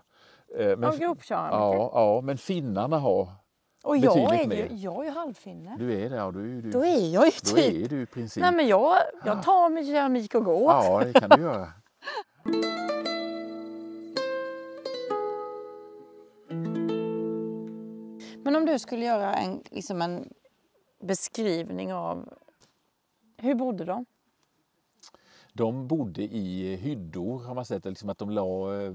Eh, 0.59 0.76
Men, 0.78 0.84
Av 0.84 0.98
gropkeramiker? 0.98 1.57
ja, 1.57 1.90
ja, 1.94 2.20
men 2.20 2.38
finnarna 2.38 2.98
har... 2.98 3.28
Och 3.83 3.97
jag 3.97 4.35
är, 4.35 4.55
ju, 4.55 4.76
jag 4.76 5.01
är 5.01 5.05
ju 5.05 5.11
halvfinne. 5.11 5.76
Du 5.78 6.05
är 6.05 6.11
det, 6.11 6.16
ja, 6.16 6.31
då 6.31 6.41
ju 6.41 6.61
du, 6.61 6.70
Då 6.70 6.85
är 6.85 7.14
jag 7.14 7.26
ju 7.26 7.33
då 7.43 7.57
typ... 7.57 7.85
är 7.85 7.89
du 7.89 8.03
i 8.03 8.07
princip... 8.07 8.41
Nej 8.41 8.53
men 8.53 8.68
jag, 8.68 8.97
jag 9.24 9.43
tar 9.43 9.70
min 9.70 9.87
keramik 9.87 10.35
och 10.35 10.45
går. 10.45 10.72
Ja, 10.72 11.03
det 11.05 11.20
kan 11.20 11.31
du 11.31 11.43
göra. 11.43 11.72
Men 18.43 18.57
om 18.57 18.66
du 18.66 18.78
skulle 18.78 19.05
göra 19.05 19.35
en, 19.35 19.62
liksom 19.70 20.03
en 20.03 20.33
beskrivning 21.01 21.93
av 21.93 22.35
hur 23.37 23.55
bodde 23.55 23.85
de? 23.85 24.07
De 25.53 25.89
bodde 25.89 26.22
i 26.22 26.76
hyddor 26.76 27.43
har 27.43 27.55
man 27.55 27.64
sett, 27.64 27.85
liksom 27.85 28.09
att 28.09 28.18
de 28.18 28.31
la, 28.31 28.83
eh, 28.83 28.93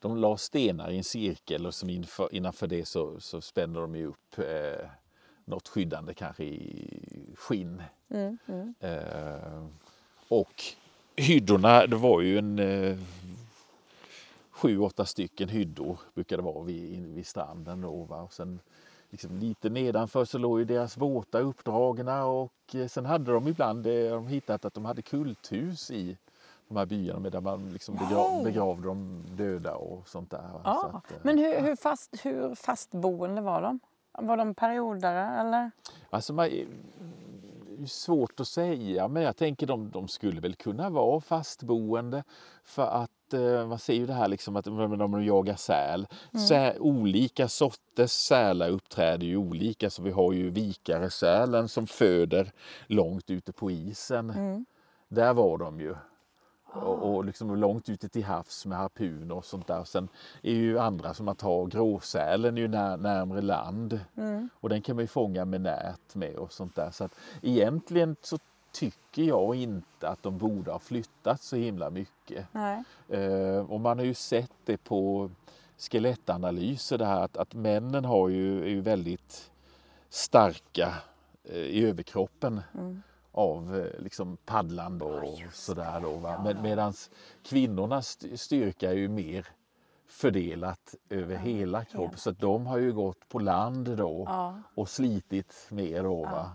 de 0.00 0.16
la 0.16 0.36
stenar 0.36 0.90
i 0.90 0.96
en 0.96 1.04
cirkel 1.04 1.66
och 1.66 1.74
som 1.74 1.90
inför, 1.90 2.34
innanför 2.34 2.66
det 2.66 2.84
så, 2.84 3.20
så 3.20 3.40
spände 3.40 3.80
de 3.80 3.94
ju 3.94 4.06
upp 4.06 4.38
eh, 4.38 4.88
något 5.44 5.68
skyddande, 5.68 6.14
kanske 6.14 6.44
i 6.44 7.34
skinn. 7.36 7.82
Mm, 8.08 8.38
mm. 8.46 8.74
Eh, 8.80 9.66
och 10.28 10.62
hyddorna, 11.16 11.86
det 11.86 11.96
var 11.96 12.20
ju 12.20 12.38
en 12.38 12.58
eh, 12.58 12.98
sju, 14.50 14.78
åtta 14.78 15.04
stycken 15.04 15.48
hyddor 15.48 15.98
brukade 16.14 16.42
det 16.42 16.46
vara 16.46 16.64
vid, 16.64 17.06
vid 17.06 17.26
stranden. 17.26 17.80
Då, 17.80 18.04
va? 18.04 18.22
Och 18.22 18.32
sen 18.32 18.60
liksom 19.10 19.38
lite 19.38 19.68
nedanför 19.70 20.24
så 20.24 20.38
låg 20.38 20.58
ju 20.58 20.64
deras 20.64 20.96
båtar 20.96 21.40
uppdragna 21.40 22.24
och 22.24 22.74
eh, 22.74 22.86
sen 22.86 23.06
hade 23.06 23.32
de 23.32 23.48
ibland 23.48 23.86
eh, 23.86 24.10
de 24.10 24.26
hittat 24.26 24.64
att 24.64 24.74
de 24.74 24.84
hade 24.84 25.02
kulthus 25.02 25.90
i 25.90 26.16
de 26.70 26.76
här 26.76 26.86
byarna 26.86 27.30
där 27.30 27.40
man 27.40 27.68
liksom 27.72 27.94
begra, 27.94 28.10
Ja. 28.10 28.40
begravde 28.44 28.86
de 28.88 29.24
döda 29.36 29.74
och 29.74 30.08
sånt 30.08 30.30
där. 30.30 30.50
Ja. 30.64 30.78
Så 30.90 30.96
att, 30.96 31.12
eh, 31.12 31.18
Men 31.22 31.38
hur, 31.38 31.60
hur, 31.60 31.76
fast, 31.76 32.16
hur 32.24 32.54
fastboende 32.54 33.42
var 33.42 33.62
de? 33.62 33.80
Var 34.18 34.36
de 34.36 34.54
periodare 34.54 35.40
eller? 35.40 35.70
Alltså 36.10 36.32
man, 36.32 36.46
är 36.46 36.66
svårt 37.86 38.40
att 38.40 38.48
säga, 38.48 39.08
men 39.08 39.22
jag 39.22 39.36
tänker 39.36 39.66
de, 39.66 39.90
de 39.90 40.08
skulle 40.08 40.40
väl 40.40 40.54
kunna 40.54 40.90
vara 40.90 41.20
fastboende 41.20 42.24
för 42.64 42.86
att 42.86 43.34
eh, 43.34 43.66
man 43.66 43.78
ser 43.78 43.94
ju 43.94 44.06
det 44.06 44.12
här 44.12 44.28
liksom 44.28 44.56
att 44.56 44.64
de, 44.64 45.24
jagar 45.24 45.56
säl. 45.56 46.06
Sä, 46.48 46.76
olika 46.80 47.48
sorters 47.48 48.10
sälar 48.10 48.68
uppträder 48.70 49.26
ju 49.26 49.36
olika, 49.36 49.90
så 49.90 50.02
vi 50.02 50.10
har 50.10 50.32
ju 50.32 50.50
vikaresälen 50.50 51.68
som 51.68 51.86
föder 51.86 52.52
långt 52.86 53.30
ute 53.30 53.52
på 53.52 53.70
isen. 53.70 54.30
Mm. 54.30 54.64
Där 55.08 55.34
var 55.34 55.58
de 55.58 55.80
ju. 55.80 55.94
Och, 56.72 57.14
och 57.14 57.24
liksom 57.24 57.56
långt 57.56 57.88
ute 57.88 58.08
till 58.08 58.24
havs 58.24 58.66
med 58.66 58.78
harpuner 58.78 59.34
och 59.34 59.44
sånt 59.44 59.66
där. 59.66 59.84
Sen 59.84 60.08
är 60.42 60.54
ju 60.54 60.78
andra 60.78 61.14
som 61.14 61.28
att 61.28 61.38
ta 61.38 61.64
gråsälen 61.64 62.56
är 62.56 62.60
ju 62.62 62.68
när, 62.68 62.96
närmre 62.96 63.42
land. 63.42 64.00
Mm. 64.16 64.48
Och 64.54 64.68
den 64.68 64.82
kan 64.82 64.96
man 64.96 65.02
ju 65.02 65.08
fånga 65.08 65.44
med 65.44 65.60
nät 65.60 66.14
med 66.14 66.36
och 66.36 66.52
sånt 66.52 66.76
där. 66.76 66.90
Så 66.90 67.04
att 67.04 67.14
egentligen 67.42 68.16
så 68.22 68.38
tycker 68.72 69.22
jag 69.22 69.54
inte 69.54 70.08
att 70.08 70.22
de 70.22 70.38
borde 70.38 70.70
ha 70.72 70.78
flyttat 70.78 71.42
så 71.42 71.56
himla 71.56 71.90
mycket. 71.90 72.46
Eh, 73.08 73.70
och 73.70 73.80
man 73.80 73.98
har 73.98 74.04
ju 74.04 74.14
sett 74.14 74.52
det 74.64 74.76
på 74.76 75.30
skelettanalyser 75.78 76.98
det 76.98 77.06
här 77.06 77.20
att, 77.20 77.36
att 77.36 77.54
männen 77.54 78.04
har 78.04 78.28
ju, 78.28 78.62
är 78.62 78.68
ju 78.68 78.80
väldigt 78.80 79.50
starka 80.08 80.94
eh, 81.44 81.56
i 81.56 81.84
överkroppen 81.84 82.60
Mm. 82.74 83.02
Av 83.40 83.76
eh, 83.76 84.00
liksom 84.02 84.36
paddlande 84.36 85.04
och 85.04 85.38
sådär. 85.52 86.00
Då, 86.00 86.16
va? 86.16 86.42
Med, 86.42 86.62
Medan 86.62 86.92
kvinnornas 87.44 88.08
st- 88.08 88.36
styrka 88.36 88.90
är 88.90 88.94
ju 88.94 89.08
mer 89.08 89.46
fördelat 90.08 90.94
över 91.10 91.36
hela 91.36 91.84
kroppen. 91.84 92.18
Så 92.18 92.30
att 92.30 92.38
de 92.38 92.66
har 92.66 92.78
ju 92.78 92.92
gått 92.92 93.28
på 93.28 93.38
land 93.38 93.96
då 93.96 94.24
Ja. 94.28 94.62
och 94.74 94.88
slitit 94.88 95.66
mer. 95.70 96.02
Då, 96.02 96.22
va? 96.22 96.50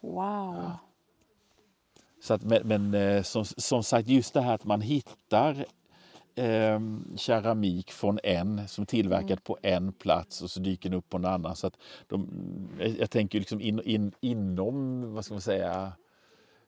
Wow. 0.00 0.70
Så 2.22 2.34
att, 2.34 2.42
men 2.42 2.68
men 2.68 2.94
eh, 2.94 3.22
som, 3.22 3.44
som 3.44 3.82
sagt, 3.82 4.08
just 4.08 4.34
det 4.34 4.40
här 4.40 4.54
att 4.54 4.64
man 4.64 4.80
hittar 4.80 5.64
eh, 6.34 6.80
keramik 7.16 7.92
från 7.92 8.18
en 8.22 8.68
som 8.68 8.86
tillverkad 8.86 9.44
på 9.44 9.58
en 9.62 9.92
plats 9.92 10.42
och 10.42 10.50
så 10.50 10.60
dyker 10.60 10.90
den 10.90 10.98
upp 10.98 11.08
på 11.08 11.16
en 11.16 11.24
annan. 11.24 11.56
Så 11.56 11.66
att 11.66 11.78
de, 12.06 12.28
jag, 12.78 12.88
jag 12.88 13.10
tänker 13.10 13.38
liksom 13.38 13.60
in, 13.60 13.80
in, 13.84 14.12
inom, 14.20 15.14
vad 15.14 15.24
ska 15.24 15.34
man 15.34 15.40
säga, 15.40 15.92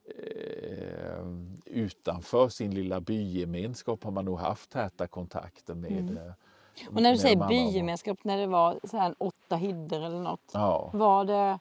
eh, 0.04 1.24
utanför 1.64 2.48
sin 2.48 2.74
lilla 2.74 3.00
bygemenskap 3.00 4.04
har 4.04 4.10
man 4.10 4.24
nog 4.24 4.38
haft 4.38 4.70
täta 4.70 5.06
kontakter 5.06 5.74
med 5.74 6.16
eh, 6.16 6.88
Och 6.88 7.02
när 7.02 7.12
du 7.12 7.18
säger 7.18 7.48
bygemenskap, 7.48 8.24
när 8.24 8.38
det 8.38 8.46
var 8.46 8.80
så 8.84 8.96
här 8.96 9.14
åtta 9.18 9.56
hyddor 9.56 10.02
eller 10.02 10.20
något. 10.20 10.50
Ja. 10.52 10.90
Var 10.94 11.24
det 11.24 11.58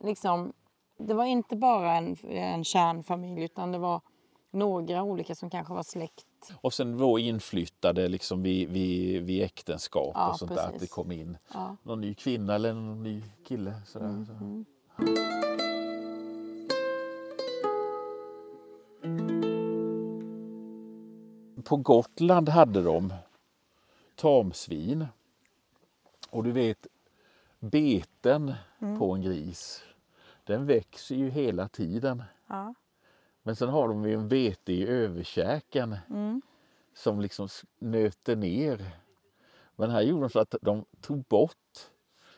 liksom, 0.00 0.52
det 0.98 1.14
var 1.14 1.24
inte 1.24 1.56
bara 1.56 1.92
en, 1.96 2.16
en 2.28 2.64
kärnfamilj 2.64 3.42
utan 3.44 3.72
det 3.72 3.78
var 3.78 4.00
några 4.50 5.02
olika 5.02 5.34
som 5.34 5.50
kanske 5.50 5.74
var 5.74 5.82
släkt. 5.82 6.26
Och 6.60 6.72
sen 6.74 6.98
då 6.98 7.18
inflyttade 7.18 8.08
liksom 8.08 8.42
vid, 8.42 8.68
vid, 8.68 9.22
vid 9.22 9.42
äktenskap 9.44 10.12
Ja, 10.14 10.30
och 10.30 10.38
sånt 10.38 10.54
där. 10.54 10.58
Att 10.58 10.66
det 10.66 10.72
precis. 10.72 10.90
kom 10.94 11.12
in 11.12 11.36
Ja. 11.54 11.76
någon 11.82 12.00
ny 12.00 12.14
kvinna 12.14 12.54
eller 12.54 12.74
någon 12.74 13.02
ny 13.02 13.22
kille. 13.44 13.74
Sådär. 13.86 14.24
så. 14.26 14.32
Mm. 14.32 14.64
På 21.64 21.76
Gotland 21.76 22.48
hade 22.48 22.82
de 22.82 23.12
tamsvin. 24.16 25.06
Och 26.30 26.44
du 26.44 26.52
vet, 26.52 26.86
beten 27.58 28.54
på 28.98 29.12
en 29.14 29.22
gris, 29.22 29.82
den 30.44 30.66
växer 30.66 31.14
ju 31.14 31.30
hela 31.30 31.68
tiden. 31.68 32.22
Ja. 32.46 32.74
Men 33.42 33.56
sen 33.56 33.68
har 33.68 33.88
de 33.88 34.04
ju 34.04 34.14
en 34.14 34.28
bete 34.28 34.72
i 34.72 34.86
överkäken 34.86 35.96
Mm. 36.10 36.42
som 36.94 37.20
liksom 37.20 37.48
nöter 37.78 38.36
ner. 38.36 38.90
Men 39.76 39.90
här 39.90 40.00
gjorde 40.00 40.22
de 40.24 40.30
så 40.30 40.38
att 40.40 40.54
de 40.62 40.84
tog 41.00 41.24
bort, 41.24 41.90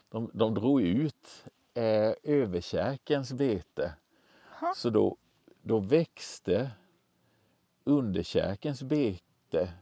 de, 0.08 0.30
de 0.34 0.54
drog 0.54 0.82
ut 0.82 1.44
eh, 1.74 2.12
överkäkens 2.22 3.32
bete. 3.32 3.94
Ha. 4.60 4.74
Så 4.76 4.90
då, 4.90 5.16
då 5.62 5.78
växte 5.80 6.70
underkäkens 7.84 8.82
bete 8.82 9.72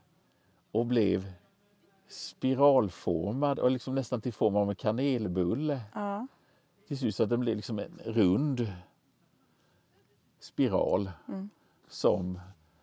och 0.73 0.87
blev 0.87 1.33
spiralformad 2.09 3.59
och 3.59 3.71
liksom 3.71 3.95
nästan 3.95 4.21
till 4.21 4.33
form 4.33 4.57
av 4.57 4.71
en 4.71 4.77
kanelbulle 4.77 5.81
Ja. 5.95 6.27
till 6.89 6.99
slut 6.99 7.15
så 7.17 7.23
att 7.23 7.29
den 7.31 7.41
blev 7.41 7.57
liksom 7.57 7.79
en 7.79 8.01
rund 8.05 8.73
spiral 10.41 11.11
Mm. 11.29 11.51
som 11.89 12.41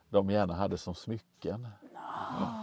de 0.10 0.30
gärna 0.30 0.53
hade 0.53 0.78
som 0.78 0.95
smycken. 0.95 1.68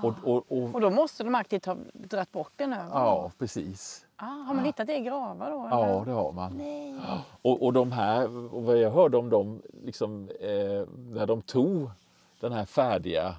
Och, 0.03 0.14
och, 0.24 0.53
och, 0.53 0.74
Och 0.74 0.80
då 0.80 0.90
måste 0.90 1.24
de 1.24 1.34
aktivt 1.34 1.66
ha 1.66 1.76
dragit 1.92 2.32
bort 2.32 2.53
den 2.57 2.72
över? 2.72 2.90
ja, 2.90 3.32
precis. 3.38 4.07
Ah, 4.16 4.24
har 4.26 4.55
man 4.55 4.64
hittat 4.64 4.86
det 4.86 4.97
i 4.97 5.01
gravar 5.01 5.51
då? 5.51 5.68
Ja, 5.70 6.03
det 6.05 6.12
har 6.12 6.32
man. 6.32 6.53
Nej. 6.53 7.01
Och, 7.42 7.62
och 7.62 7.72
de 7.72 7.92
här, 7.92 8.55
och 8.55 8.62
vad 8.62 8.78
jag 8.78 8.90
hörde 8.90 9.16
om 9.16 9.30
dem, 9.30 9.62
liksom, 9.84 10.28
eh, 10.40 10.88
när 10.97 11.26
de 11.26 11.42
tog 11.42 11.90
den 12.40 12.53
här 12.53 12.64
färdiga 12.64 13.34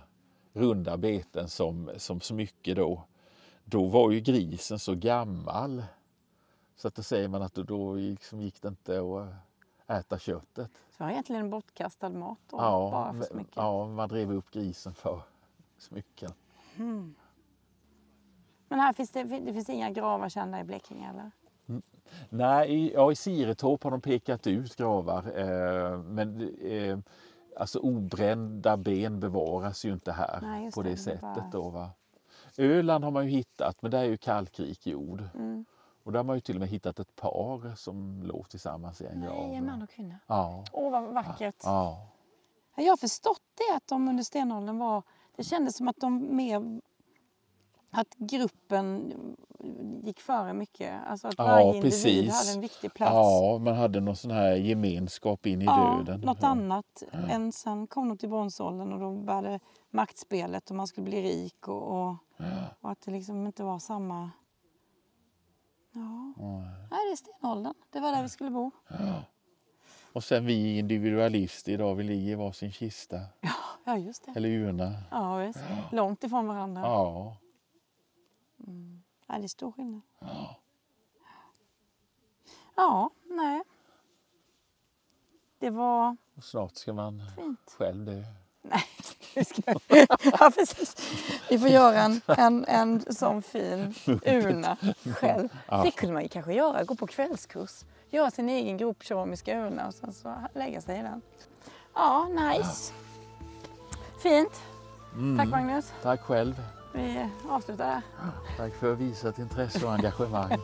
runda 0.54 0.98
beten 0.98 1.50
som, 1.50 1.90
som 1.98 2.22
smycke 2.22 2.74
då, 2.74 3.02
då 3.64 3.86
var 3.86 4.12
ju 4.12 4.20
grisen 4.20 4.80
så 4.80 4.96
gammal. 4.96 5.84
Så 6.76 6.88
att 6.88 6.96
då 6.96 7.04
säger 7.04 7.28
man 7.28 7.42
att 7.42 7.54
då, 7.54 7.64
då 7.64 7.94
liksom 7.94 8.42
gick 8.42 8.62
det 8.62 8.68
inte 8.68 9.00
att 9.00 9.28
äta 9.88 10.20
köttet. 10.20 10.72
Så 10.74 10.98
det 10.98 11.04
var 11.04 11.12
egentligen 11.12 11.50
bortkastad 11.50 12.10
mat 12.10 12.40
då? 12.50 12.58
Ja, 12.58 12.90
bara 12.92 13.14
för 13.14 13.22
smycket? 13.34 13.54
ja, 13.56 13.88
man 13.88 14.10
drev 14.10 14.32
upp 14.32 14.52
grisen 14.52 14.94
för 14.94 15.22
smycken. 15.78 16.32
Men 18.68 18.80
här 18.80 18.94
finns 18.94 19.12
det, 19.12 19.24
det 19.24 19.54
finns 19.54 19.70
inga 19.70 19.90
gravar 19.90 20.30
kända 20.30 20.60
i 20.60 20.64
Blekinge 20.64 21.10
eller? 21.10 21.32
Nej, 22.30 22.74
i, 22.76 22.94
ja, 22.94 23.12
i 23.12 23.16
Siretorp 23.16 23.84
har 23.84 23.92
de 23.92 24.02
pekat 24.02 24.48
ut 24.48 24.76
gravar. 24.76 25.38
Eh, 25.40 26.00
men 26.00 26.56
eh, 26.62 26.98
alltså 27.58 27.80
obrända 27.80 28.78
ben 28.78 29.20
bevaras 29.20 29.86
ju 29.86 29.94
inte 29.94 30.12
här 30.12 30.40
Nej, 30.42 30.72
på 30.72 30.82
det, 30.82 30.90
det, 30.90 30.98
sättet. 30.98 31.22
bara- 31.22 31.50
Då, 31.52 31.70
va? 31.70 31.90
Öland 32.58 33.04
har 33.04 33.12
man 33.12 33.24
ju 33.26 33.30
hittat, 33.32 33.82
men 33.82 33.92
det 33.92 33.98
är 33.98 34.04
ju 34.04 34.18
kalkrik 34.18 34.88
jord. 34.88 35.24
Mm. 35.36 35.66
Och 36.06 36.12
där 36.12 36.20
har 36.20 36.24
man 36.24 36.36
ju 36.38 36.42
till 36.42 36.56
och 36.56 36.60
med 36.60 36.70
hittat 36.70 37.00
ett 37.00 37.16
par 37.16 37.76
som 37.76 38.24
låg 38.24 38.50
tillsammans 38.50 39.02
i 39.02 39.06
en 39.06 39.22
grav. 39.22 39.48
Nej, 39.48 39.56
en 39.56 39.66
man 39.66 39.82
och 39.82 39.90
kvinna. 39.90 40.20
Ja. 40.28 40.64
Åh, 40.72 40.92
vad 40.92 41.04
vackert. 41.14 41.56
ja. 41.64 42.08
Jag 42.76 42.92
har 42.92 42.98
förstått 42.98 43.42
det 43.58 43.76
att 43.76 43.88
de 43.88 44.08
under 44.08 44.24
stenåldern 44.24 44.78
var... 44.78 45.04
Det 45.36 45.44
kändes 45.44 45.78
som 45.78 45.88
att 45.88 45.96
de 46.00 46.36
mer... 46.36 46.82
Att 47.92 48.16
gruppen 48.18 49.14
gick 50.04 50.20
före 50.20 50.54
mycket. 50.54 50.94
Alltså 51.08 51.28
att 51.28 51.34
Ja, 51.38 51.44
varje 51.46 51.66
individ 51.68 51.84
precis. 51.92 52.34
hade 52.34 52.52
en 52.56 52.62
viktig 52.62 52.94
plats. 52.94 53.12
ja, 53.14 53.58
man 53.62 53.76
hade 53.76 54.00
någon 54.00 54.16
sån 54.16 54.32
här 54.32 54.56
gemenskap 54.56 55.46
in 55.46 55.62
i 55.62 55.66
Ja, 55.66 55.96
döden. 56.06 56.22
något 56.22 56.38
ja. 56.42 56.48
annat. 56.48 57.04
Än 57.30 57.52
sen 57.52 57.88
kom 57.88 58.10
de 58.10 58.18
till 58.18 58.30
bronsåldern 58.30 58.94
och 58.94 59.00
då 59.00 59.12
började 59.12 59.60
maktspelet 59.90 60.70
och 60.70 60.76
man 60.76 60.88
skulle 60.88 61.06
bli 61.06 61.22
rik 61.22 61.68
och, 61.68 61.84
och, 61.84 62.16
och 62.82 62.92
att 62.92 63.02
det 63.02 63.12
liksom 63.12 63.46
inte 63.48 63.64
var 63.64 63.80
samma... 63.80 64.30
Ja, 65.96 66.34
nej 66.92 67.06
det 67.06 67.12
är 67.12 67.16
stenåldern. 67.16 67.74
Det 67.90 68.00
var 68.00 68.12
där 68.12 68.24
vi 68.24 68.30
skulle 68.30 68.50
bo. 68.50 68.72
Och 70.14 70.24
sen 70.24 70.46
vi 70.46 70.78
individualister 70.78 71.72
idag, 71.72 71.96
vi 71.96 72.04
ligger 72.04 72.32
i 72.32 72.36
varsin 72.36 72.72
kista. 72.72 73.20
Ja, 73.84 73.98
just 73.98 74.26
det. 74.26 74.32
Eller 74.36 74.50
urna. 74.50 74.94
Ja, 75.12 75.38
visst. 75.38 75.60
Långt 75.92 76.24
ifrån 76.24 76.48
varandra. 76.48 76.82
Ja. 76.82 77.38
Ja, 79.28 79.38
det 79.38 79.44
är 79.44 79.48
stor 79.48 79.72
skillnad. 79.72 80.02
Ja, 82.76 83.10
nej. 83.24 83.62
Det 85.60 85.70
var 85.70 86.18
Och 86.36 86.44
snart 86.44 86.76
ska 86.76 86.94
man 86.94 87.22
fint. 87.36 87.60
själv 87.78 88.06
dö. 88.06 88.24
Nej. 88.62 88.84
Ja, 90.40 90.52
precis. 90.56 90.96
Vi 91.50 91.60
får 91.60 91.70
göra 91.70 92.02
en, 92.02 92.22
en, 92.28 92.66
en 92.66 93.14
sån 93.14 93.42
fin 93.42 93.96
urna 94.26 94.78
själv. 95.20 95.50
Det 95.84 95.92
kunde 95.92 96.14
man 96.14 96.24
ju 96.24 96.30
kanske 96.30 96.54
göra, 96.54 96.84
gå 96.84 96.96
på 96.96 97.08
kvällskurs. 97.08 97.86
Göra 98.10 98.32
sin 98.32 98.50
egen 98.50 98.78
gropkeramiska 98.78 99.60
urna 99.60 99.88
och 99.88 99.94
sen 99.94 100.14
så 100.14 100.36
lägga 100.54 100.82
sig 100.82 101.00
i 101.00 101.02
den. 101.02 101.22
Ja, 101.94 102.28
nice. 102.28 102.94
Fint. 104.24 104.62
Tack 105.38 105.48
Magnus. 105.48 105.94
Tack 106.04 106.22
själv. 106.22 106.62
Vi 106.94 107.30
avslutar 107.50 107.86
där. 107.86 108.02
Tack 108.58 108.74
för 108.74 108.94
visat 108.94 109.40
intresse 109.40 109.86
och 109.86 109.94
engagemang. 109.94 110.50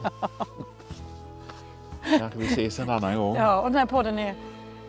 Kanske 2.20 2.40
vi 2.40 2.46
ses 2.46 2.80
en 2.80 2.90
annan 2.90 3.18
gång. 3.18 3.36
Ja, 3.36 3.62
och 3.62 3.70
den 3.70 3.80
här 3.80 3.86
podden 3.86 4.20
är, 4.20 4.36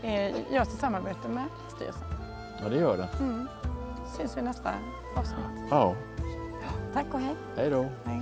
är, 0.02 0.34
görs 0.52 0.68
i 0.68 0.76
samarbete 0.76 1.28
med 1.28 1.44
Länsstyrelsen. 1.60 2.08
Ja, 2.62 2.68
det 2.68 2.76
gör 2.76 2.96
det. 2.96 3.08
Syns 4.22 4.36
vi 4.36 4.42
nästa 4.42 4.70
avsnitt. 5.16 5.38
Ja, 5.70 5.94
Tack 6.94 7.14
och 7.14 7.20
hej. 7.20 7.36
hej 7.56 7.70
då. 7.70 7.86
hej. 8.04 8.20